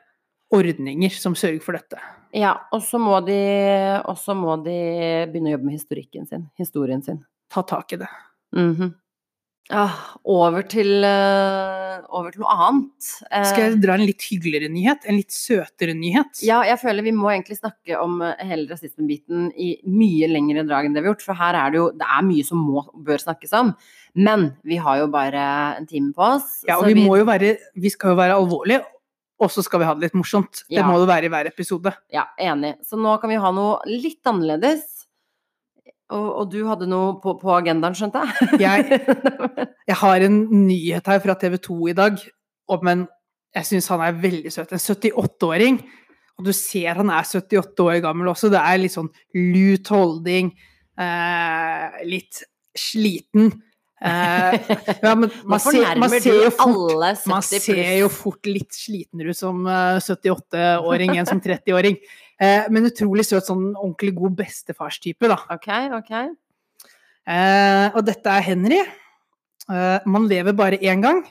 ordninger 0.55 1.11
som 1.17 1.35
sørger 1.39 1.63
for 1.65 1.79
dette. 1.79 1.99
Ja, 2.37 2.53
og 2.75 2.83
så 2.85 3.01
må 3.01 3.19
de, 3.27 3.39
må 4.37 4.59
de 4.65 4.77
begynne 5.31 5.51
å 5.51 5.57
jobbe 5.57 5.71
med 5.71 5.79
historikken 5.79 6.29
sin. 6.29 6.47
Historien 6.61 7.03
sin. 7.03 7.25
Ta 7.53 7.63
tak 7.67 7.97
i 7.97 8.01
det. 8.05 8.13
Mhm. 8.57 8.95
Ah, 9.75 10.15
over 10.23 10.63
til 10.71 11.03
eh, 11.03 11.97
over 12.15 12.31
til 12.31 12.45
noe 12.45 12.55
annet. 12.55 13.09
Eh, 13.33 13.47
Skal 13.49 13.65
jeg 13.65 13.81
dra 13.83 13.97
en 13.97 14.05
litt 14.07 14.23
hyggeligere 14.23 14.69
nyhet? 14.71 15.09
En 15.11 15.17
litt 15.19 15.35
søtere 15.35 15.97
nyhet? 15.97 16.39
ja, 16.47 16.61
jeg 16.69 16.79
føler 16.79 17.03
vi 17.03 17.15
må 17.17 17.33
egentlig 17.33 17.59
snakke 17.59 17.99
om 17.99 18.21
eh, 18.23 18.45
hele 18.47 18.69
rasismebiten 18.71 19.49
i 19.59 19.73
mye 19.91 20.29
lengre 20.31 20.63
drag 20.69 20.87
enn 20.87 20.95
det 20.95 21.03
vi 21.03 21.11
har 21.11 21.17
gjort, 21.17 21.27
for 21.27 21.41
her 21.41 21.59
er 21.59 21.75
det 21.75 21.81
jo 21.81 21.89
det 21.99 22.07
er 22.07 22.27
mye 22.29 22.47
som 22.47 22.63
må 22.63 22.85
bør 23.09 23.25
snakkes 23.25 23.57
om. 23.59 23.75
Men 24.15 24.53
vi 24.63 24.79
har 24.79 25.01
jo 25.03 25.11
bare 25.11 25.43
en 25.81 25.91
time 25.91 26.15
på 26.15 26.29
oss. 26.37 26.61
Ja, 26.69 26.79
og 26.79 26.87
så 26.87 26.93
vi 26.95 27.03
må 27.03 27.19
jo 27.19 27.27
være 27.27 27.57
Vi 27.75 27.91
skal 27.91 28.15
jo 28.15 28.21
være 28.23 28.39
alvorlige, 28.39 28.85
og 29.41 29.51
så 29.53 29.63
skal 29.65 29.83
vi 29.83 29.87
ha 29.89 29.95
det 29.95 30.07
litt 30.07 30.15
morsomt. 30.17 30.63
Det 30.69 30.79
Ja. 30.79 30.87
må 30.89 30.99
det 31.01 31.09
være 31.11 31.29
i 31.29 31.33
hver 31.33 31.47
episode. 31.51 31.93
Ja, 32.13 32.25
enig. 32.41 32.77
Så 32.87 32.97
nå 32.97 33.19
kan 33.21 33.29
vi 33.31 33.37
ha 33.43 33.51
noe 33.53 33.81
litt 33.91 34.25
annerledes. 34.25 34.85
Og, 36.09 36.27
og 36.41 36.51
du 36.53 36.61
hadde 36.69 36.87
noe 36.89 37.17
på, 37.21 37.35
på 37.41 37.51
agendaen, 37.57 37.95
skjønte 37.99 38.23
jeg? 38.23 38.61
Jeg, 38.63 39.01
jeg 39.91 39.97
har 40.01 40.25
en 40.29 40.37
nyhet 40.69 41.07
her 41.11 41.21
fra 41.25 41.35
TV 41.35 41.59
2 41.59 41.79
i 41.91 41.97
dag 41.99 42.21
om 42.71 42.87
en 42.93 43.07
Jeg 43.57 43.65
syns 43.65 43.87
han 43.89 44.03
er 44.05 44.13
veldig 44.21 44.51
søt. 44.53 44.73
En 44.77 44.79
78-åring. 44.83 45.79
Og 46.39 46.45
du 46.45 46.53
ser 46.53 46.99
han 46.99 47.09
er 47.09 47.25
78 47.25 47.81
år 47.87 48.01
gammel 48.05 48.29
også. 48.29 48.51
Det 48.53 48.61
er 48.61 48.77
litt 48.83 48.93
sånn 48.93 49.09
lut 49.35 49.89
holding. 49.89 50.51
Eh, 51.01 52.03
litt 52.05 52.43
sliten. 52.77 53.51
Eh, 53.97 54.55
ja, 55.03 55.15
men 55.17 55.31
man 55.49 55.61
ser, 55.63 55.97
man 55.97 56.13
ser 56.13 56.51
fort 56.53 57.25
Man 57.31 57.45
ser 57.47 57.95
jo 57.97 58.11
fort 58.13 58.45
litt 58.45 58.75
slitenere 58.77 59.33
ut 59.33 59.39
som 59.39 59.63
eh, 59.65 60.01
78-åring 60.05 61.17
enn 61.17 61.29
som 61.29 61.41
30-åring. 61.43 61.97
Eh, 62.37 62.67
men 62.73 62.91
utrolig 62.91 63.25
søt, 63.29 63.47
sånn 63.49 63.71
ordentlig 63.73 64.13
god 64.19 64.37
bestefarstype, 64.43 65.31
da. 65.33 65.41
Okay, 65.57 65.89
okay. 65.97 66.29
Eh, 67.27 67.89
og 67.95 68.05
dette 68.07 68.37
er 68.37 68.45
Henry. 68.51 68.83
Eh, 69.67 69.99
man 70.07 70.29
lever 70.31 70.57
bare 70.57 70.79
én 70.85 71.03
gang. 71.05 71.25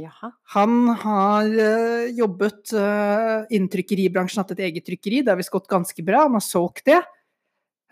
Jaha. 0.00 0.30
Han 0.54 0.86
har 1.02 1.50
uh, 1.52 2.06
jobbet 2.16 2.72
uh, 2.72 3.44
innen 3.52 3.68
trykkeribransjen, 3.68 4.40
hatt 4.40 4.54
et 4.54 4.62
eget 4.64 4.86
trykkeri. 4.88 5.20
Det 5.20 5.28
har 5.28 5.36
visst 5.36 5.52
gått 5.52 5.68
ganske 5.68 6.04
bra. 6.06 6.22
Han 6.24 6.38
har 6.38 6.44
solgt 6.46 6.86
det. 6.88 7.02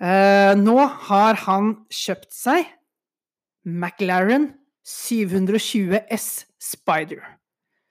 Uh, 0.01 0.57
nå 0.57 0.79
har 1.11 1.37
han 1.45 1.75
kjøpt 1.93 2.33
seg 2.33 2.65
McLaren 3.67 4.53
720 4.87 6.01
S 6.11 6.47
Spider. 6.61 7.21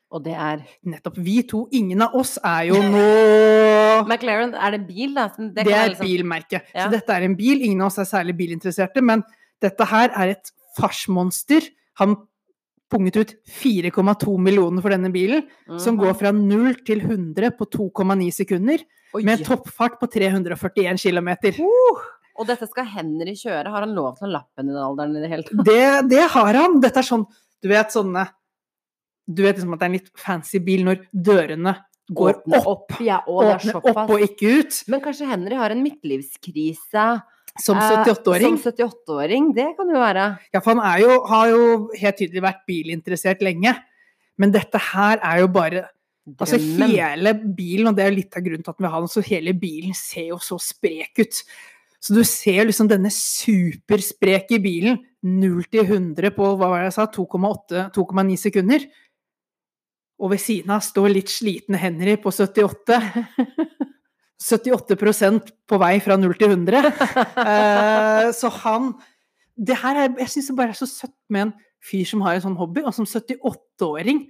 Og 0.10 0.24
det 0.26 0.34
er 0.34 0.64
Nettopp 0.90 1.20
vi 1.22 1.42
to, 1.46 1.68
ingen 1.72 2.02
av 2.02 2.16
oss 2.18 2.38
er 2.44 2.70
jo 2.72 2.80
nå 2.94 3.04
McLaren, 4.10 4.56
er 4.58 4.72
det 4.78 4.82
bil, 4.88 5.14
da? 5.14 5.28
Det, 5.38 5.66
Det 5.66 5.74
er 5.76 5.90
liksom- 5.94 6.08
bilmerke. 6.08 6.62
Ja. 6.74 6.86
Så 6.88 6.92
dette 6.96 7.10
er 7.14 7.26
en 7.28 7.36
bil. 7.38 7.62
Ingen 7.62 7.82
av 7.82 7.92
oss 7.92 8.00
er 8.02 8.08
særlig 8.10 8.36
bilinteresserte, 8.40 9.04
men 9.06 9.24
dette 9.62 9.86
her 9.86 10.10
er 10.16 10.30
et 10.38 10.52
farsmonster. 10.80 11.68
Han 12.00 12.16
punget 12.90 13.18
ut 13.22 13.34
4,2 13.46 14.38
millioner 14.42 14.82
for 14.82 14.90
denne 14.90 15.12
bilen, 15.14 15.44
som 15.78 15.96
Mhm. 15.96 16.00
går 16.02 16.14
fra 16.18 16.32
0 16.34 16.74
til 16.86 17.02
100 17.02 17.52
på 17.60 17.68
2,9 17.70 18.32
sekunder, 18.34 18.80
Oi. 19.14 19.22
med 19.22 19.40
en 19.40 19.46
toppfart 19.46 20.00
på 20.00 20.08
341 20.10 20.98
km. 20.98 21.30
Uh, 21.60 22.02
og 22.40 22.48
dette 22.48 22.68
skal 22.70 22.88
Henry 22.88 23.36
kjøre. 23.38 23.70
Har 23.74 23.84
han 23.84 23.96
lov 23.96 24.16
til 24.18 24.30
å 24.30 24.34
lappe 24.38 24.62
den 24.62 24.72
i 24.72 24.76
den 24.76 24.84
alderen 24.86 25.18
i 25.18 25.24
det 25.24 25.32
hele 25.32 25.46
tatt? 25.48 25.64
Det, 25.68 25.86
det 26.12 26.26
har 26.36 26.60
han! 26.62 26.80
Dette 26.84 27.02
er 27.02 27.08
sånn, 27.08 27.26
du 27.60 27.68
vet 27.72 27.92
sånne 27.92 28.26
Du 29.28 29.44
vet 29.44 29.60
liksom 29.60 29.76
at 29.76 29.82
det 29.82 29.86
er 29.86 29.92
en 29.92 29.98
litt 29.98 30.12
fancy 30.18 30.62
bil 30.64 30.86
når 30.88 31.04
dørene 31.12 31.76
går 32.10 32.40
Åpne 32.40 32.62
opp, 32.72 32.96
Ja, 33.06 33.20
og 33.28 33.44
det 33.44 33.50
er 33.52 33.60
åpner 33.60 33.92
opp 33.92 34.16
og 34.16 34.24
ikke 34.26 34.54
ut. 34.62 34.80
Men 34.90 35.04
kanskje 35.04 35.28
Henry 35.30 35.60
har 35.60 35.76
en 35.76 35.84
midtlivskrise 35.86 37.06
Som 37.62 37.78
eh, 37.78 37.92
78-åring. 38.00 38.58
Som 38.58 38.74
78-åring, 38.74 39.52
det 39.58 39.68
kan 39.78 39.92
jo 39.92 40.02
være. 40.02 40.26
Ja, 40.56 40.64
for 40.64 40.74
han 40.80 41.04
jo, 41.04 41.20
har 41.30 41.52
jo 41.52 41.64
helt 42.00 42.20
tydelig 42.22 42.46
vært 42.46 42.66
bilinteressert 42.70 43.44
lenge. 43.46 43.76
Men 44.40 44.56
dette 44.56 44.82
her 44.92 45.20
er 45.20 45.44
jo 45.44 45.52
bare 45.52 45.88
Altså 46.30 46.60
hele 46.62 47.32
bilen, 47.34 47.88
og 47.90 47.96
det 47.98 48.04
er 48.04 48.12
jo 48.12 48.20
litt 48.20 48.36
av 48.38 48.44
grunnen 48.46 48.62
til 48.62 48.74
at 48.76 48.84
vi 48.84 48.90
har 48.94 49.02
den, 49.02 49.10
så 49.10 49.24
hele 49.26 49.54
bilen 49.58 49.96
ser 49.98 50.28
jo 50.28 50.38
så 50.44 50.60
sprek 50.62 51.24
ut. 51.24 51.40
Så 52.00 52.16
du 52.16 52.22
ser 52.24 52.64
liksom 52.66 52.88
denne 52.88 53.12
superspreke 53.12 54.60
bilen, 54.64 55.02
0 55.22 55.66
til 55.68 55.84
100 55.84 56.32
på 56.32 56.46
hva 56.56 56.70
var 56.72 56.80
det 56.80 56.90
jeg 56.94 56.96
sa, 56.96 57.06
2,8 57.12 57.90
2,9 57.96 58.38
sekunder. 58.40 58.86
Og 60.20 60.32
ved 60.32 60.40
siden 60.44 60.72
av 60.72 60.84
står 60.84 61.12
litt 61.12 61.32
slitne 61.32 61.80
Henry 61.80 62.16
på 62.20 62.32
78. 62.32 63.00
78% 64.40 65.52
på 65.70 65.80
vei 65.82 65.94
fra 66.04 66.16
0 66.20 66.36
til 66.40 66.54
100. 66.56 66.90
Eh, 67.44 68.30
så 68.36 68.52
han 68.64 68.94
det 69.60 69.76
her 69.82 69.98
er, 70.06 70.14
Jeg 70.22 70.32
syns 70.32 70.48
det 70.48 70.56
bare 70.56 70.72
er 70.72 70.80
så 70.80 70.88
søtt 70.88 71.18
med 71.28 71.50
en 71.50 71.54
fyr 71.84 72.06
som 72.08 72.22
har 72.24 72.38
en 72.38 72.46
sånn 72.46 72.56
hobby, 72.60 72.84
og 72.88 72.94
som 72.96 73.08
78-åring 73.08 74.28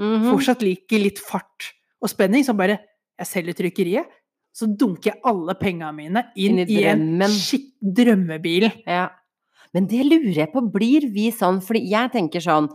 Mhm. 0.00 0.30
fortsatt 0.32 0.62
liker 0.64 0.98
litt 0.98 1.18
fart 1.20 1.66
og 2.00 2.08
spenning, 2.10 2.42
så 2.42 2.56
bare 2.56 2.78
Jeg 3.20 3.28
selger 3.28 3.54
trykkeriet, 3.54 4.08
så 4.52 4.68
dunker 4.68 5.14
jeg 5.14 5.20
alle 5.28 5.56
pengene 5.56 5.92
mine 5.96 6.24
inn, 6.36 6.60
Inn 6.60 6.68
i 6.68 6.80
i 6.82 6.86
en 6.90 7.22
skitt 7.32 7.72
drømmebil. 7.80 8.68
Ja. 8.86 9.08
Men 9.72 9.88
det 9.88 10.04
lurer 10.04 10.42
jeg 10.44 10.52
på, 10.52 10.60
blir 10.72 11.08
vi 11.12 11.30
sånn? 11.32 11.62
Fordi 11.64 11.80
jeg 11.88 12.12
tenker 12.12 12.44
sånn 12.44 12.68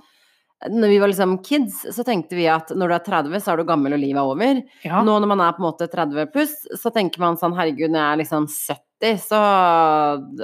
når 0.74 0.90
vi 0.90 0.98
var 0.98 1.12
liksom 1.12 1.36
kids, 1.46 1.84
så 1.94 2.02
tenkte 2.06 2.38
vi 2.38 2.48
at 2.50 2.72
når 2.74 2.90
du 2.90 2.96
er 2.96 3.04
30, 3.06 3.42
så 3.44 3.54
er 3.54 3.60
du 3.60 3.68
gammel 3.70 3.94
og 3.94 4.02
livet 4.02 4.18
er 4.18 4.32
over. 4.32 4.62
Ja. 4.82 5.04
Nå 5.06 5.20
når 5.22 5.30
man 5.30 5.44
er 5.46 5.54
på 5.54 5.62
en 5.62 5.68
måte 5.68 5.88
30 5.92 6.32
pluss, 6.34 6.56
så 6.82 6.90
tenker 6.94 7.22
man 7.22 7.38
sånn 7.38 7.54
herregud, 7.58 7.92
når 7.94 8.02
jeg 8.02 8.16
er 8.16 8.22
liksom 8.24 8.48
70, 8.50 9.20
så 9.28 9.42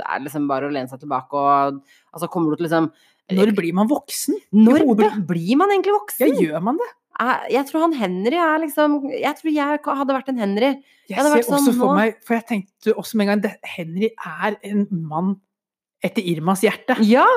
er 0.03 0.19
det 0.19 0.27
liksom 0.27 0.45
bare 0.51 0.69
å 0.69 0.73
lene 0.73 0.91
seg 0.91 1.01
tilbake 1.01 1.33
og 1.33 1.79
Altså 2.13 2.27
kommer 2.29 2.53
du 2.53 2.59
til 2.59 2.67
liksom 2.67 2.91
Når 3.33 3.51
blir 3.57 3.73
man 3.73 3.89
voksen? 3.89 4.37
Når 4.53 4.83
blir 5.25 5.57
man 5.57 5.73
egentlig 5.73 5.95
voksen? 5.95 6.27
Ja, 6.29 6.43
gjør 6.45 6.61
man 6.67 6.77
det? 6.77 6.89
Jeg, 7.13 7.65
tror 7.69 7.83
han 7.85 7.93
Henry 7.93 8.37
er 8.41 8.61
liksom 8.63 8.95
Jeg 9.11 9.37
tror 9.37 9.51
jeg 9.53 9.81
hadde 9.85 10.15
vært 10.15 10.31
en 10.31 10.39
Henry. 10.41 10.71
Jeg 11.11 11.19
jeg 11.19 11.27
ser 11.29 11.45
sånn, 11.45 11.59
også 11.59 11.73
for 11.77 11.97
meg 11.97 12.15
For 12.25 12.37
jeg 12.39 12.45
tenkte 12.49 12.95
også 12.97 13.19
med 13.19 13.27
en 13.27 13.31
gang 13.33 13.43
det, 13.43 13.51
Henry 13.75 14.09
er 14.17 14.57
en 14.65 14.87
mann 14.89 15.35
etter 16.03 16.25
Irmas 16.25 16.63
hjerte. 16.65 16.97
Ja! 17.07 17.27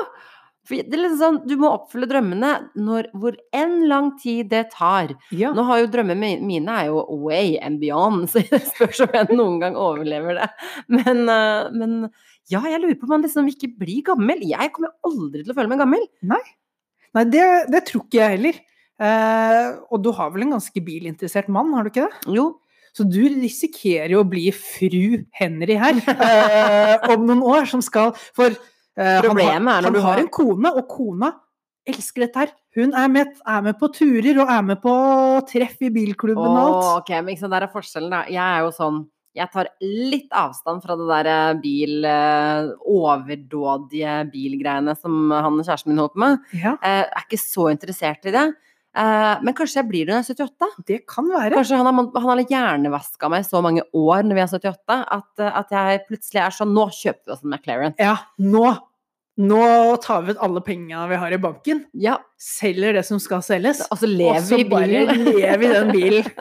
For 0.67 0.83
det 0.83 0.97
er 0.97 0.99
liksom 0.99 1.19
sånn, 1.21 1.37
du 1.47 1.53
må 1.61 1.69
oppfylle 1.71 2.09
drømmene 2.09 2.49
når, 2.75 3.07
hvor 3.15 3.37
enn 3.55 3.85
lang 3.87 4.09
tid 4.19 4.49
det 4.51 4.65
tar. 4.73 5.13
Ja. 5.31 5.53
Nå 5.55 5.63
har 5.69 5.79
jo 5.79 5.89
drømmene 5.93 6.33
mine 6.43 6.73
er 6.81 6.89
jo 6.89 7.05
way 7.23 7.55
and 7.63 7.79
beyond, 7.79 8.25
så 8.31 8.43
det 8.49 8.59
spørs 8.73 9.05
om 9.05 9.15
jeg 9.15 9.29
noen 9.31 9.61
gang 9.63 9.79
overlever 9.79 10.41
det. 10.41 10.49
Men, 10.91 11.23
eh, 11.31 11.71
men 11.71 11.95
ja, 12.51 12.59
jeg 12.67 12.81
lurer 12.83 12.99
på 12.99 13.07
om 13.07 13.15
man 13.15 13.23
liksom 13.23 13.47
ikke 13.51 13.71
blir 13.79 14.03
gammel. 14.11 14.43
Jeg 14.47 14.73
kommer 14.75 14.91
aldri 15.07 15.45
til 15.45 15.53
å 15.53 15.57
føle 15.57 15.71
meg 15.71 15.83
gammel. 15.85 16.03
Nei, 17.15 17.23
det, 17.31 17.47
det 17.71 17.85
tror 17.87 18.03
ikke 18.03 18.19
jeg 18.19 18.35
heller. 18.35 18.59
Eh, 18.97 19.67
og 19.93 20.01
du 20.01 20.09
har 20.17 20.31
vel 20.33 20.47
en 20.47 20.55
ganske 20.55 20.81
bilinteressert 20.83 21.49
mann, 21.53 21.73
har 21.77 21.85
du 21.85 21.91
ikke 21.91 22.07
det? 22.07 22.37
Jo. 22.37 22.47
Så 22.97 23.05
du 23.05 23.19
risikerer 23.29 24.15
jo 24.15 24.23
å 24.23 24.29
bli 24.29 24.47
fru 24.55 25.19
Henry 25.37 25.75
her 25.77 25.99
eh, 26.01 27.11
om 27.13 27.27
noen 27.27 27.43
år, 27.45 27.67
som 27.69 27.83
skal 27.85 28.15
For 28.33 28.49
eh, 28.49 29.19
Problemet 29.21 29.53
han, 29.53 29.69
er 29.75 29.85
når 29.85 29.97
du 29.99 30.01
har 30.01 30.21
en 30.23 30.31
kone, 30.33 30.71
og 30.73 30.87
kona 30.89 31.35
elsker 31.87 32.25
dette 32.25 32.41
her. 32.41 32.55
Hun 32.77 32.95
er 32.97 33.11
med, 33.11 33.37
er 33.47 33.61
med 33.69 33.77
på 33.79 33.91
turer 33.93 34.41
og 34.41 34.49
er 34.51 34.65
med 34.65 34.81
på 34.81 34.95
treff 35.49 35.77
i 35.85 35.91
bilklubben 35.93 36.49
og 36.49 36.57
alt. 36.63 36.89
Ok, 37.03 37.13
men 37.23 37.37
der 37.53 37.67
er 37.67 37.71
forskjellen, 37.71 38.11
da. 38.11 38.25
Jeg 38.33 38.43
er 38.43 38.65
jo 38.65 38.73
sånn 38.75 39.05
jeg 39.37 39.51
tar 39.53 39.67
litt 39.85 40.31
avstand 40.33 40.81
fra 40.81 40.95
det 40.97 41.05
der 41.11 41.59
bil 41.61 42.05
Overdådige 42.89 44.15
bilgreiene 44.33 44.95
som 44.97 45.29
han 45.29 45.59
og 45.59 45.67
kjæresten 45.67 45.93
min 45.93 46.01
holder 46.01 46.15
på 46.15 46.23
med. 46.23 46.47
Ja, 46.57 46.71
Jeg 46.81 47.03
er 47.05 47.27
ikke 47.27 47.39
så 47.43 47.67
interessert 47.69 48.25
i 48.25 48.33
det. 48.33 48.47
Eh, 48.97 49.43
men 49.45 49.53
kanskje 49.57 49.77
jeg 49.81 49.87
blir 49.91 50.07
det 50.07 50.15
når 50.15 50.25
jeg 50.31 50.37
er 50.39 50.47
78? 50.47 50.69
det 50.89 50.99
kan 51.09 51.27
være. 51.29 51.53
Kanskje 51.53 51.77
han 51.77 51.85
har, 51.89 52.07
han 52.23 52.29
har 52.31 52.41
hjernevaska 52.49 53.29
meg 53.29 53.45
så 53.45 53.61
mange 53.61 53.83
år 53.93 54.23
når 54.25 54.39
vi 54.39 54.43
er 54.43 54.51
78, 54.57 54.97
at, 55.17 55.29
eh, 55.43 55.57
at 55.61 55.73
jeg 55.75 56.03
plutselig 56.09 56.41
er 56.43 56.55
sånn 56.57 56.73
Nå 56.73 56.87
kjøper 56.97 57.21
vi 57.29 57.35
oss 57.35 57.43
en 57.45 57.53
McLaren. 57.53 57.97
Ja, 58.01 58.15
nå 58.41 58.75
Nå 59.37 59.61
tar 60.01 60.23
vi 60.25 60.33
ut 60.33 60.39
alle 60.41 60.63
pengene 60.65 61.03
vi 61.11 61.17
har 61.21 61.33
i 61.35 61.37
banken, 61.37 61.83
Ja, 61.93 62.15
selger 62.41 62.95
det 62.97 63.03
som 63.05 63.19
skal 63.21 63.43
selges, 63.45 63.83
så 63.85 63.93
og 63.93 64.07
lever 64.09 64.41
så 64.41 64.57
vi 64.57 64.63
i 64.65 64.69
bare 64.71 64.87
bilen. 64.89 65.25
lever 65.27 65.59
vi 65.61 65.67
i 65.67 65.73
den 65.75 65.91
bilen. 65.93 66.31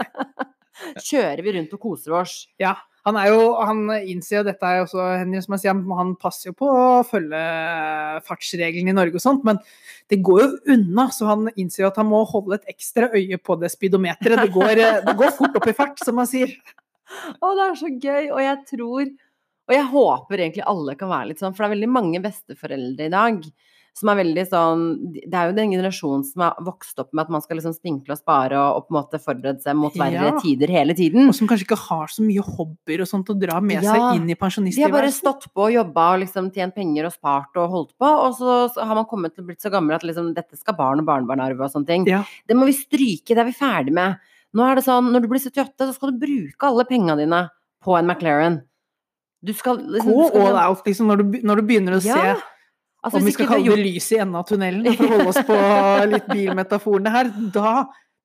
Kjører 1.04 1.42
vi 1.44 1.52
rundt 1.58 1.74
og 1.76 1.82
koser 1.82 2.14
oss. 2.22 2.38
Ja, 2.60 2.72
han 3.06 3.16
er 3.20 3.28
jo 3.30 3.42
Han 3.62 3.84
innser 4.02 4.40
jo 4.40 4.46
dette 4.48 4.66
er 4.66 4.82
også 4.82 5.04
Henry, 5.20 5.40
som 5.44 5.54
jeg 5.54 5.62
sier, 5.64 5.76
han- 5.98 6.16
passer 6.20 6.50
jo 6.50 6.54
på 6.58 6.66
å 6.68 7.04
følge 7.06 7.42
fartsreglene 8.26 8.90
i 8.90 8.96
Norge 8.96 9.14
og 9.18 9.22
sånt, 9.22 9.44
men 9.46 9.60
det 10.10 10.18
går 10.26 10.40
jo 10.42 10.48
unna, 10.74 11.06
så 11.14 11.28
han 11.30 11.46
innser 11.56 11.84
jo 11.84 11.90
at 11.92 12.00
han 12.02 12.10
må 12.10 12.24
holde 12.28 12.58
et 12.58 12.66
ekstra 12.74 13.08
øye 13.14 13.38
på 13.38 13.58
det 13.60 13.70
speedometeret. 13.72 14.42
Det 14.42 14.52
går, 14.54 14.74
eh, 14.82 15.00
det 15.06 15.16
går 15.18 15.32
fort 15.38 15.56
opp 15.56 15.68
i 15.70 15.76
fart, 15.76 16.02
som 16.02 16.18
man 16.18 16.26
sier. 16.26 16.50
Å, 17.40 17.54
det 17.54 17.64
er 17.68 17.78
så 17.78 17.90
gøy, 18.02 18.32
og 18.34 18.40
jeg 18.42 18.58
tror 18.72 19.14
Og 19.66 19.74
jeg 19.74 19.86
håper 19.90 20.38
egentlig 20.38 20.62
alle 20.64 20.94
kan 20.94 21.08
være 21.10 21.26
litt 21.32 21.40
sånn, 21.42 21.54
for 21.54 21.64
det 21.64 21.72
er 21.72 21.74
veldig 21.74 21.88
mange 21.90 22.20
besteforeldre 22.22 23.08
i 23.08 23.10
dag 23.10 23.40
som 23.96 24.10
er 24.12 24.18
veldig 24.18 24.42
sånn 24.50 24.80
Det 25.14 25.32
er 25.32 25.48
jo 25.48 25.54
den 25.56 25.70
generasjonen 25.72 26.24
som 26.28 26.42
har 26.44 26.58
vokst 26.60 26.98
opp 27.00 27.14
med 27.16 27.22
at 27.24 27.30
man 27.32 27.40
skal 27.40 27.56
liksom 27.56 27.72
spinkle 27.72 28.12
og 28.12 28.18
spare 28.20 28.52
og, 28.60 28.76
og 28.76 28.82
på 28.86 28.92
en 28.92 28.96
måte 28.98 29.20
forberede 29.22 29.62
seg 29.64 29.78
mot 29.78 29.94
verre 29.96 30.26
Ja. 30.28 30.34
tider 30.42 30.68
hele 30.68 30.92
tiden. 30.98 31.30
Og 31.30 31.34
som 31.38 31.48
kanskje 31.48 31.64
ikke 31.64 31.78
har 31.80 32.12
så 32.12 32.20
mye 32.26 32.44
hobbyer 32.44 33.00
og 33.06 33.08
sånt 33.08 33.30
å 33.32 33.38
dra 33.40 33.56
med 33.64 33.80
Ja, 33.82 33.94
seg 33.94 34.20
inn 34.20 34.28
i 34.28 34.36
De 34.36 34.82
har 34.84 34.92
bare 34.92 35.12
stått 35.14 35.48
på 35.54 35.64
og 35.68 35.72
jobba 35.72 36.04
og 36.14 36.20
liksom 36.26 36.52
tjent 36.52 36.74
penger 36.76 37.06
og 37.08 37.12
spart 37.16 37.56
og 37.56 37.70
holdt 37.72 37.92
på, 37.98 38.04
og 38.06 38.36
så, 38.36 38.58
så 38.74 38.84
har 38.84 38.94
man 39.00 39.06
kommet 39.08 39.34
til 39.34 39.44
å 39.44 39.46
blitt 39.48 39.64
så 39.64 39.72
gammel 39.72 39.96
at 39.96 40.04
liksom 40.04 40.34
dette 40.36 40.56
skal 40.60 40.76
barn 40.76 41.00
og 41.00 41.06
barnebarn 41.08 41.40
arve 41.40 41.64
og 41.64 41.72
sånne 41.72 41.86
ting. 41.88 42.06
Ja. 42.06 42.22
Det 42.46 42.54
må 42.54 42.66
vi 42.68 42.76
stryke, 42.76 43.32
det 43.32 43.38
er 43.38 43.48
vi 43.48 43.56
ferdig 43.56 43.92
med. 43.96 44.18
Nå 44.56 44.62
er 44.64 44.76
det 44.76 44.84
sånn, 44.84 45.08
når 45.12 45.24
du 45.24 45.28
blir 45.32 45.40
78, 45.40 45.72
så 45.88 45.94
skal 45.96 46.12
du 46.12 46.20
bruke 46.20 46.68
alle 46.68 46.84
pengene 46.84 47.16
dine 47.24 47.40
på 47.84 47.96
en 47.98 48.06
McLaren. 48.12 48.60
Du 49.44 49.52
skal 49.56 49.78
liksom 49.78 50.12
Gå 50.12 50.28
all 50.42 50.56
out, 50.68 50.84
liksom, 50.84 51.06
når 51.08 51.16
du, 51.22 51.40
når 51.46 51.56
du 51.60 51.66
begynner 51.68 51.96
å 51.96 52.04
Ja. 52.04 52.14
se 52.36 52.42
Altså, 53.06 53.20
om 53.20 53.28
vi 53.28 53.36
skal 53.36 53.46
kalle 53.46 53.62
det 53.62 53.70
gjort 53.70 53.84
lys 53.86 54.08
i 54.10 54.18
enden 54.18 54.38
av 54.40 54.48
tunnelen, 54.48 54.86
for 54.98 55.06
å 55.06 55.12
holde 55.12 55.30
oss 55.30 55.44
på 55.46 55.56
litt 56.12 56.26
bilmetaforene 56.32 57.12
her, 57.14 57.30
da, 57.54 57.74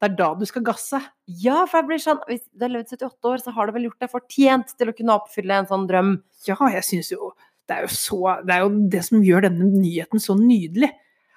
det 0.02 0.08
er 0.08 0.16
da 0.18 0.30
du 0.40 0.48
skal 0.50 0.64
gasse. 0.66 0.98
Ja, 1.44 1.60
for 1.70 1.78
jeg 1.78 1.90
blir 1.92 2.02
sånn 2.02 2.24
Hvis 2.26 2.48
du 2.50 2.66
har 2.66 2.74
levd 2.74 2.96
78 2.96 3.30
år, 3.30 3.44
så 3.44 3.54
har 3.54 3.70
du 3.70 3.76
vel 3.76 3.86
gjort 3.86 4.02
deg 4.02 4.10
fortjent 4.10 4.74
til 4.74 4.90
å 4.90 4.96
kunne 4.98 5.18
oppfylle 5.22 5.60
en 5.62 5.70
sånn 5.70 5.86
drøm. 5.90 6.16
Ja, 6.48 6.58
jeg 6.74 6.88
syns 6.88 7.12
jo 7.14 7.30
det 7.70 7.76
er 7.78 7.86
jo 7.86 7.92
så 7.94 8.20
Det 8.44 8.56
er 8.56 8.64
jo 8.66 8.72
det 8.92 9.02
som 9.06 9.22
gjør 9.24 9.46
denne 9.46 9.68
nyheten 9.70 10.24
så 10.24 10.36
nydelig. 10.36 10.90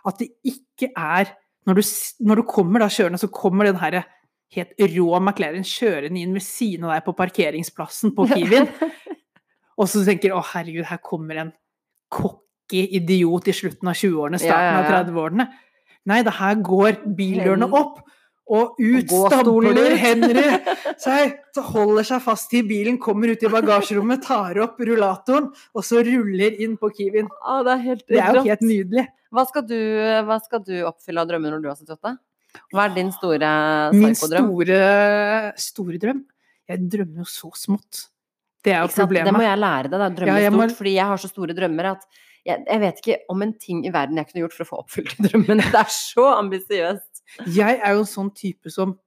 At 0.09 0.23
det 0.23 0.31
ikke 0.49 0.89
er 0.97 1.35
Når 1.69 1.79
du, 1.79 1.83
når 2.29 2.41
du 2.41 2.45
kommer 2.49 2.83
da 2.83 2.89
kjørende, 2.93 3.21
så 3.21 3.31
kommer 3.33 3.69
den 3.69 3.81
herre 3.81 4.03
helt 4.55 4.75
rå 4.79 5.07
McLaren 5.19 5.65
kjørende 5.67 6.21
inn 6.21 6.35
ved 6.37 6.45
siden 6.45 6.85
av 6.87 6.93
deg 6.93 7.07
på 7.07 7.15
parkeringsplassen 7.17 8.13
på 8.15 8.27
Kiwien. 8.29 8.69
Og 9.81 9.89
så 9.91 10.05
tenker 10.07 10.31
du 10.31 10.37
å 10.37 10.45
herregud, 10.45 10.85
her 10.87 11.01
kommer 11.03 11.41
en 11.41 11.55
cocky 12.13 12.44
idiot 12.99 13.49
i 13.49 13.55
slutten 13.57 13.91
av 13.91 13.97
20-årene, 13.99 14.41
starten 14.43 14.81
av 14.81 14.91
30-årene. 14.91 15.47
Nei, 16.11 16.19
det 16.27 16.35
her 16.37 16.59
går 16.67 16.99
bildørene 17.17 17.69
opp, 17.73 18.03
og 18.55 18.77
ut 18.77 19.09
stabler. 19.09 19.95
Henry 20.05 20.43
seg, 21.01 21.39
holder 21.71 22.05
seg 22.05 22.21
fast 22.27 22.53
i 22.59 22.61
bilen, 22.67 22.99
kommer 23.01 23.33
ut 23.33 23.41
i 23.45 23.51
bagasjerommet, 23.53 24.21
tar 24.27 24.61
opp 24.67 24.83
rullatoren, 24.85 25.49
og 25.73 25.87
så 25.87 26.03
ruller 26.05 26.59
inn 26.61 26.77
på 26.81 26.91
Kiwien. 26.93 27.31
Ah, 27.41 27.63
det 27.65 27.79
er 27.79 28.03
Det 28.05 28.21
er 28.21 28.41
jo 28.41 28.45
helt 28.51 28.67
nydelig. 28.67 29.07
Hva 29.35 29.47
skal, 29.49 29.65
du, 29.67 29.79
hva 30.29 30.37
skal 30.45 30.63
du 30.63 30.75
oppfylle 30.87 31.25
av 31.25 31.31
drømmer 31.31 31.57
når 31.57 31.63
du 31.65 31.71
er 31.73 31.79
78? 31.81 32.13
Hva 32.71 32.85
er 32.85 32.93
din 32.95 33.09
store 33.11 33.49
Min 33.97 34.15
store, 34.15 34.77
store 35.59 35.99
drøm 35.99 36.21
Jeg 36.71 36.85
drømmer 36.93 37.25
jo 37.25 37.27
så 37.27 37.51
smått. 37.59 38.05
Det 38.65 38.73
er 38.73 38.85
jo 38.85 38.93
sant? 38.95 39.11
Det 39.11 39.35
må 39.35 39.43
jeg 39.45 39.59
lære 39.61 39.91
deg, 39.91 39.99
da. 40.01 40.11
Drømme 40.21 40.37
Ja, 40.41 40.53
må- 40.55 40.63
stort. 40.69 40.79
Fordi 40.79 40.95
jeg 40.95 41.09
har 41.11 41.19
så 41.21 41.29
store 41.33 41.57
drømmer 41.57 41.91
at 41.91 42.07
jeg, 42.45 42.61
jeg 42.69 42.81
vet 42.83 43.01
ikke 43.01 43.17
om 43.33 43.43
en 43.45 43.55
ting 43.57 43.81
i 43.89 43.93
verden 43.95 44.21
jeg 44.21 44.29
kunne 44.29 44.45
gjort 44.45 44.57
for 44.59 44.67
å 44.67 44.69
få 44.69 44.81
oppfylt 44.83 45.17
drømmen. 45.25 45.63
Det 45.65 45.81
er 45.81 45.91
så 45.95 46.27
ambisiøst. 46.37 47.25
Jeg 47.57 47.81
er 47.81 47.97
jo 47.97 48.05
en 48.05 48.11
sånn 48.11 48.31
type 48.37 48.73
som 48.73 48.99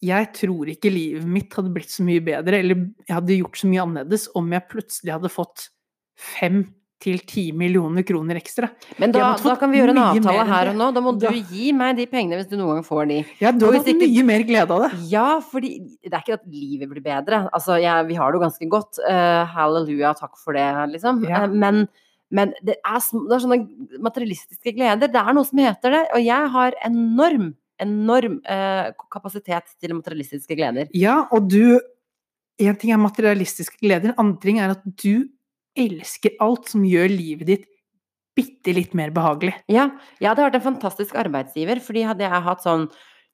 Jeg 0.00 0.30
tror 0.32 0.70
ikke 0.72 0.88
livet 0.94 1.26
mitt 1.28 1.52
hadde 1.58 1.72
blitt 1.74 1.90
så 1.92 2.04
mye 2.06 2.22
bedre, 2.24 2.62
eller 2.62 2.78
jeg 3.04 3.12
hadde 3.12 3.36
gjort 3.36 3.58
så 3.60 3.68
mye 3.68 3.82
annerledes 3.84 4.28
om 4.38 4.46
jeg 4.54 4.68
plutselig 4.70 5.12
hadde 5.12 5.32
fått 5.34 5.66
fem 6.16 6.62
til 7.00 7.16
10 7.24 7.54
millioner 7.56 8.04
kroner 8.04 8.36
ekstra. 8.36 8.68
Men 9.00 9.12
da, 9.14 9.30
da 9.40 9.54
kan 9.60 9.72
vi 9.72 9.78
gjøre 9.80 9.94
en 9.94 10.00
avtale 10.02 10.42
her 10.50 10.70
og 10.72 10.76
nå. 10.76 10.88
Da 10.96 11.02
må 11.04 11.14
du 11.16 11.26
gi 11.32 11.70
meg 11.76 11.96
de 11.96 12.04
pengene 12.10 12.36
hvis 12.36 12.50
du 12.50 12.58
noen 12.58 12.76
gang 12.78 12.84
får 12.84 13.08
de. 13.08 13.18
Ja, 13.40 13.52
du 13.56 13.64
har 13.66 13.78
hatt 13.78 13.88
ikke- 13.88 14.04
mye 14.04 14.24
mer 14.28 14.44
glede 14.48 14.76
av 14.76 14.84
det. 14.84 14.90
Ja, 15.08 15.40
fordi 15.40 15.70
det 16.04 16.12
er 16.12 16.20
ikke 16.20 16.36
at 16.36 16.44
livet 16.46 16.90
blir 16.92 17.04
bedre. 17.04 17.46
Altså, 17.56 17.80
jeg, 17.80 18.06
vi 18.10 18.18
har 18.20 18.30
det 18.30 18.40
jo 18.40 18.44
ganske 18.44 18.68
godt. 18.76 19.00
Uh, 19.00 19.48
halleluja, 19.48 20.12
takk 20.18 20.36
for 20.36 20.56
det, 20.56 20.68
liksom. 20.92 21.24
Ja. 21.28 21.46
Uh, 21.46 21.56
men 21.56 21.88
men 22.30 22.52
det, 22.62 22.76
er, 22.86 23.00
det 23.02 23.34
er 23.34 23.42
sånne 23.42 23.58
materialistiske 24.02 24.74
gleder. 24.76 25.10
Det 25.10 25.18
er 25.18 25.34
noe 25.34 25.48
som 25.48 25.62
heter 25.62 25.96
det. 25.96 26.02
Og 26.14 26.22
jeg 26.22 26.50
har 26.54 26.76
enorm, 26.86 27.48
enorm 27.82 28.38
eh, 28.46 28.92
kapasitet 29.10 29.74
til 29.82 29.96
materialistiske 29.98 30.58
gleder. 30.58 30.92
Ja, 30.96 31.24
og 31.30 31.50
du 31.50 31.80
En 32.60 32.76
ting 32.76 32.90
er 32.92 32.98
materialistiske 33.00 33.78
gleder, 33.80 34.10
en 34.10 34.18
annen 34.20 34.34
ting 34.36 34.58
er 34.60 34.74
at 34.74 34.82
du 35.00 35.30
elsker 35.80 36.34
alt 36.44 36.66
som 36.68 36.82
gjør 36.84 37.08
livet 37.08 37.48
ditt 37.48 37.62
bitte 38.36 38.74
litt 38.76 38.92
mer 38.92 39.08
behagelig. 39.16 39.54
Ja, 39.72 39.86
jeg 40.20 40.28
hadde 40.28 40.44
vært 40.44 40.58
en 40.58 40.66
fantastisk 40.66 41.16
arbeidsgiver, 41.16 41.80
fordi 41.80 42.04
hadde 42.04 42.26
jeg 42.26 42.44
hatt 42.44 42.64
sånn 42.66 42.84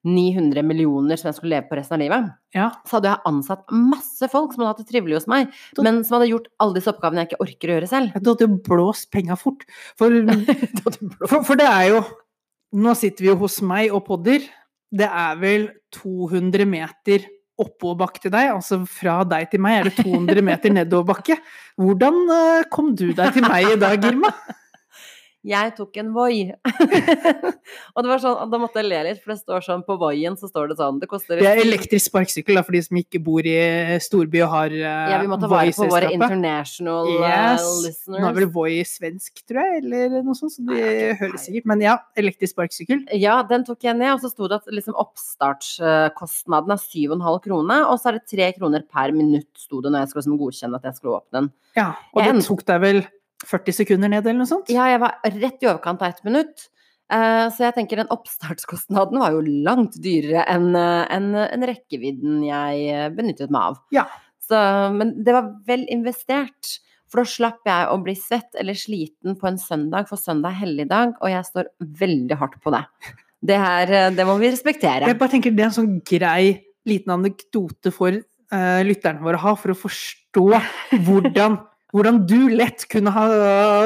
900 0.06 0.62
millioner 0.64 1.18
som 1.18 1.28
jeg 1.28 1.36
skulle 1.40 1.56
leve 1.56 1.68
på 1.68 1.76
resten 1.80 1.96
av 1.98 2.02
livet, 2.04 2.28
Ja. 2.54 2.70
så 2.86 2.96
hadde 2.98 3.10
jeg 3.10 3.26
ansatt 3.26 3.64
masse 3.74 4.28
folk 4.30 4.52
som 4.54 4.62
hadde 4.62 4.72
hatt 4.76 4.82
det 4.84 4.88
trivelig 4.94 5.18
hos 5.18 5.26
meg, 5.28 5.50
Da- 5.76 5.82
men 5.82 6.02
som 6.06 6.20
hadde 6.20 6.30
gjort 6.30 6.46
alle 6.62 6.74
disse 6.78 6.92
oppgavene 6.92 7.24
jeg 7.24 7.30
ikke 7.32 7.42
orker 7.46 7.68
å 7.68 7.74
gjøre 7.80 7.88
selv. 7.90 8.12
Du 8.22 8.30
hadde 8.30 8.46
jo 8.46 8.60
blåst 8.70 9.10
penga 9.10 9.36
fort. 9.36 9.66
For, 9.98 10.10
for, 11.28 11.42
for 11.44 11.56
det 11.56 11.66
er 11.66 11.90
jo 11.96 12.04
Nå 12.76 12.92
sitter 12.98 13.22
vi 13.22 13.28
jo 13.30 13.36
hos 13.40 13.60
meg 13.62 13.92
og 13.94 14.02
podder. 14.04 14.42
Det 14.92 15.06
er 15.08 15.36
vel 15.40 15.68
200 15.94 16.66
meter 16.68 17.22
oppoverbakke 17.62 18.20
til 18.20 18.30
deg. 18.34 18.50
Altså 18.52 18.80
fra 18.90 19.22
deg 19.24 19.46
til 19.52 19.60
meg 19.64 19.78
er 19.78 19.88
det 19.88 20.04
200 20.04 20.42
meter 20.44 20.74
nedoverbakke. 20.74 21.38
Hvordan 21.80 22.18
eh, 22.34 22.64
kom 22.68 22.90
du 22.98 23.12
deg 23.16 23.32
til 23.32 23.46
meg 23.46 23.70
i 23.70 23.78
dag, 23.80 24.04
Irma? 24.10 24.32
Jeg 25.46 25.72
tok 25.76 25.94
en 26.00 26.08
Voi. 26.14 26.48
og 27.94 28.00
det 28.02 28.10
var 28.10 28.22
sånn, 28.22 28.50
da 28.50 28.58
måtte 28.58 28.80
jeg 28.80 28.88
le 28.88 28.98
litt, 29.06 29.20
for 29.22 29.32
det 29.32 29.38
står 29.38 29.62
sånn 29.62 29.84
på 29.86 29.96
Voien 30.00 30.34
så 30.38 30.48
står 30.50 30.72
det 30.72 30.76
sånn 30.80 30.98
Det 31.02 31.08
koster 31.10 31.38
Det 31.38 31.46
er 31.46 31.60
elektrisk 31.62 32.08
sparkesykkel 32.10 32.58
for 32.66 32.74
de 32.74 32.80
som 32.82 32.98
ikke 32.98 33.20
bor 33.22 33.46
i 33.46 33.54
storby 34.02 34.42
og 34.42 34.50
har 34.52 34.74
uh, 34.74 35.12
Ja, 35.12 35.20
vi 35.22 35.30
må 35.30 35.38
ta 35.38 35.50
vare 35.50 35.74
på 35.76 35.86
våre 35.90 36.10
international 36.14 37.12
yes. 37.14 37.62
uh, 37.62 37.82
listeners. 37.84 38.22
Nå 38.24 38.30
er 38.30 38.38
vel 38.40 38.48
Voi 38.56 38.74
svensk, 38.88 39.44
tror 39.46 39.62
jeg, 39.62 39.84
eller 39.84 40.16
noe 40.18 40.38
sånt, 40.38 40.56
så 40.56 40.64
de 40.66 40.80
Nei, 40.80 40.94
hører 41.20 41.38
sikkert. 41.42 41.68
Men 41.70 41.84
ja, 41.84 41.98
elektrisk 42.18 42.56
sparkesykkel. 42.56 43.04
Ja, 43.20 43.38
den 43.46 43.66
tok 43.68 43.86
jeg 43.86 43.98
ned, 43.98 44.16
og 44.16 44.24
så 44.24 44.32
sto 44.32 44.50
det 44.50 44.60
at 44.62 44.72
liksom 44.72 44.98
oppstartskostnaden 44.98 46.74
er 46.74 46.82
7,5 46.82 47.42
kroner, 47.46 47.86
og 47.86 48.00
så 48.02 48.10
er 48.10 48.18
det 48.18 48.26
3 48.34 48.50
kroner 48.58 48.86
per 48.90 49.14
minutt, 49.14 49.52
sto 49.60 49.82
det 49.84 49.94
når 49.94 50.04
jeg 50.04 50.12
skulle 50.12 50.26
liksom 50.26 50.40
godkjenne 50.42 50.80
at 50.80 50.90
jeg 50.90 50.98
skulle 50.98 51.20
åpne 51.20 51.44
den. 51.44 51.52
Ja, 51.76 51.92
og 52.16 52.24
Jeg 52.24 52.34
det 52.34 52.48
tok 52.48 52.66
deg 52.66 52.82
vel 52.82 53.06
40 53.44 53.72
sekunder 53.76 54.08
ned, 54.08 54.24
eller 54.24 54.38
noe 54.40 54.48
sånt? 54.48 54.70
Ja, 54.72 54.86
jeg 54.88 55.00
var 55.02 55.18
rett 55.24 55.62
i 55.62 55.68
overkant 55.68 56.00
av 56.02 56.08
ett 56.14 56.24
minutt. 56.24 56.68
Eh, 57.12 57.48
Så 57.52 57.62
jeg 57.66 57.74
tenker 57.76 57.96
den 58.00 58.08
oppstartskostnaden 58.10 59.20
var 59.20 59.34
jo 59.36 59.42
langt 59.66 59.94
dyrere 60.02 60.46
enn 60.50 60.72
en, 60.74 61.34
enn- 61.34 61.48
enn 61.52 61.66
rekkevidden 61.68 62.40
jeg 62.46 62.88
eh, 62.94 63.08
benyttet 63.14 63.50
meg 63.52 63.62
av. 63.72 63.76
Ja. 63.94 64.06
Så, 64.46 64.56
men 64.94 65.12
det 65.26 65.34
var 65.36 65.52
vel 65.66 65.84
investert. 65.92 66.78
For 67.06 67.22
da 67.22 67.28
slapp 67.30 67.60
jeg 67.68 67.86
å 67.92 68.00
bli 68.02 68.16
svett 68.18 68.56
eller 68.58 68.74
sliten 68.74 69.36
på 69.38 69.46
en 69.46 69.58
søndag, 69.62 70.08
for 70.10 70.18
søndag 70.18 70.56
er 70.56 70.64
helligdag, 70.64 71.12
og 71.22 71.30
jeg 71.30 71.46
står 71.46 71.68
veldig 72.00 72.38
hardt 72.40 72.56
på 72.64 72.72
det. 72.74 72.80
Det 73.46 73.58
her, 73.62 73.92
eh, 73.94 74.10
det 74.16 74.26
må 74.26 74.34
vi 74.40 74.50
respektere. 74.50 75.06
Jeg 75.06 75.18
bare 75.20 75.30
tenker 75.36 75.54
det 75.54 75.62
er 75.62 75.68
en 75.70 75.76
sånn 75.76 76.00
grei 76.02 76.64
liten 76.86 77.12
anekdote 77.14 77.90
for 77.94 78.14
uh, 78.14 78.80
lytterne 78.86 79.22
våre 79.22 79.38
å 79.38 79.42
ha, 79.42 79.54
for 79.58 79.70
å 79.74 79.78
forstå 79.78 80.44
hvordan, 81.06 81.56
hvordan 81.94 82.22
du 82.28 82.48
lett 82.54 82.86
kunne 82.90 83.12
ha 83.14 83.26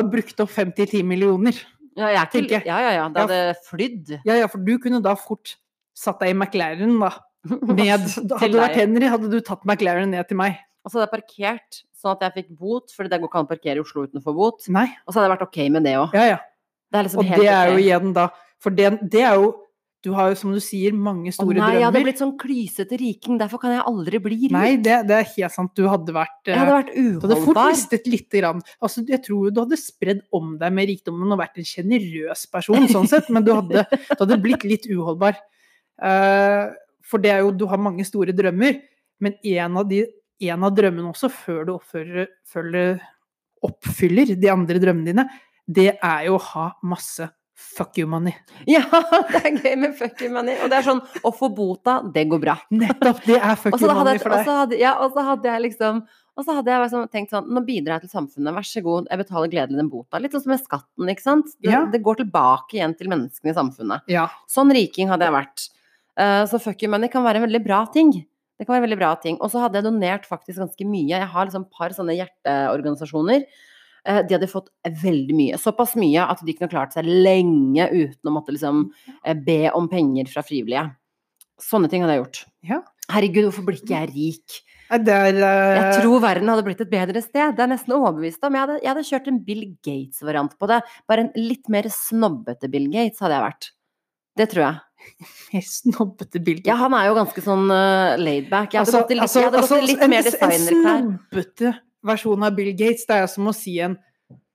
brukt 0.08 0.40
opp 0.42 0.52
50-10 0.54 1.04
millioner. 1.06 1.56
Ja, 1.98 2.08
jeg 2.08 2.20
er 2.20 2.28
ikke, 2.40 2.54
jeg. 2.54 2.66
ja, 2.68 2.78
ja, 2.80 2.92
ja. 2.96 3.08
Det 3.12 3.24
hadde 3.26 3.40
flydd. 3.66 4.14
Ja, 4.24 4.38
ja, 4.40 4.48
for 4.48 4.62
du 4.64 4.76
kunne 4.82 5.02
da 5.04 5.16
fort 5.18 5.56
satt 5.96 6.22
deg 6.22 6.32
i 6.32 6.38
McLaren, 6.38 6.96
da. 7.02 7.12
Ned. 7.50 8.06
Hadde 8.08 8.52
du 8.52 8.58
vært. 8.60 8.76
Henry, 8.78 9.08
hadde 9.10 9.30
du 9.32 9.38
tatt 9.44 9.64
McLaren 9.68 10.12
ned 10.14 10.28
til 10.28 10.38
meg. 10.40 10.60
Og 10.84 10.92
så 10.92 10.98
hadde 11.00 11.08
jeg 11.08 11.16
parkert 11.18 11.80
sånn 12.00 12.14
at 12.16 12.22
jeg 12.24 12.36
fikk 12.38 12.52
bot, 12.56 12.92
for 12.94 13.08
det 13.08 13.18
går 13.20 13.28
ikke 13.28 13.40
an 13.42 13.48
å 13.48 13.50
parkere 13.50 13.80
i 13.80 13.82
Oslo 13.82 14.06
uten 14.06 14.20
å 14.20 14.24
få 14.24 14.32
bot. 14.36 14.64
Nei. 14.72 14.86
Og 15.04 15.12
så 15.12 15.20
hadde 15.20 15.26
jeg 15.26 15.34
vært 15.34 15.48
ok 15.48 15.58
med 15.74 15.84
det 15.88 15.96
òg. 16.00 16.16
Ja, 16.16 16.36
ja. 16.36 16.38
Det 16.90 17.04
liksom 17.06 17.20
Og 17.22 17.28
det 17.38 17.50
er 17.54 17.68
jo 17.70 17.76
igjen 17.78 18.14
da 18.16 18.24
For 18.58 18.74
det, 18.74 18.88
det 19.12 19.20
er 19.22 19.36
jo 19.38 19.50
Du 20.00 20.14
har 20.16 20.30
jo, 20.32 20.36
som 20.40 20.52
du 20.54 20.60
sier, 20.64 20.94
mange 20.96 21.28
store 21.34 21.50
drømmer. 21.50 21.60
Å 21.60 21.60
nei, 21.60 21.72
nei, 21.74 21.80
jeg 21.80 21.86
hadde 21.86 22.00
blitt 22.06 22.20
sånn 22.22 22.32
klysete 22.40 22.98
riking, 23.02 23.36
derfor 23.40 23.60
kan 23.60 23.74
jeg 23.74 23.82
aldri 23.84 24.20
bli 24.24 24.36
rik. 24.46 24.52
Nei, 24.54 24.70
det, 24.80 24.94
det 25.10 25.16
er 25.18 25.26
helt 25.34 25.52
sant. 25.52 25.72
Du 25.76 25.84
hadde 25.90 26.14
vært 26.16 26.48
jeg 26.48 26.54
eh, 26.54 26.60
hadde 26.60 26.76
vært 26.78 26.92
Du 26.96 27.26
hadde 27.26 27.36
fort 27.44 27.60
mistet 27.68 28.06
lite 28.08 28.40
grann. 28.40 28.62
Altså, 28.80 29.04
jeg 29.04 29.20
tror 29.26 29.50
du 29.52 29.60
hadde 29.60 29.76
spredd 29.80 30.22
om 30.36 30.54
deg 30.60 30.72
med 30.78 30.88
rikdommen 30.88 31.34
og 31.36 31.42
vært 31.42 31.60
en 31.60 31.68
sjenerøs 31.68 32.46
person, 32.52 32.86
sånn 32.88 33.10
sett, 33.10 33.28
men 33.34 33.44
du 33.44 33.52
hadde, 33.52 33.84
du 34.14 34.22
hadde 34.22 34.38
blitt 34.40 34.64
litt 34.64 34.88
uholdbar. 34.88 35.36
Uh, 36.00 36.72
for 37.04 37.20
det 37.20 37.34
er 37.34 37.42
jo 37.44 37.52
Du 37.52 37.66
har 37.68 37.82
mange 37.82 38.06
store 38.08 38.32
drømmer, 38.36 38.78
men 39.20 39.36
en 39.36 39.76
av, 39.82 39.84
de, 39.90 40.06
en 40.48 40.64
av 40.64 40.72
drømmene 40.80 41.12
også, 41.12 41.28
før 41.42 41.60
du 41.68 41.74
oppfører, 41.74 42.30
følger, 42.48 42.96
oppfyller 43.68 44.32
de 44.32 44.48
andre 44.48 44.80
drømmene 44.80 45.12
dine, 45.12 45.26
det 45.68 45.90
er 45.92 46.24
jo 46.30 46.38
å 46.38 46.44
ha 46.54 46.66
masse 46.88 47.28
fuck 47.60 47.98
you 48.00 48.06
money. 48.10 48.32
Ja, 48.70 48.82
det 49.30 49.42
er 49.44 49.58
gøy 49.60 49.76
med 49.82 49.94
fuck 49.98 50.20
you 50.24 50.30
money. 50.32 50.56
Og 50.64 50.70
det 50.72 50.80
er 50.80 50.86
sånn 50.88 51.02
å 51.26 51.32
få 51.36 51.48
bota, 51.54 51.98
det 52.14 52.26
går 52.32 52.40
bra. 52.42 52.56
Nettopp, 52.72 53.22
det 53.28 53.36
er 53.38 53.54
fuck 53.62 53.76
you 53.80 53.90
money 53.92 54.18
for 54.22 54.32
og 54.32 54.40
deg. 54.40 54.48
så 54.48 54.56
hadde, 54.62 54.80
ja, 54.80 54.96
og 55.04 55.14
så 55.16 55.26
hadde 55.30 55.52
jeg 55.54 55.66
liksom 55.68 56.02
og 56.40 56.44
så 56.46 56.54
hadde 56.56 56.70
jeg 56.72 56.80
liksom 56.80 57.08
tenkt 57.12 57.32
sånn, 57.34 57.48
nå 57.52 57.60
bidrar 57.66 57.98
jeg 57.98 58.06
til 58.06 58.12
samfunnet, 58.14 58.54
vær 58.56 58.64
så 58.64 58.80
god, 58.80 59.08
jeg 59.10 59.20
betaler 59.20 59.50
gledelig 59.52 59.76
den 59.76 59.88
bota. 59.92 60.16
Litt 60.22 60.32
sånn 60.32 60.40
som 60.46 60.52
med 60.54 60.62
skatten, 60.62 61.10
ikke 61.12 61.24
sant. 61.26 61.50
Det, 61.60 61.68
Ja. 61.74 61.82
det 61.90 62.00
går 62.06 62.16
tilbake 62.22 62.78
igjen 62.78 62.94
til 62.96 63.10
menneskene 63.12 63.52
i 63.52 63.56
samfunnet. 63.58 64.06
Ja. 64.08 64.22
Sånn 64.48 64.72
riking 64.72 65.10
hadde 65.12 65.26
jeg 65.26 65.34
vært. 65.34 65.66
Uh, 66.16 66.46
så 66.48 66.56
fuck 66.62 66.80
you 66.80 66.88
money 66.88 67.10
kan 67.12 67.26
være 67.26 67.42
en 67.42 67.44
veldig 67.44 67.60
bra 67.66 67.82
ting. 67.92 68.14
Det 68.56 68.64
kan 68.64 68.72
være 68.72 68.80
en 68.80 68.86
veldig 68.88 69.00
bra 69.02 69.10
ting. 69.20 69.36
Og 69.42 69.52
så 69.52 69.60
hadde 69.66 69.82
jeg 69.82 69.84
donert 69.90 70.24
faktisk 70.30 70.62
ganske 70.62 70.86
mye. 70.88 71.10
Jeg 71.18 71.28
har 71.34 71.50
liksom 71.50 71.66
et 71.66 71.76
par 71.76 71.92
sånne 71.98 72.16
hjerteorganisasjoner. 72.16 73.44
Eh, 74.06 74.22
de 74.26 74.36
hadde 74.36 74.48
fått 74.50 74.70
veldig 75.02 75.36
mye. 75.36 75.60
Såpass 75.60 75.96
mye 76.00 76.24
at 76.32 76.40
de 76.46 76.54
kunne 76.56 76.72
klart 76.72 76.96
seg 76.96 77.08
lenge 77.08 77.88
uten 77.92 78.30
å 78.30 78.34
måtte 78.34 78.54
liksom 78.54 78.86
eh, 79.24 79.36
be 79.36 79.62
om 79.76 79.88
penger 79.92 80.30
fra 80.32 80.44
frivillige. 80.46 80.88
Sånne 81.60 81.90
ting 81.92 82.04
hadde 82.04 82.16
jeg 82.16 82.22
gjort. 82.24 82.42
Ja. 82.70 82.82
Herregud, 83.10 83.48
hvorfor 83.48 83.66
blir 83.66 83.80
ikke 83.80 83.98
jeg 83.98 84.12
rik? 84.14 84.60
Der, 84.90 85.26
er 85.30 85.40
eh, 85.46 85.78
Jeg 85.78 86.02
tror 86.02 86.22
verden 86.24 86.50
hadde 86.50 86.64
blitt 86.66 86.80
et 86.82 86.92
bedre 86.92 87.22
sted. 87.22 87.56
Det 87.56 87.64
er 87.64 87.70
nesten 87.70 87.94
overbevist 87.94 88.46
om. 88.46 88.56
Jeg 88.56 88.64
hadde, 88.64 88.78
jeg 88.80 88.90
hadde 88.90 89.08
kjørt 89.10 89.28
en 89.30 89.42
Bill 89.46 89.66
Gates-variant 89.86 90.56
på 90.58 90.70
det. 90.70 90.80
Bare 91.10 91.26
en 91.26 91.34
litt 91.36 91.68
mer 91.72 91.90
snobbete 91.92 92.70
Bill 92.72 92.88
Gates 92.92 93.20
hadde 93.22 93.36
jeg 93.36 93.46
vært. 93.46 93.70
Det 94.40 94.48
tror 94.54 94.64
jeg. 94.64 94.80
mer 95.52 95.68
snobbete 95.68 96.40
Bill 96.40 96.58
Gates? 96.62 96.72
Ja, 96.72 96.80
han 96.80 96.96
er 96.96 97.10
jo 97.10 97.20
ganske 97.20 97.44
sånn 97.44 97.68
uh, 97.68 98.16
laidback. 98.18 98.74
Jeg 98.74 98.82
hadde 98.82 98.96
gått 98.96 99.14
i 99.14 99.20
litt, 99.20 99.28
altså, 99.28 99.46
gått 99.46 99.76
i 99.76 99.84
litt 99.92 100.00
Altså, 100.00 100.08
en, 100.08 100.14
mer 100.16 100.26
designerklær. 100.26 100.90
En 100.96 101.06
snobbete 101.12 101.76
versjon 102.06 102.46
av 102.46 102.56
Bill 102.56 102.72
Gates, 102.76 103.06
det 103.08 103.20
er 103.20 103.30
som 103.30 103.48
å 103.50 103.56
si 103.56 103.78
en 103.82 103.98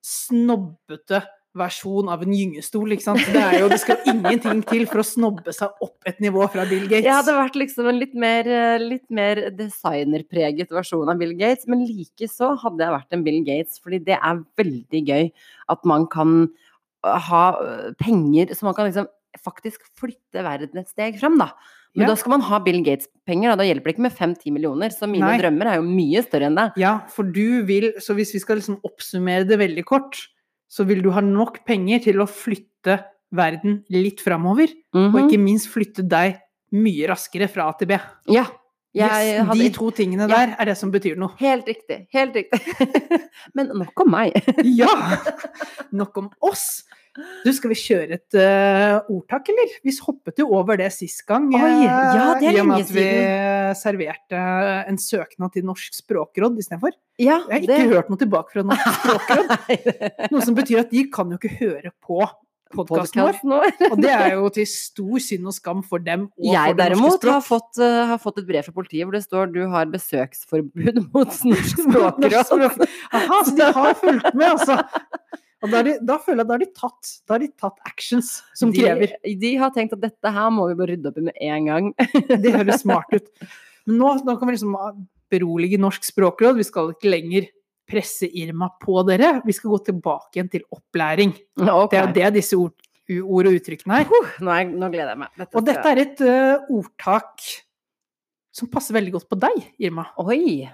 snobbete 0.05 1.23
versjon 1.55 2.09
av 2.11 2.23
en 2.25 2.33
gyngestol, 2.35 2.91
ikke 2.93 3.05
sant. 3.05 3.21
Det, 3.31 3.43
jo, 3.61 3.69
det 3.71 3.79
skal 3.79 4.01
ingenting 4.11 4.61
til 4.67 4.83
for 4.91 5.01
å 5.01 5.07
snobbe 5.07 5.53
seg 5.55 5.85
opp 5.85 6.09
et 6.09 6.19
nivå 6.23 6.43
fra 6.51 6.65
Bill 6.67 6.83
Gates. 6.89 7.07
Jeg 7.07 7.15
hadde 7.15 7.37
vært 7.37 7.59
liksom 7.59 7.89
en 7.89 7.99
litt 8.01 8.15
mer, 8.19 8.49
eh, 8.49 8.75
litt 8.81 9.05
mer 9.13 9.41
designerpreget 9.55 10.73
versjon 10.75 11.11
av 11.11 11.21
Bill 11.21 11.31
Gates, 11.39 11.69
men 11.71 11.85
likeså 11.87 12.51
hadde 12.63 12.83
jeg 12.83 12.95
vært 12.97 13.15
en 13.15 13.25
Bill 13.27 13.41
Gates, 13.47 13.79
fordi 13.83 14.01
det 14.09 14.19
er 14.19 14.43
veldig 14.59 15.03
gøy 15.11 15.31
at 15.75 15.87
man 15.87 16.09
kan 16.11 16.35
uh, 17.05 17.15
ha 17.29 17.45
uh, 17.55 17.89
penger 18.01 18.51
så 18.51 18.67
man 18.67 18.75
kan 18.77 18.89
liksom 18.89 19.07
faktisk 19.45 19.87
flytte 19.99 20.43
verden 20.45 20.79
et 20.79 20.91
steg 20.91 21.19
frem, 21.21 21.39
da. 21.39 21.53
Men 21.95 22.03
Ja. 22.03 22.07
da 22.11 22.15
skal 22.15 22.29
man 22.31 22.41
ha 22.41 22.59
Bill 22.59 22.83
Gates-penger, 22.83 23.49
da. 23.49 23.55
Da 23.55 23.63
hjelper 23.63 23.85
det 23.85 23.95
ikke 23.95 24.01
med 24.03 24.11
5-10 24.17 24.51
millioner. 24.51 24.89
Så 24.91 25.07
mine 25.09 25.21
Nei. 25.25 25.37
drømmer 25.39 25.65
er 25.71 25.75
jo 25.77 25.83
mye 25.87 26.21
større 26.25 26.47
enn 26.49 26.55
det. 26.55 26.73
Ja, 26.77 26.99
for 27.07 27.23
du 27.23 27.63
vil 27.65 27.93
Så 27.99 28.13
hvis 28.15 28.33
vi 28.33 28.39
skal 28.39 28.57
liksom 28.57 28.79
oppsummere 28.83 29.47
det 29.47 29.57
veldig 29.59 29.85
kort, 29.85 30.27
så 30.69 30.85
vil 30.85 31.01
du 31.01 31.09
ha 31.11 31.21
nok 31.21 31.65
penger 31.65 32.03
til 32.03 32.15
å 32.15 32.27
flytte 32.27 33.03
verden 33.33 33.83
litt 33.89 34.19
framover, 34.19 34.67
og 34.93 35.13
Mhm. 35.13 35.29
ikke 35.29 35.39
minst 35.39 35.67
flytte 35.69 36.07
deg 36.07 36.37
mye 36.73 37.07
raskere 37.07 37.49
fra 37.49 37.69
A 37.69 37.73
til 37.73 37.87
B. 37.87 37.97
Ja. 38.27 38.45
Jeg 38.95 39.31
Yes, 39.35 39.49
de 39.59 39.69
to 39.75 39.89
tingene 39.91 40.27
Ja. 40.29 40.37
der 40.45 40.55
er 40.59 40.69
det 40.71 40.77
som 40.79 40.91
betyr 40.93 41.17
noe. 41.19 41.35
Helt 41.41 41.67
riktig. 41.67 42.05
Helt 42.15 42.35
riktig. 42.35 42.61
Men 43.55 43.73
nok 43.75 44.05
om 44.05 44.11
meg. 44.11 44.35
Ja! 44.63 44.87
Nok 45.95 46.17
om 46.17 46.29
oss. 46.41 46.83
Du, 47.15 47.47
skal 47.55 47.71
vi 47.71 47.75
kjøre 47.79 48.17
et 48.17 48.35
uh, 48.35 48.97
ordtak, 49.07 49.47
eller? 49.53 49.69
Vi 49.87 49.93
hoppet 50.03 50.41
jo 50.41 50.49
over 50.57 50.75
det 50.81 50.89
sist 50.91 51.21
gang. 51.27 51.45
Oi, 51.55 51.61
eh, 51.63 51.83
ja, 51.87 52.25
det 52.35 52.49
er 52.49 52.57
I 52.57 52.59
og 52.59 52.67
med 52.67 52.83
at 52.83 52.91
vi 52.91 53.05
serverte 53.79 54.41
en 54.91 54.99
søknad 54.99 55.53
til 55.55 55.63
Norsk 55.63 55.95
språkråd 55.95 56.59
istedenfor. 56.59 56.91
Ja, 57.15 57.37
Jeg 57.47 57.53
har 57.53 57.63
ikke 57.63 57.93
hørt 57.93 58.11
noe 58.11 58.19
tilbake 58.19 58.51
fra 58.51 58.65
Norsk 58.67 58.99
språkråd. 58.99 59.53
Noe 60.33 60.43
som 60.43 60.59
betyr 60.59 60.83
at 60.83 60.91
de 60.91 61.05
kan 61.15 61.31
jo 61.31 61.39
ikke 61.39 61.55
høre 61.61 61.93
på 62.03 62.19
podkasten 62.77 63.23
vår. 63.23 63.39
vår. 63.47 63.91
Og 63.91 64.01
det 64.03 64.11
er 64.11 64.35
jo 64.35 64.49
til 64.55 64.67
stor 64.69 65.23
synd 65.23 65.49
og 65.51 65.55
skam 65.55 65.81
for 65.85 66.03
dem 66.03 66.27
og 66.27 66.49
Jeg 66.51 66.59
for 66.59 66.77
det 66.77 66.83
derimot 66.83 67.15
norske 67.15 67.33
har 67.33 67.45
fått, 67.45 67.71
uh, 67.81 68.03
har 68.11 68.21
fått 68.21 68.41
et 68.41 68.49
brev 68.49 68.67
fra 68.67 68.75
politiet 68.75 69.07
hvor 69.07 69.15
det 69.15 69.23
står 69.25 69.53
du 69.55 69.61
har 69.71 69.89
besøksforbud 69.93 71.01
mot 71.15 71.39
norsk 71.51 71.81
språkråd. 71.85 72.37
Norsk. 72.61 72.85
Aha, 73.15 73.41
så 73.47 73.55
de 73.57 73.71
har 73.79 73.99
fulgt 74.01 74.31
med, 74.33 74.47
altså. 74.51 74.79
Og 75.65 75.71
da, 75.71 75.81
de, 75.87 75.95
da 76.05 76.19
føler 76.21 76.43
jeg 76.43 76.49
da 76.49 76.55
har 76.57 76.61
de 76.61 76.71
tatt, 76.77 77.11
da 77.25 77.35
har 77.37 77.41
de 77.41 77.49
tatt 77.57 77.89
actions 77.89 78.31
som 78.57 78.73
de, 78.73 78.83
krever. 78.83 79.15
De 79.41 79.51
har 79.61 79.73
tenkt 79.73 79.95
at 79.97 80.03
dette 80.03 80.33
her 80.35 80.51
må 80.53 80.67
vi 80.69 80.77
bare 80.77 80.93
rydde 80.93 81.09
opp 81.09 81.19
i 81.21 81.25
med 81.29 81.43
en 81.47 81.69
gang. 81.71 81.91
Det 82.43 82.53
høres 82.53 82.83
smart 82.83 83.09
ut. 83.15 83.29
Men 83.87 84.01
nå, 84.01 84.11
nå 84.27 84.35
kan 84.37 84.49
vi 84.49 84.57
liksom 84.57 84.75
berolige 85.33 85.79
Norsk 85.81 86.05
språkråd. 86.05 86.59
Vi 86.59 86.67
skal 86.67 86.93
ikke 86.93 87.11
lenger 87.13 87.49
presse 87.89 88.27
Irma 88.27 88.71
på 88.81 89.01
dere. 89.07 89.39
Vi 89.45 89.55
skal 89.55 89.73
gå 89.75 89.79
tilbake 89.91 90.39
igjen 90.39 90.51
til 90.51 90.65
opplæring. 90.73 91.35
Okay. 91.59 91.89
Det 91.91 92.01
er 92.01 92.33
det 92.33 92.41
disse 92.41 92.57
ord, 92.59 92.73
ord 93.21 93.49
og 93.51 93.59
uttrykkene 93.59 94.01
er. 94.01 94.09
Uh, 94.09 94.33
nå, 94.41 94.55
er, 94.55 94.73
nå 94.73 94.89
gleder 94.93 95.13
jeg 95.13 95.21
meg. 95.21 95.35
Dette 95.37 95.59
Og 95.59 95.67
dette 95.67 95.93
er 95.93 96.01
et 96.05 96.25
uh, 96.25 96.73
ordtak 96.73 97.45
som 98.55 98.71
passer 98.71 98.95
veldig 98.95 99.13
godt 99.17 99.29
på 99.31 99.39
deg, 99.43 99.61
Irma. 99.83 100.07
Oi! 100.23 100.65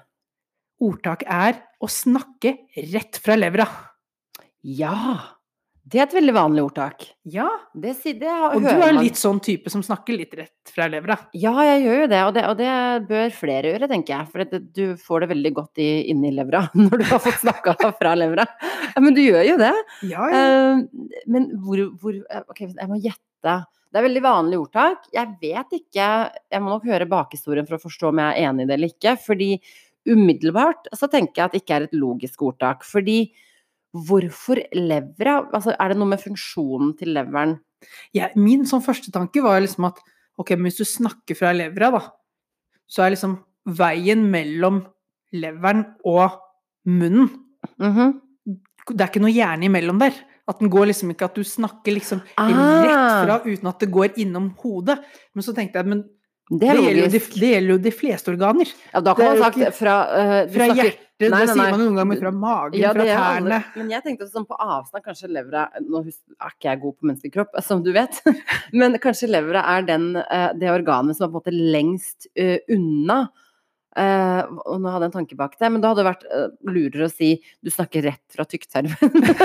Ordtak 0.81 1.25
er 1.29 1.59
å 1.81 1.89
snakke 1.89 2.55
rett 2.93 3.19
fra 3.21 3.37
levra. 3.37 3.67
Ja! 4.61 4.95
Det 5.83 5.97
er 5.99 6.03
et 6.05 6.13
veldig 6.13 6.33
vanlig 6.35 6.61
ordtak. 6.63 7.03
Ja, 7.25 7.47
Det, 7.73 7.95
det 8.19 8.27
har- 8.29 8.53
og 8.55 8.61
du 8.61 8.67
er 8.69 8.89
en 8.93 8.99
litt 9.01 9.17
sånn 9.17 9.39
type 9.41 9.69
som 9.73 9.81
snakker 9.81 10.15
litt 10.15 10.33
rett 10.37 10.69
fra 10.71 10.85
levra. 10.87 11.17
Ja, 11.33 11.51
jeg 11.65 11.83
gjør 11.87 11.97
jo 12.03 12.07
det, 12.07 12.19
og 12.27 12.33
det, 12.35 12.43
og 12.45 12.57
det 12.59 13.07
bør 13.09 13.33
flere 13.33 13.71
gjøre, 13.73 13.89
tenker 13.89 14.13
jeg. 14.13 14.27
For 14.31 14.43
det, 14.45 14.61
du 14.77 14.95
får 14.95 15.21
det 15.25 15.29
veldig 15.33 15.53
godt 15.57 15.81
i, 15.81 15.89
inni 16.13 16.31
levra 16.37 16.61
når 16.77 17.01
du 17.01 17.03
har 17.09 17.19
fått 17.19 17.41
snakka 17.41 17.75
fra 17.99 18.13
levra. 18.15 18.45
Ja, 18.95 19.01
men 19.01 19.13
du 19.17 19.21
gjør 19.25 19.43
jo 19.49 19.57
det. 19.57 19.73
Ja, 20.11 20.29
Eh, 20.31 20.83
men 21.27 21.49
hvor, 21.65 21.81
hvor 21.99 22.13
eh, 22.15 22.43
Ok, 22.47 22.61
jeg 22.69 22.87
må 22.87 23.01
gjette. 23.01 23.57
Det 23.91 23.99
er 23.99 24.05
veldig 24.07 24.21
vanlig 24.23 24.59
ordtak. 24.61 25.09
Jeg 25.11 25.27
vet 25.41 25.73
ikke 25.75 26.05
Jeg 26.29 26.61
må 26.63 26.69
nok 26.71 26.85
høre 26.87 27.09
bakhistorien 27.09 27.65
for 27.67 27.75
å 27.75 27.81
forstå 27.83 28.07
om 28.13 28.21
jeg 28.21 28.37
er 28.37 28.47
enig 28.51 28.63
i 28.63 28.69
det 28.69 28.77
eller 28.77 28.93
ikke. 28.93 29.17
Fordi 29.25 29.49
umiddelbart 30.07 30.87
så 30.97 31.09
tenker 31.11 31.41
jeg 31.41 31.45
at 31.49 31.55
det 31.55 31.61
ikke 31.65 31.75
er 31.79 31.85
et 31.89 31.97
logisk 31.97 32.41
ordtak. 32.47 32.85
Fordi 32.87 33.17
hvorfor 33.93 34.61
levra? 34.73 35.49
Altså, 35.53 35.75
er 35.79 35.91
det 35.91 35.97
noe 35.99 36.07
med 36.13 36.21
funksjonen 36.23 36.95
til 36.99 37.13
leveren? 37.15 37.57
Ja, 38.13 38.29
min 38.37 38.65
sånn 38.69 38.83
første 38.85 39.11
tanke 39.11 39.41
var 39.43 39.59
liksom 39.63 39.87
at 39.89 39.99
ok, 40.39 40.51
men 40.55 40.69
hvis 40.69 40.77
du 40.81 40.85
snakker 40.87 41.35
fra 41.37 41.51
levra, 41.53 41.91
da, 41.91 42.01
så 42.87 43.03
er 43.05 43.15
liksom 43.15 43.39
veien 43.65 44.23
mellom 44.31 44.83
leveren 45.33 45.85
og 46.05 46.39
munnen 46.85 47.29
Mhm. 47.77 48.19
Det 48.89 48.99
er 49.03 49.09
ikke 49.11 49.21
noe 49.21 49.29
hjerne 49.29 49.67
imellom 49.67 49.99
der. 50.01 50.15
At 50.49 50.57
den 50.59 50.69
går 50.73 50.87
liksom 50.89 51.11
ikke 51.13 51.25
at 51.29 51.35
du 51.37 51.43
snakker 51.45 51.93
liksom 51.93 52.21
Ah. 52.35 52.47
rett 52.49 53.27
fra 53.27 53.35
uten 53.45 53.67
at 53.69 53.79
det 53.79 53.91
går 53.91 54.17
innom 54.17 54.49
hodet. 54.57 54.97
Men 55.35 55.43
så 55.43 55.53
tenkte 55.53 55.77
jeg 55.77 55.85
men 55.85 56.03
Det 56.51 56.59
det 56.59 56.69
er 56.71 56.81
gjelder, 56.83 57.13
de, 57.13 57.19
det 57.39 57.49
gjelder 57.53 57.71
jo 57.71 57.77
de 57.79 57.91
fleste 57.95 58.31
organer. 58.33 58.71
Ja, 58.91 58.99
da 58.99 59.13
kan 59.15 59.29
man 59.29 59.37
sagt 59.39 59.57
ikke- 59.57 59.71
fra 59.77 59.95
uh, 60.11 60.33
Fra 60.51 60.65
snakker- 60.67 60.83
hjertet, 60.83 61.07
Nei, 61.21 61.29
nei, 61.29 61.45
nei, 61.45 61.53
sier 61.53 61.69
man 61.75 61.81
noen 61.81 61.97
ganger, 61.99 62.17
fra 62.17 62.31
magen, 62.33 62.79
Ja, 62.81 62.91
fra 62.95 63.05
tærne. 63.05 63.59
Men 63.75 63.91
jeg 63.93 64.03
tenkte 64.05 64.27
sånn 64.29 64.47
på 64.49 64.57
avstand, 64.57 65.03
kanskje 65.05 65.29
levra 65.29 65.67
Nå 65.85 66.01
er 66.01 66.49
ikke 66.49 66.69
jeg 66.71 66.81
god 66.81 66.95
på 66.97 67.09
menneskelig 67.09 67.33
kropp, 67.35 67.59
som 67.67 67.83
du 67.85 67.91
vet, 67.93 68.17
men 68.73 68.97
kanskje 69.03 69.29
levra 69.29 69.61
er 69.75 69.85
den, 69.85 70.15
eh, 70.17 70.49
det 70.57 70.71
organet 70.73 71.15
som 71.15 71.27
er 71.27 71.31
på 71.31 71.37
en 71.37 71.43
måte 71.43 71.71
lengst 71.75 72.27
uh, 72.39 72.57
unna. 72.73 73.21
Uh, 73.91 74.47
og 74.71 74.79
nå 74.79 74.87
hadde 74.87 75.03
jeg 75.03 75.11
en 75.11 75.17
tanke 75.19 75.35
bak 75.35 75.57
det, 75.59 75.67
men 75.67 75.83
da 75.83 75.91
hadde 75.91 75.99
det 75.99 76.07
vært 76.07 76.27
uh, 76.31 76.47
lurere 76.63 77.09
å 77.09 77.11
si 77.11 77.33
du 77.59 77.69
snakker 77.69 78.05
rett 78.07 78.23
fra 78.31 78.45
tykktarmen. 78.47 78.95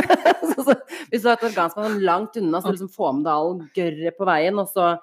så, 0.53 0.63
så, 0.63 0.77
hvis 1.11 1.25
du 1.25 1.29
har 1.29 1.35
et 1.35 1.49
organ 1.51 1.73
som 1.73 1.83
er 1.83 1.91
sånn 1.91 2.07
langt 2.07 2.39
unna, 2.39 2.63
så 2.63 2.71
du 2.71 2.77
liksom 2.77 2.93
får 2.95 3.17
med 3.19 3.27
deg 3.27 3.35
all 3.35 3.57
gørret 3.77 4.17
på 4.17 4.29
veien, 4.31 4.63
og 4.63 4.71
så 4.71 4.95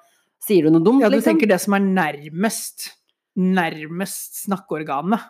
sier 0.47 0.63
du 0.67 0.73
noe 0.75 0.83
dumt, 0.83 1.01
Ja, 1.01 1.09
du 1.09 1.15
liksom. 1.17 1.33
tenker 1.37 1.47
det 1.53 1.59
som 1.63 1.73
er 1.77 1.79
nærmest 1.87 2.89
nærmest 3.37 4.43
snakkeorganet. 4.45 5.23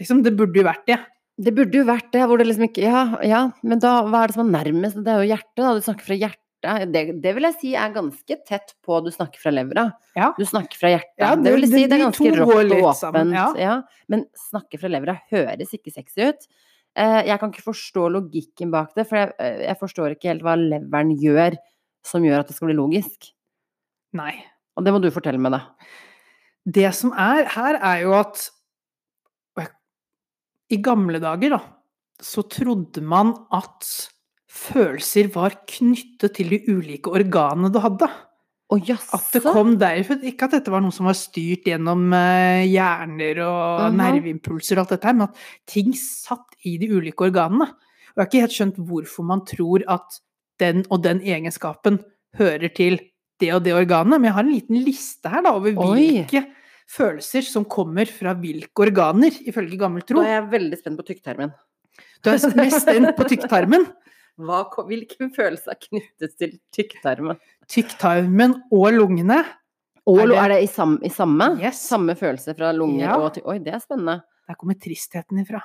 Liksom, 0.00 0.22
det 0.24 0.34
burde 0.36 0.58
jo 0.60 0.66
vært 0.66 0.86
det. 0.90 0.98
Det 1.42 1.54
burde 1.56 1.78
jo 1.80 1.84
vært 1.88 2.10
det, 2.12 2.26
hvor 2.28 2.38
det 2.38 2.46
liksom 2.46 2.66
ikke 2.68 2.82
Ja, 2.84 3.02
ja, 3.24 3.40
men 3.64 3.80
da, 3.80 4.02
hva 4.04 4.24
er 4.24 4.28
det 4.32 4.36
som 4.36 4.46
er 4.46 4.58
nærmest? 4.64 4.98
Det 5.02 5.08
er 5.14 5.22
jo 5.22 5.30
hjertet, 5.32 5.62
da. 5.62 5.72
Du 5.78 5.80
snakker 5.86 6.04
fra 6.10 6.18
hjertet. 6.18 6.38
Det, 6.92 7.00
det 7.24 7.32
vil 7.34 7.42
jeg 7.48 7.56
si 7.58 7.70
er 7.74 7.90
ganske 7.90 8.36
tett 8.46 8.74
på 8.86 9.00
du 9.02 9.08
snakker 9.10 9.40
fra 9.42 9.50
levra. 9.50 9.86
Ja. 10.14 10.28
Du 10.38 10.44
snakker 10.46 10.78
fra 10.78 10.92
hjertet. 10.92 11.18
Ja, 11.18 11.32
det, 11.34 11.42
det- 11.48 11.54
vil 11.56 11.64
jeg 11.66 11.72
si 11.72 11.86
det- 11.88 11.96
er 11.98 12.04
ganske 12.04 12.34
rått 12.36 12.76
og 12.76 12.84
åpent. 12.92 13.32
ja. 13.34 13.46
Ja. 13.58 13.82
Men 14.08 14.26
snakke 14.38 14.78
fra 14.78 14.88
levra 14.92 15.16
høres 15.32 15.72
ikke 15.74 15.90
sexy 15.92 16.28
ut. 16.28 16.46
Eh, 16.94 17.22
jeg 17.26 17.40
kan 17.40 17.50
ikke 17.50 17.64
forstå 17.72 18.10
logikken 18.12 18.70
bak 18.70 18.94
det, 18.94 19.08
for 19.08 19.16
jeg, 19.16 19.32
eh, 19.40 19.66
jeg 19.66 19.78
forstår 19.80 20.10
ikke 20.14 20.28
helt 20.28 20.42
hva 20.42 20.54
leveren 20.60 21.16
gjør 21.18 21.56
som 22.04 22.22
gjør 22.22 22.40
at 22.40 22.48
det 22.48 22.54
skal 22.56 22.68
bli 22.68 22.76
logisk. 22.76 23.32
Nei. 24.18 24.34
Og 24.76 24.84
det 24.84 24.92
må 24.94 25.00
du 25.02 25.10
fortelle 25.12 25.40
meg, 25.40 25.52
da. 25.52 25.62
Det 26.64 26.88
som 26.94 27.12
er 27.18 27.48
her, 27.56 27.78
er 27.82 28.02
jo 28.04 28.12
at 28.16 28.48
i 30.72 30.78
gamle 30.80 31.20
dager, 31.20 31.52
da, 31.52 31.60
så 32.22 32.44
trodde 32.48 33.02
man 33.04 33.34
at 33.52 33.84
følelser 34.52 35.28
var 35.34 35.56
knyttet 35.68 36.36
til 36.38 36.52
de 36.54 36.60
ulike 36.72 37.12
organene 37.12 37.68
du 37.72 37.80
hadde. 37.82 38.08
Å 38.72 38.78
At 38.88 39.26
det 39.34 39.42
kom 39.44 39.74
derfra. 39.76 40.16
Ikke 40.24 40.46
at 40.48 40.54
dette 40.56 40.72
var 40.72 40.80
noe 40.80 40.94
som 40.96 41.04
var 41.04 41.16
styrt 41.18 41.66
gjennom 41.68 42.06
eh, 42.16 42.62
hjerner 42.72 43.42
og 43.44 43.90
Mhm. 43.92 43.98
nerveimpulser 44.00 44.78
og 44.78 44.86
alt 44.86 44.94
dette 44.94 45.10
her, 45.10 45.12
men 45.18 45.28
at 45.28 45.36
ting 45.68 45.92
satt 45.92 46.56
i 46.64 46.78
de 46.80 46.88
ulike 46.88 47.20
organene. 47.28 47.68
Og 47.68 48.16
jeg 48.16 48.22
har 48.22 48.30
ikke 48.30 48.44
helt 48.46 48.56
skjønt 48.56 48.80
hvorfor 48.88 49.24
man 49.28 49.44
tror 49.44 49.84
at 49.88 50.20
den 50.58 50.86
og 50.90 51.02
den 51.04 51.20
egenskapen 51.20 52.00
hører 52.38 52.72
til 52.74 52.98
det 53.42 53.50
og 53.56 53.62
det 53.66 53.74
organet, 53.76 54.16
men 54.20 54.28
jeg 54.30 54.36
har 54.38 54.46
en 54.46 54.54
liten 54.54 54.78
liste 54.86 55.30
her 55.32 55.42
da 55.44 55.52
over 55.58 55.74
Oi. 55.74 55.96
hvilke 55.98 56.44
følelser 56.92 57.44
som 57.46 57.64
kommer 57.66 58.06
fra 58.10 58.34
hvilke 58.38 58.84
organer, 58.86 59.34
ifølge 59.48 59.78
gammel 59.80 60.02
Da 60.06 60.12
tro. 60.14 60.22
er 60.22 60.36
jeg 60.40 60.50
veldig 60.54 60.78
spent 60.80 60.98
på 61.00 61.06
tykktarmen. 61.10 61.52
Du 62.22 62.30
er 62.30 62.38
mest 62.56 62.82
spent 62.86 63.16
på 63.18 63.26
tykktarmen. 63.28 63.86
Hva, 64.42 64.62
ko- 64.72 64.86
hvilken 64.88 65.28
følelse 65.34 65.68
er 65.74 65.76
knyttet 65.82 66.36
til 66.40 66.54
tykktarmen? 66.72 67.36
Tykktarmen 67.68 68.54
og 68.72 68.86
lungene. 68.96 69.42
Og 70.08 70.18
Er 70.18 70.32
er 70.34 70.48
det- 70.48 70.56
det, 70.56 70.62
i, 70.64 70.66
sam, 70.72 70.96
i 71.04 71.08
samme? 71.12 71.50
Yes. 71.62 71.82
Samme 71.86 72.14
følelse 72.18 72.54
fra 72.58 72.72
lunger 72.72 73.04
Ja. 73.04 73.16
og 73.20 73.36
Oi, 73.46 73.58
det 73.58 73.74
er 73.74 73.78
spennende. 73.84 74.22
Der 74.48 74.54
kommer 74.58 74.74
tristheten 74.74 75.38
ifra. 75.44 75.60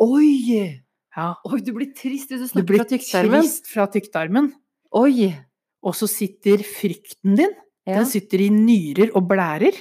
Oi! 0.00 0.80
Ja. 1.16 1.34
Oi, 1.44 1.58
du 1.60 1.72
blir 1.76 1.90
trist 1.94 2.30
hvis 2.32 2.40
du 2.40 2.46
Du 2.62 2.62
snakker 2.62 2.66
du 2.72 2.78
fra 2.78 2.84
tykktarmen. 2.88 3.42
trist 3.42 3.66
fra 3.68 3.86
tykktarmen. 3.86 4.52
Oi! 4.94 5.34
Og 5.82 5.94
så 5.98 6.06
sitter 6.10 6.62
frykten 6.62 7.36
din, 7.36 7.54
Ja. 7.86 7.96
den 7.98 8.06
sitter 8.06 8.38
i 8.44 8.48
nyrer 8.54 9.10
og 9.16 9.26
blærer. 9.28 9.74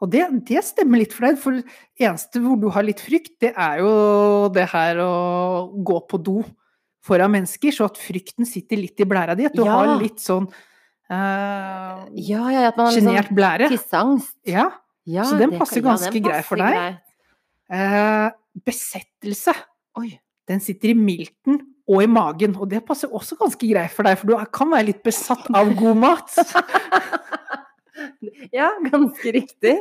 Og 0.00 0.10
det, 0.10 0.24
det 0.48 0.62
stemmer 0.64 0.98
litt 0.98 1.12
for 1.12 1.26
deg, 1.26 1.38
for 1.38 1.52
det 1.52 1.64
eneste 2.00 2.40
hvor 2.40 2.56
du 2.60 2.68
har 2.72 2.82
litt 2.82 3.00
frykt, 3.00 3.38
det 3.40 3.52
er 3.56 3.78
jo 3.80 4.48
det 4.52 4.64
her 4.72 4.96
å 5.04 5.68
gå 5.84 5.98
på 6.08 6.22
do 6.24 6.42
foran 7.04 7.30
mennesker, 7.32 7.70
så 7.72 7.84
at 7.90 8.00
frykten 8.00 8.46
sitter 8.48 8.76
litt 8.80 8.98
i 9.00 9.04
blæra 9.04 9.36
di. 9.36 9.44
At 9.44 9.52
du 9.54 9.62
Ja. 9.64 9.72
har 9.76 10.00
litt 10.00 10.16
sånn 10.24 10.48
uh, 11.10 12.06
Ja, 12.16 12.48
ja, 12.50 12.68
at 12.68 12.76
man 12.76 12.86
har 12.86 12.92
sjenert 12.96 13.28
liksom 13.28 13.36
blære. 13.36 13.68
tisseangst. 13.68 14.34
Ja. 14.46 14.70
Ja, 15.06 15.22
Så 15.24 15.36
den 15.38 15.50
passer 15.58 15.82
ganske 15.84 16.10
den 16.12 16.22
grei 16.24 16.40
for 16.42 16.56
deg. 16.56 16.96
Eh, 17.70 18.30
besettelse. 18.64 19.52
Oi. 20.00 20.18
Den 20.48 20.60
sitter 20.60 20.88
i 20.90 20.94
milten 20.94 21.60
og 21.84 22.00
i 22.00 22.08
magen, 22.08 22.54
og 22.56 22.70
det 22.70 22.80
passer 22.88 23.12
også 23.12 23.36
ganske 23.40 23.68
greit 23.68 23.92
for 23.92 24.08
deg, 24.08 24.16
for 24.16 24.30
du 24.30 24.52
kan 24.56 24.70
være 24.72 24.88
litt 24.88 25.02
besatt 25.04 25.50
av 25.52 25.72
god 25.78 26.00
mat. 26.06 26.38
Ja, 28.54 28.68
ganske 28.90 29.32
riktig. 29.34 29.74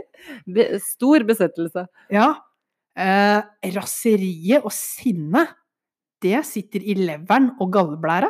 Be 0.50 0.78
stor 0.84 1.24
besettelse. 1.28 1.86
Ja. 2.14 2.28
Eh, 2.94 3.42
raseriet 3.74 4.66
og 4.66 4.74
sinnet, 4.76 5.56
det 6.24 6.44
sitter 6.48 6.86
i 6.86 6.96
leveren 6.98 7.52
og 7.62 7.72
galleblæra. 7.74 8.30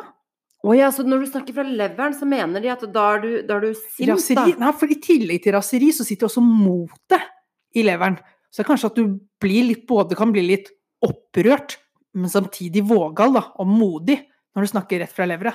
Å 0.64 0.74
ja, 0.76 0.88
så 0.94 1.04
når 1.04 1.24
du 1.24 1.28
snakker 1.28 1.56
fra 1.56 1.66
leveren, 1.68 2.16
så 2.16 2.26
mener 2.28 2.64
de 2.64 2.70
at 2.72 2.86
da 2.90 3.04
er 3.14 3.20
du, 3.20 3.30
da 3.44 3.58
er 3.58 3.66
du 3.66 3.76
sint, 3.76 4.08
Raseri, 4.08 4.54
da? 4.56 4.62
nei, 4.64 4.72
for 4.80 4.90
I 4.90 4.96
tillegg 5.04 5.42
til 5.44 5.54
raseri 5.58 5.90
så 5.92 6.06
sitter 6.08 6.30
også 6.30 6.42
motet 6.44 7.28
i 7.76 7.84
leveren. 7.84 8.16
Så 8.48 8.62
det 8.62 8.64
er 8.64 8.70
kanskje 8.70 8.90
at 8.90 8.98
du 8.98 9.18
blir 9.42 9.68
litt, 9.68 9.84
både 9.90 10.16
kan 10.16 10.32
bli 10.32 10.46
litt 10.48 10.72
opprørt, 11.04 11.76
men 12.14 12.30
samtidig 12.30 12.84
vågal 12.88 13.32
da, 13.34 13.42
og 13.58 13.66
modig 13.66 14.20
når 14.54 14.62
du 14.66 14.70
snakker 14.70 15.00
rett 15.02 15.12
fra 15.12 15.26
levra. 15.26 15.52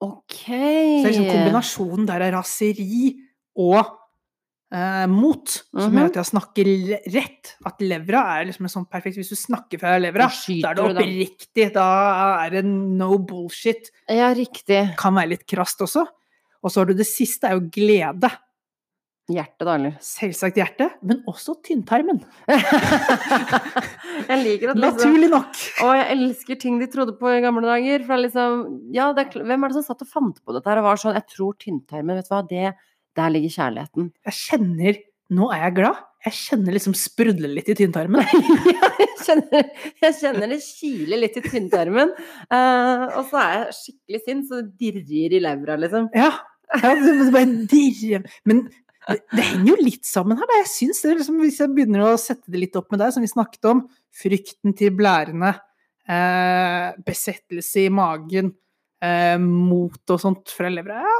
Okay. 0.00 1.00
Så 1.00 1.04
det 1.04 1.08
er 1.10 1.12
liksom 1.12 1.30
kombinasjonen 1.30 2.06
der 2.08 2.24
av 2.26 2.32
raseri 2.38 3.10
og 3.60 3.96
eh, 4.72 5.06
mot 5.10 5.48
som 5.50 5.90
Mhm. 5.92 5.98
gjør 5.98 6.08
at 6.10 6.18
jeg 6.20 6.28
snakker 6.30 6.70
rett. 7.14 7.54
At 7.66 7.80
levra 7.82 8.20
er 8.40 8.46
liksom 8.46 8.64
en 8.64 8.74
sånn 8.76 8.88
perfekt 8.88 9.16
Hvis 9.18 9.28
du 9.30 9.36
snakker 9.36 9.78
fra 9.80 9.98
levra, 9.98 10.28
Da 10.62 10.70
er 10.70 10.74
det 10.74 10.84
oppriktig. 10.96 11.72
Da 11.74 12.44
er 12.46 12.50
det 12.50 12.64
no 12.64 13.18
bullshit. 13.18 13.90
Ja, 14.08 14.32
riktig. 14.32 14.96
Kan 14.96 15.14
være 15.14 15.28
litt 15.30 15.46
krast 15.46 15.80
også. 15.80 16.06
Og 16.62 16.70
så 16.70 16.80
har 16.80 16.86
du 16.86 16.94
det 16.94 17.06
siste, 17.06 17.44
er 17.48 17.58
jo 17.58 17.68
glede. 17.68 18.30
Hjertet, 19.30 19.62
da, 19.62 19.74
eller? 19.76 19.96
Selvsagt 20.02 20.58
hjertet, 20.58 20.96
men 21.06 21.20
også 21.30 21.54
tynntarmen. 21.66 22.18
jeg 24.30 24.38
liker 24.42 24.72
at 24.72 24.80
liksom 24.80 24.82
Naturlig 24.82 25.28
nok. 25.30 25.60
Og 25.86 25.92
jeg 25.94 26.06
elsker 26.16 26.60
ting 26.64 26.80
de 26.82 26.88
trodde 26.90 27.14
på 27.20 27.30
i 27.30 27.42
gamle 27.44 27.62
dager. 27.68 28.02
For 28.08 28.24
liksom 28.24 28.64
Ja, 28.96 29.10
er, 29.14 29.30
hvem 29.30 29.66
er 29.66 29.70
det 29.70 29.78
som 29.78 29.86
satt 29.86 30.02
og 30.06 30.10
fant 30.10 30.40
på 30.42 30.56
dette 30.56 30.70
her 30.70 30.82
og 30.82 30.88
var 30.88 31.00
sånn 31.00 31.18
Jeg 31.18 31.28
tror 31.30 31.54
tynntarmen, 31.62 32.18
vet 32.18 32.26
du 32.26 32.34
hva, 32.34 32.42
det 32.50 32.74
Der 33.18 33.32
ligger 33.32 33.56
kjærligheten. 33.60 34.10
Jeg 34.26 34.38
kjenner 34.40 35.00
nå 35.30 35.46
er 35.54 35.68
jeg 35.68 35.76
glad. 35.78 35.98
Jeg 36.26 36.36
kjenner 36.36 36.74
liksom 36.74 36.94
sprudler 36.98 37.52
litt 37.54 37.68
i 37.70 37.76
tynntarmen. 37.78 38.26
jeg 39.00 39.12
kjenner, 39.22 39.68
jeg 40.02 40.16
kjenner 40.18 40.50
det 40.52 40.58
kiler 40.64 41.22
litt 41.22 41.38
i 41.38 41.42
tynntarmen. 41.44 42.10
Uh, 42.50 43.06
og 43.14 43.30
så 43.30 43.40
er 43.40 43.54
jeg 43.54 43.76
skikkelig 43.78 44.20
sint, 44.24 44.48
så 44.50 44.60
det 44.64 45.04
dirrer 45.06 45.38
i 45.38 45.42
levra, 45.46 45.78
liksom. 45.80 46.10
Ja. 46.18 46.32
ja 46.82 46.92
det 46.98 47.30
bare 47.30 47.46
dirrer. 47.70 48.26
Men 48.48 48.66
det, 49.10 49.18
det 49.34 49.46
henger 49.46 49.72
jo 49.72 49.88
litt 49.88 50.06
sammen 50.08 50.38
her. 50.38 50.48
Da. 50.48 50.60
Jeg 50.62 50.70
synes 50.72 51.02
det 51.04 51.16
liksom, 51.18 51.40
Hvis 51.42 51.58
jeg 51.62 51.74
begynner 51.74 52.06
å 52.06 52.20
sette 52.20 52.52
det 52.52 52.62
litt 52.62 52.78
opp 52.78 52.90
med 52.92 53.02
deg, 53.02 53.14
som 53.14 53.24
vi 53.24 53.30
snakket 53.30 53.70
om, 53.70 53.84
frykten 54.22 54.76
til 54.78 54.94
blærene, 54.96 55.54
eh, 56.10 56.86
besettelse 57.06 57.86
i 57.86 57.92
magen, 57.94 58.54
eh, 59.02 59.36
mot 59.40 60.14
og 60.14 60.22
sånt 60.22 60.54
fra 60.54 60.70
levra 60.72 61.02
ja, 61.04 61.18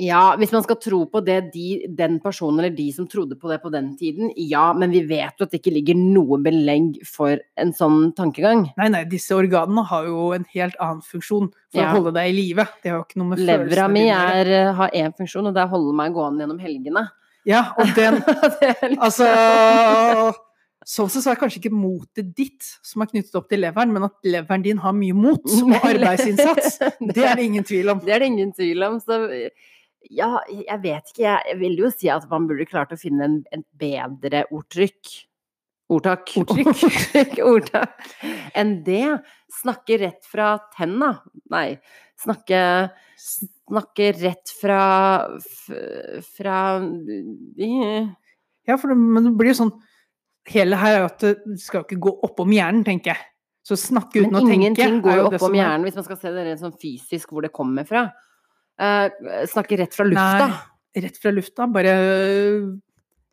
Ja, 0.00 0.36
hvis 0.40 0.52
man 0.54 0.62
skal 0.64 0.76
tro 0.80 1.00
på 1.10 1.20
det 1.24 1.50
de, 1.52 1.86
den 1.98 2.18
personen 2.24 2.60
eller 2.62 2.72
de 2.76 2.86
som 2.96 3.06
trodde 3.10 3.36
på 3.40 3.50
det 3.50 3.58
på 3.62 3.70
den 3.72 3.90
tiden, 4.00 4.30
ja, 4.36 4.72
men 4.76 4.92
vi 4.94 5.02
vet 5.08 5.36
jo 5.40 5.44
at 5.46 5.52
det 5.52 5.60
ikke 5.60 5.74
ligger 5.74 5.98
noe 5.98 6.38
belegg 6.44 7.00
for 7.08 7.36
en 7.60 7.72
sånn 7.76 8.12
tankegang. 8.16 8.66
Nei, 8.80 8.88
nei, 8.94 9.02
disse 9.10 9.36
organene 9.36 9.84
har 9.90 10.08
jo 10.08 10.30
en 10.36 10.46
helt 10.54 10.78
annen 10.80 11.02
funksjon 11.04 11.50
for 11.52 11.80
Ja. 11.82 11.90
å 11.92 11.98
holde 11.98 12.14
deg 12.16 12.30
i 12.30 12.36
live. 12.38 12.66
Det 12.82 12.92
har 12.92 12.98
jo 13.00 13.04
ikke 13.08 13.20
noe 13.20 13.32
med 13.34 13.44
Levra 13.44 13.88
mi 13.92 14.06
er, 14.08 14.46
eh, 14.46 14.72
har 14.72 14.90
én 14.94 15.12
funksjon, 15.16 15.46
og 15.48 15.54
det 15.54 15.60
er 15.62 15.68
å 15.68 15.74
holde 15.76 15.94
meg 15.94 16.14
gående 16.16 16.44
gjennom 16.44 16.60
helgene. 16.64 17.08
Ja, 17.44 17.72
og 17.78 17.92
den 17.94 18.22
Altså 19.04 19.28
Sånn 20.84 21.10
sett 21.10 21.24
så 21.24 21.32
er 21.32 21.36
det 21.36 21.40
kanskje 21.42 21.60
ikke 21.62 21.76
motet 21.76 22.32
ditt 22.36 22.66
som 22.84 23.02
er 23.04 23.10
knyttet 23.10 23.36
opp 23.38 23.46
til 23.50 23.62
leveren, 23.64 23.92
men 23.94 24.06
at 24.06 24.16
leveren 24.28 24.64
din 24.64 24.80
har 24.82 24.96
mye 24.96 25.16
mot 25.16 25.54
og 25.56 25.76
arbeidsinnsats. 25.80 26.80
Det 27.14 27.24
er 27.24 27.38
det 27.38 27.46
ingen 27.48 27.64
tvil 27.66 27.92
om. 27.92 28.02
Det 28.04 28.12
er 28.14 28.24
det 28.24 28.32
ingen 28.32 28.52
tvil 28.56 28.84
om. 28.86 28.98
Så 29.00 29.20
ja, 30.12 30.30
jeg 30.50 30.80
vet 30.82 31.12
ikke. 31.12 31.22
Jeg, 31.24 31.58
vil 31.60 31.78
jo 31.80 31.92
si 31.92 32.10
at 32.12 32.26
man 32.30 32.48
burde 32.50 32.66
klart 32.68 32.92
å 32.92 33.00
finne 33.00 33.28
en, 33.28 33.38
en 33.54 33.64
bedre 33.80 34.44
ordtrykk. 34.52 35.14
Ordtak. 35.94 36.34
Ordtrykk. 36.40 36.70
Ordtrykk, 36.88 37.38
ordtak. 37.44 38.04
Enn 38.56 38.76
det. 38.86 39.06
Snakke 39.62 39.98
rett 40.04 40.28
fra 40.28 40.56
tenna. 40.76 41.14
Nei. 41.52 41.78
Snakke, 42.20 42.60
snakke 43.18 44.12
rett 44.20 44.52
fra 44.60 44.82
Fra 46.36 46.58
Ja, 48.64 48.78
for 48.78 48.92
det, 48.92 48.96
men 48.96 49.26
det 49.26 49.34
blir 49.38 49.52
jo 49.52 49.60
sånn 49.64 49.74
Hele 50.52 50.76
her 50.76 50.98
er 50.98 51.04
at 51.06 51.18
det 51.24 51.58
skal 51.62 51.84
ikke 51.86 51.96
gå 52.04 52.12
oppom 52.26 52.50
hjernen, 52.52 52.82
tenker 52.84 53.14
jeg. 53.14 53.22
Så 53.64 53.78
snakke 53.80 54.20
uten 54.20 54.34
å 54.36 54.42
tenke 54.44 54.58
ingenting 54.58 54.98
går 55.00 55.16
jo 55.16 55.28
oppom 55.30 55.54
er- 55.54 55.62
hjernen, 55.62 55.86
hvis 55.88 55.94
man 55.96 56.04
skal 56.04 56.18
se 56.20 56.32
det 56.34 56.42
rent 56.50 56.60
sånn 56.60 56.74
fysisk 56.80 57.30
hvor 57.32 57.42
det 57.46 57.52
kommer 57.56 57.86
fra. 57.88 58.02
Uh, 58.76 59.08
snakke 59.48 59.78
rett 59.80 59.94
fra 59.96 60.04
lufta. 60.04 60.48
Nei, 60.50 61.02
rett 61.06 61.16
fra 61.22 61.30
lufta. 61.32 61.66
Bare 61.72 61.94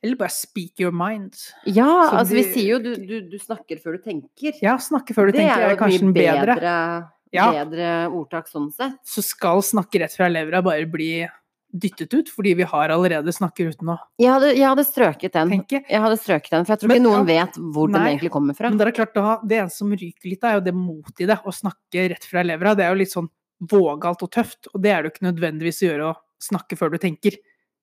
Eller 0.03 0.16
bare 0.18 0.30
speak 0.34 0.80
your 0.80 0.91
mind. 0.95 1.36
Ja, 1.68 1.86
Så 2.09 2.16
altså 2.24 2.34
vi 2.34 2.43
sier 2.53 2.70
jo 2.72 2.80
du, 2.82 2.95
du, 3.05 3.18
du 3.30 3.38
snakker 3.38 3.78
før 3.84 3.97
du 3.99 4.05
tenker. 4.07 4.55
Ja, 4.64 4.78
snakke 4.82 5.14
før 5.14 5.28
du 5.30 5.36
det 5.36 5.43
tenker 5.43 5.62
er 5.68 5.74
er 5.76 5.78
kanskje 5.78 6.14
bedre. 6.16 6.55
bedre, 6.55 7.09
Ja. 7.36 7.51
bedre 7.53 7.91
ordtak 8.09 8.47
sånn 8.49 8.72
sett. 8.74 8.95
Så 9.05 9.22
skal 9.24 9.62
snakke 9.62 9.99
rett 10.01 10.16
fra 10.16 10.28
levra 10.32 10.64
bare 10.66 10.88
bli 10.89 11.28
dyttet 11.72 12.14
ut, 12.14 12.30
fordi 12.30 12.54
vi 12.60 12.68
har 12.68 12.92
allerede 12.94 13.32
snakker 13.34 13.72
uten 13.72 13.94
å 13.94 13.98
Jeg 14.22 14.32
hadde, 14.34 14.50
jeg 14.58 14.68
hadde 14.68 14.86
strøket 14.88 15.36
den. 15.38 15.54
tenke. 15.56 15.82
Jeg 15.88 16.02
hadde 16.04 16.18
strøket 16.20 16.52
den, 16.52 16.66
for 16.66 16.76
jeg 16.76 16.82
tror 16.82 16.92
Men, 16.92 17.00
ikke 17.00 17.08
noen 17.08 17.28
vet 17.30 17.60
hvor 17.74 17.92
den 17.92 18.02
egentlig 18.02 18.32
kommer 18.34 18.58
fra. 18.58 18.70
Men 18.70 18.82
det 18.82 18.88
er 18.88 18.98
klart, 19.00 19.14
da, 19.16 19.38
det 19.44 19.60
eneste 19.62 19.84
som 19.84 19.94
ryker 19.94 20.30
litt, 20.30 20.44
er 20.44 20.58
jo 20.58 20.66
det 20.66 20.76
motet 20.76 21.24
i 21.24 21.30
det. 21.32 21.40
Å 21.40 21.56
snakke 21.56 22.08
rett 22.14 22.28
fra 22.28 22.44
levra. 22.44 22.76
Det 22.76 22.86
er 22.86 22.94
jo 22.94 23.02
litt 23.02 23.14
sånn 23.14 23.32
vågalt 23.72 24.24
og 24.26 24.32
tøft, 24.34 24.72
og 24.74 24.82
det 24.82 24.92
er 24.92 25.02
det 25.02 25.12
jo 25.12 25.16
ikke 25.16 25.28
nødvendigvis 25.30 25.84
å 25.84 25.90
gjøre 25.90 26.08
å 26.12 26.16
snakke 26.42 26.78
før 26.80 26.96
du 26.96 27.02
tenker. 27.02 27.38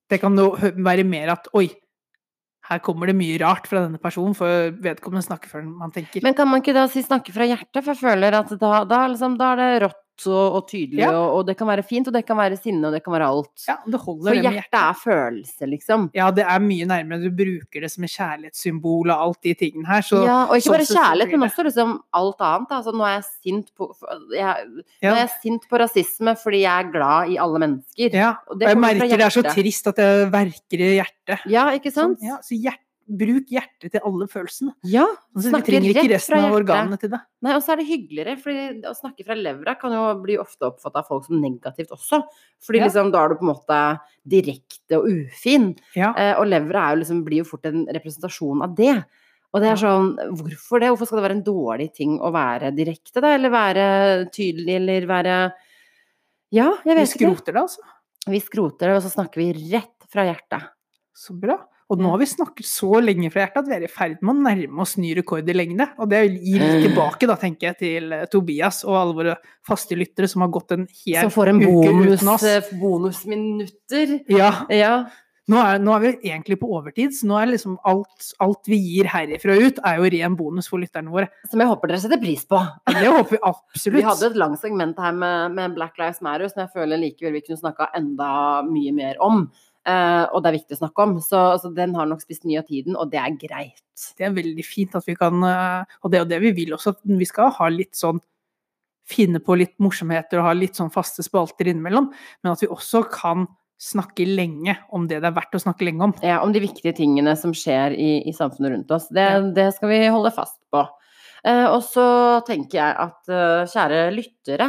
Det 0.09 0.19
kan 0.21 0.37
jo 0.39 0.51
være 0.59 1.05
mer 1.07 1.35
at 1.37 1.49
oi, 1.57 1.69
her 2.69 2.83
kommer 2.85 3.09
det 3.09 3.17
mye 3.17 3.39
rart 3.41 3.69
fra 3.71 3.85
denne 3.87 4.01
personen, 4.03 4.35
for 4.37 4.73
vedkommende 4.85 5.25
snakker 5.25 5.53
før 5.53 5.65
man 5.65 5.95
tenker. 5.95 6.25
Men 6.27 6.37
kan 6.37 6.51
man 6.51 6.61
ikke 6.61 6.77
da 6.77 6.85
si 6.91 7.05
snakke 7.05 7.33
fra 7.33 7.47
hjertet? 7.49 7.81
For 7.81 7.95
jeg 7.95 8.03
føler 8.03 8.37
at 8.43 8.53
da, 8.61 8.83
da, 8.89 9.07
liksom, 9.09 9.39
da 9.41 9.55
er 9.55 9.63
det 9.63 9.71
rått 9.87 10.03
og, 10.27 10.55
og 10.59 10.69
tydelig, 10.69 10.99
Ja. 11.05 11.11
og, 11.15 11.37
og 11.39 11.47
det 11.47 11.57
kan 11.57 11.67
være 11.69 11.83
fint, 11.87 12.09
og 12.09 12.13
det 12.17 12.25
kan 12.27 12.37
være 12.37 12.57
sinne, 12.59 12.83
og 12.89 12.93
det 12.93 13.03
kan 13.05 13.13
være 13.15 13.29
alt. 13.29 13.65
ja, 13.69 13.77
det 13.87 14.01
holder 14.01 14.31
For 14.33 14.35
hjertet, 14.35 14.57
hjertet 14.59 14.81
er 14.81 14.99
følelse, 15.05 15.67
liksom. 15.71 16.11
Ja, 16.15 16.31
det 16.35 16.45
er 16.45 16.59
mye 16.65 16.87
nærmere. 16.91 17.21
Du 17.23 17.31
bruker 17.31 17.81
det 17.85 17.91
som 17.93 18.05
et 18.05 18.11
kjærlighetssymbol 18.17 19.11
og 19.15 19.23
alt 19.29 19.43
de 19.43 19.55
tingene 19.55 19.87
her. 19.87 20.01
Så 20.03 20.25
ja, 20.25 20.39
og 20.49 20.57
ikke 20.57 20.67
sånn 20.69 20.77
bare 20.79 20.89
så 20.89 20.99
kjærlighet, 20.99 21.33
men 21.39 21.49
også 21.49 21.67
liksom 21.69 21.95
alt 22.23 22.41
annet. 22.51 22.75
Altså, 22.81 22.93
nå 22.97 23.05
er 23.09 23.15
jeg 23.19 23.25
sint 23.45 23.71
på 23.79 23.91
jeg, 24.35 24.67
Nå 25.03 25.13
er 25.15 25.23
jeg 25.23 25.31
sint 25.43 25.69
på 25.71 25.79
rasisme 25.85 26.35
fordi 26.39 26.65
jeg 26.65 26.87
er 26.87 26.91
glad 26.93 27.31
i 27.31 27.39
alle 27.39 27.59
mennesker. 27.63 28.15
ja. 28.19 28.35
Og 28.49 28.57
Og 28.59 28.67
jeg 28.67 28.79
merker 28.79 29.17
det 29.17 29.27
er 29.29 29.35
så 29.39 29.43
trist 29.47 29.87
at 29.87 29.97
det 29.97 30.11
verker 30.33 30.81
i 30.83 30.91
hjertet. 30.99 31.47
Ja, 31.47 31.69
ikke 31.77 31.91
sant? 31.93 32.19
sant? 32.19 32.23
ja, 32.23 32.37
så 32.43 32.55
hjert, 32.59 32.81
bruk 33.09 33.49
hjertet 33.51 33.91
til 33.95 34.03
alle 34.05 34.27
følelsene. 34.29 34.75
Ja. 34.85 35.07
Altså, 35.35 35.51
vi 35.55 35.61
trenger 35.65 35.91
ikke 35.95 36.11
resten 36.13 36.39
av 36.45 36.55
organene 36.59 36.99
til 37.01 37.11
det. 37.15 37.21
Nei, 37.43 37.55
og 37.57 37.63
så 37.65 37.73
er 37.73 37.81
det 37.81 37.87
hyggeligere, 37.89 38.35
for 38.43 38.53
å 38.91 38.95
snakke 38.99 39.25
fra 39.25 39.35
levra 39.39 39.75
kan 39.81 39.93
jo 39.97 40.03
bli 40.23 40.37
ofte 40.39 40.69
oppfattet 40.69 41.01
av 41.01 41.07
folk 41.09 41.25
som 41.27 41.41
negativt 41.41 41.91
også. 41.97 42.23
Fordi 42.61 42.79
Ja. 42.79 42.85
liksom, 42.89 43.11
da 43.13 43.25
er 43.25 43.29
du 43.29 43.35
på 43.37 43.47
en 43.49 43.55
måte 43.55 44.01
direkte 44.29 44.99
og 45.01 45.07
ufin. 45.09 45.71
Ja. 45.97 46.13
Eh, 46.17 46.35
og 46.39 46.47
levra 46.47 46.95
liksom, 46.97 47.25
blir 47.25 47.39
jo 47.45 47.45
fort 47.45 47.65
en 47.67 47.87
representasjon 47.87 48.63
av 48.63 48.75
det. 48.77 49.05
Og 49.55 49.63
det 49.63 49.71
er 49.73 49.77
sånn, 49.81 50.11
hvorfor 50.37 50.81
det? 50.81 50.91
Hvorfor 50.93 51.07
skal 51.09 51.23
det 51.23 51.25
være 51.31 51.37
en 51.39 51.45
dårlig 51.45 51.95
ting 51.95 52.19
å 52.21 52.31
være 52.31 52.69
direkte, 52.77 53.23
da? 53.25 53.35
Eller 53.35 53.49
være 53.49 54.31
tydelig, 54.31 54.75
eller 54.77 55.07
være 55.07 55.53
Ja, 56.53 56.71
jeg 56.85 56.85
Vi 56.85 56.95
vet 56.95 57.09
ikke. 57.09 57.35
skroter 57.37 57.53
det, 57.53 57.63
altså. 57.63 57.81
Vi 58.29 58.41
skroter 58.41 58.79
det, 58.89 58.97
og 58.97 59.03
så 59.03 59.11
snakker 59.15 59.37
vi 59.37 59.73
rett 59.73 60.07
fra 60.13 60.25
hjertet. 60.25 60.69
Så 61.17 61.33
bra. 61.39 61.59
Og 61.89 62.01
nå 62.03 62.11
har 62.13 62.19
vi 62.21 62.27
snakket 62.29 62.67
så 62.69 62.99
lenge 63.01 63.31
fra 63.33 63.47
hjertet 63.47 63.63
at 63.63 63.69
vi 63.71 63.77
er 63.79 63.85
i 63.87 63.89
ferd 63.89 64.19
med 64.21 64.35
å 64.35 64.43
nærme 64.45 64.83
oss 64.85 64.99
ny 65.01 65.15
rekord 65.17 65.49
i 65.49 65.55
lengde. 65.57 65.87
Og 65.97 66.11
det 66.13 66.19
gir 66.35 66.61
litt 66.61 66.83
tilbake, 66.85 67.29
da, 67.31 67.37
tenker 67.41 67.71
jeg, 67.71 67.79
til 67.81 68.13
eh, 68.13 68.27
Tobias 68.29 68.83
og 68.85 68.99
alle 69.01 69.17
våre 69.17 69.37
faste 69.65 69.97
lyttere 69.97 70.29
som 70.29 70.45
har 70.45 70.53
gått 70.53 70.75
en 70.77 70.85
hel 71.07 71.23
Som 71.25 71.33
får 71.33 71.55
en 71.55 71.63
uke 71.65 71.71
bonus, 71.89 72.21
uten 72.21 72.35
oss. 72.35 72.45
eh, 72.45 72.69
bonusminutter. 72.83 74.19
Ja. 74.29 74.53
Ja. 74.73 74.93
Nå 75.49 75.57
er, 75.57 75.79
nå 75.81 75.95
er 75.95 76.03
vi 76.03 76.09
egentlig 76.29 76.59
på 76.61 76.69
overtid, 76.77 77.15
så 77.17 77.25
nå 77.31 77.39
er 77.41 77.49
liksom 77.49 77.79
alt, 77.89 78.27
alt 78.45 78.69
vi 78.69 78.77
gir 78.85 79.07
herifra 79.09 79.55
ut, 79.57 79.79
er 79.81 79.97
jo 79.97 80.11
ren 80.13 80.35
bonus 80.37 80.67
for 80.69 80.83
lytterne 80.83 81.09
våre. 81.09 81.31
Som 81.49 81.63
jeg 81.65 81.71
håper 81.71 81.89
dere 81.89 82.03
setter 82.03 82.21
pris 82.21 82.43
på. 82.45 82.61
Det 82.85 83.07
håper 83.09 83.33
vi 83.33 83.41
absolutt. 83.49 83.97
Vi 83.97 84.05
hadde 84.05 84.29
et 84.29 84.37
langt 84.45 84.61
segment 84.61 85.01
her 85.01 85.17
med, 85.17 85.57
med 85.57 85.79
Black 85.79 85.97
Lives 85.97 86.21
Matter 86.21 86.53
som 86.53 86.67
jeg 86.67 86.75
føler 86.77 87.01
likevel 87.01 87.39
vi 87.39 87.43
kunne 87.47 87.63
snakka 87.63 87.89
enda 87.97 88.29
mye 88.69 88.93
mer 88.93 89.17
om. 89.25 89.47
Eh, 89.87 90.25
og 90.33 90.43
det 90.43 90.51
er 90.51 90.57
viktig 90.59 90.77
å 90.77 90.81
snakke 90.83 91.05
om. 91.07 91.13
Så, 91.25 91.43
så 91.63 91.71
den 91.77 91.95
har 91.97 92.09
nok 92.11 92.25
spist 92.25 92.45
mye 92.49 92.63
av 92.63 92.67
tiden, 92.69 92.97
og 92.99 93.13
det 93.13 93.21
er 93.23 93.37
greit. 93.41 93.85
Det 94.19 94.27
er 94.27 94.35
veldig 94.37 94.65
fint 94.67 94.97
at 94.99 95.07
vi 95.09 95.15
kan 95.19 95.43
eh, 95.43 95.95
Og 96.05 96.11
det 96.11 96.19
er 96.19 96.23
jo 96.25 96.31
det 96.31 96.41
vi 96.45 96.53
vil 96.61 96.75
også, 96.77 96.93
at 96.95 97.07
vi 97.19 97.27
skal 97.27 97.51
ha 97.57 97.71
litt 97.73 97.97
sånn 97.99 98.21
Finne 99.09 99.41
på 99.41 99.55
litt 99.57 99.73
morsomheter 99.81 100.37
og 100.37 100.45
ha 100.45 100.53
litt 100.53 100.77
sånn 100.77 100.91
faste 100.93 101.25
spalter 101.25 101.71
innimellom, 101.71 102.11
men 102.45 102.51
at 102.53 102.61
vi 102.61 102.69
også 102.69 103.01
kan 103.09 103.47
snakke 103.81 104.27
lenge 104.29 104.75
om 104.93 105.07
det 105.09 105.23
det 105.23 105.31
er 105.31 105.37
verdt 105.39 105.57
å 105.57 105.61
snakke 105.63 105.87
lenge 105.87 106.05
om. 106.05 106.13
Ja, 106.21 106.43
om 106.45 106.53
de 106.53 106.61
viktige 106.61 106.93
tingene 106.93 107.33
som 107.41 107.55
skjer 107.57 107.95
i, 107.97 108.11
i 108.29 108.35
samfunnet 108.37 108.75
rundt 108.75 108.93
oss. 108.93 109.07
Det, 109.09 109.25
Ja. 109.25 109.39
det 109.41 109.71
skal 109.79 109.89
vi 109.95 110.03
holde 110.13 110.35
fast 110.37 110.59
på. 110.69 110.83
Eh, 111.49 111.65
og 111.71 111.81
så 111.87 112.05
tenker 112.45 112.83
jeg 112.83 112.99
at 113.07 113.33
eh, 113.33 113.65
kjære 113.73 114.03
lyttere, 114.13 114.69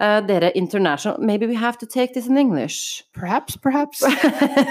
eh, 0.00 0.20
dere 0.26 0.52
international 0.58 1.18
Maybe 1.20 1.46
we 1.46 1.56
have 1.56 1.78
to 1.78 1.86
take 1.86 2.14
this 2.14 2.26
in 2.28 2.38
English. 2.38 3.02
Perhaps, 3.12 3.56
perhaps. 3.56 4.02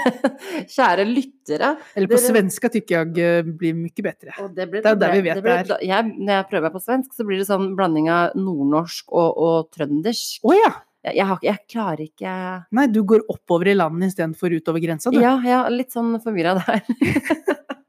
kjære 0.74 1.04
lyttere. 1.08 1.74
Eller 1.94 2.08
på 2.10 2.16
Dere- 2.18 2.28
svenska 2.30 2.70
tykker 2.72 3.12
jeg 3.14 3.26
eh, 3.42 3.42
blir 3.46 3.76
mye 3.78 4.06
bedre. 4.08 4.36
Det, 4.54 4.68
blir, 4.70 4.82
Det 4.82 4.94
er 4.94 5.00
der 5.02 5.12
vi 5.16 5.24
vet 5.28 5.40
det 5.40 5.44
blir, 5.46 5.66
det 5.68 5.76
er. 5.78 5.84
Jeg, 5.92 6.14
når 6.18 6.38
jeg 6.38 6.48
prøver 6.52 6.68
meg 6.68 6.76
på 6.78 6.84
svensk, 6.86 7.12
så 7.16 7.26
blir 7.28 7.42
det 7.42 7.48
sånn 7.50 7.72
blanding 7.78 8.08
av 8.12 8.36
nordnorsk 8.38 9.12
og, 9.12 9.42
og 9.46 9.70
trøndersk. 9.76 10.42
Oh, 10.46 10.56
ja! 10.56 10.72
Jeg, 11.02 11.16
jeg, 11.18 11.26
har, 11.26 11.38
jeg 11.42 11.58
klarer 11.66 12.02
ikke 12.04 12.32
Nei, 12.78 12.84
du 12.94 13.00
går 13.02 13.24
oppover 13.32 13.72
i 13.72 13.74
landet 13.74 14.12
istedenfor 14.12 14.54
utover 14.54 14.78
grensa, 14.84 15.10
du. 15.10 15.18
Ja, 15.18 15.32
ja, 15.42 15.64
litt 15.66 15.90
sånn 15.90 16.14
forvirra 16.22 16.54
der. 16.60 16.84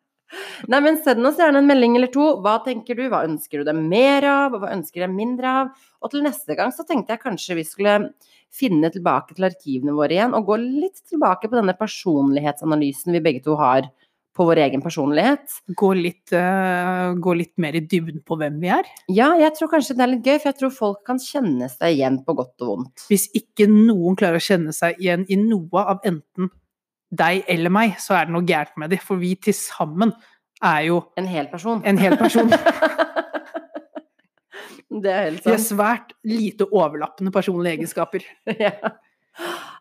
Nei, 0.72 0.82
men 0.84 1.00
send 1.04 1.26
oss 1.28 1.40
gjerne 1.42 1.62
en 1.62 1.70
melding 1.70 1.98
eller 2.00 2.12
to. 2.14 2.28
Hva 2.44 2.60
tenker 2.66 2.98
du? 3.00 3.06
Hva 3.12 3.24
ønsker 3.28 3.62
du 3.62 3.68
deg 3.70 3.80
mer 3.80 4.28
av? 4.30 4.60
Hva 4.60 4.72
ønsker 4.76 5.02
du 5.02 5.08
deg 5.08 5.18
mindre 5.18 5.58
av? 5.64 5.74
Og 6.04 6.14
til 6.14 6.24
neste 6.26 6.58
gang 6.60 6.74
så 6.76 6.86
tenkte 6.88 7.16
jeg 7.16 7.24
kanskje 7.24 7.60
vi 7.60 7.68
skulle 7.68 7.98
finne 8.54 8.92
tilbake 8.94 9.34
til 9.34 9.48
arkivene 9.48 9.96
våre 9.98 10.14
igjen, 10.14 10.36
og 10.38 10.46
gå 10.52 10.60
litt 10.62 11.02
tilbake 11.10 11.50
på 11.50 11.58
denne 11.58 11.74
personlighetsanalysen 11.78 13.16
vi 13.16 13.24
begge 13.26 13.42
to 13.48 13.58
har 13.58 13.90
på 14.34 14.46
vår 14.48 14.64
egen 14.66 14.82
personlighet. 14.82 15.60
Gå, 15.78 15.92
litt, 15.98 16.34
uh, 16.34 17.14
gå 17.22 17.36
litt 17.38 17.54
mer 17.62 17.78
i 17.78 17.84
dybden 17.86 18.24
på 18.26 18.38
hvem 18.40 18.58
vi 18.64 18.72
er. 18.74 18.90
Ja, 19.14 19.32
jeg 19.38 19.54
tror 19.58 19.70
kanskje 19.76 19.98
det 19.98 20.06
er 20.06 20.12
litt 20.16 20.26
gøy, 20.26 20.40
for 20.40 20.50
jeg 20.50 20.60
tror 20.62 20.74
folk 20.74 21.04
kan 21.06 21.22
kjenne 21.22 21.70
seg 21.70 22.00
igjen 22.00 22.20
på 22.26 22.36
godt 22.40 22.66
og 22.66 22.72
vondt. 22.72 23.06
Hvis 23.12 23.28
ikke 23.38 23.70
noen 23.70 24.18
klarer 24.20 24.42
å 24.42 24.48
kjenne 24.48 24.74
seg 24.76 24.98
igjen 25.02 25.28
i 25.30 25.38
noe 25.40 25.86
av 25.86 26.02
enten 26.10 26.50
deg 27.14 27.44
eller 27.52 27.74
meg, 27.74 27.98
så 28.02 28.18
er 28.18 28.28
det 28.28 28.36
noe 28.36 28.48
gærent 28.48 28.78
med 28.82 28.94
dem. 28.94 29.02
For 29.04 29.22
vi 29.22 29.34
til 29.42 29.56
sammen 29.58 30.14
er 30.64 30.82
jo 30.88 31.02
En 31.20 31.28
hel 31.30 31.50
person. 31.52 31.82
en 31.86 32.00
hel 32.00 32.18
person. 32.18 32.50
det 35.04 35.12
er 35.12 35.26
helt 35.30 35.46
Vi 35.46 35.56
er 35.56 35.64
svært 35.64 36.14
lite 36.28 36.68
overlappende 36.70 37.34
personlige 37.36 37.80
egenskaper. 37.80 38.26
ja. 38.66 38.76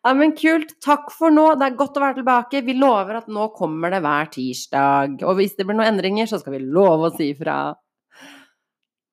Ja, 0.03 0.15
men 0.17 0.33
kult. 0.35 0.73
Takk 0.83 1.13
for 1.15 1.35
nå. 1.35 1.45
Det 1.61 1.69
er 1.69 1.77
godt 1.79 1.99
å 1.99 2.03
være 2.03 2.19
tilbake. 2.23 2.65
Vi 2.67 2.75
lover 2.79 3.21
at 3.21 3.29
nå 3.31 3.51
kommer 3.57 3.93
det 3.93 4.01
hver 4.03 4.31
tirsdag. 4.33 5.21
Og 5.29 5.37
hvis 5.39 5.55
det 5.59 5.69
blir 5.69 5.79
noen 5.79 5.93
endringer, 5.93 6.31
så 6.31 6.41
skal 6.43 6.57
vi 6.57 6.65
love 6.65 7.11
å 7.11 7.15
si 7.15 7.31
ifra. 7.35 7.59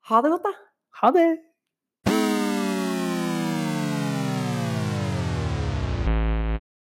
Ha 0.10 0.22
det 0.24 0.32
godt, 0.34 0.48
da. 0.48 0.56
Ha 1.04 1.12
det! 1.16 1.28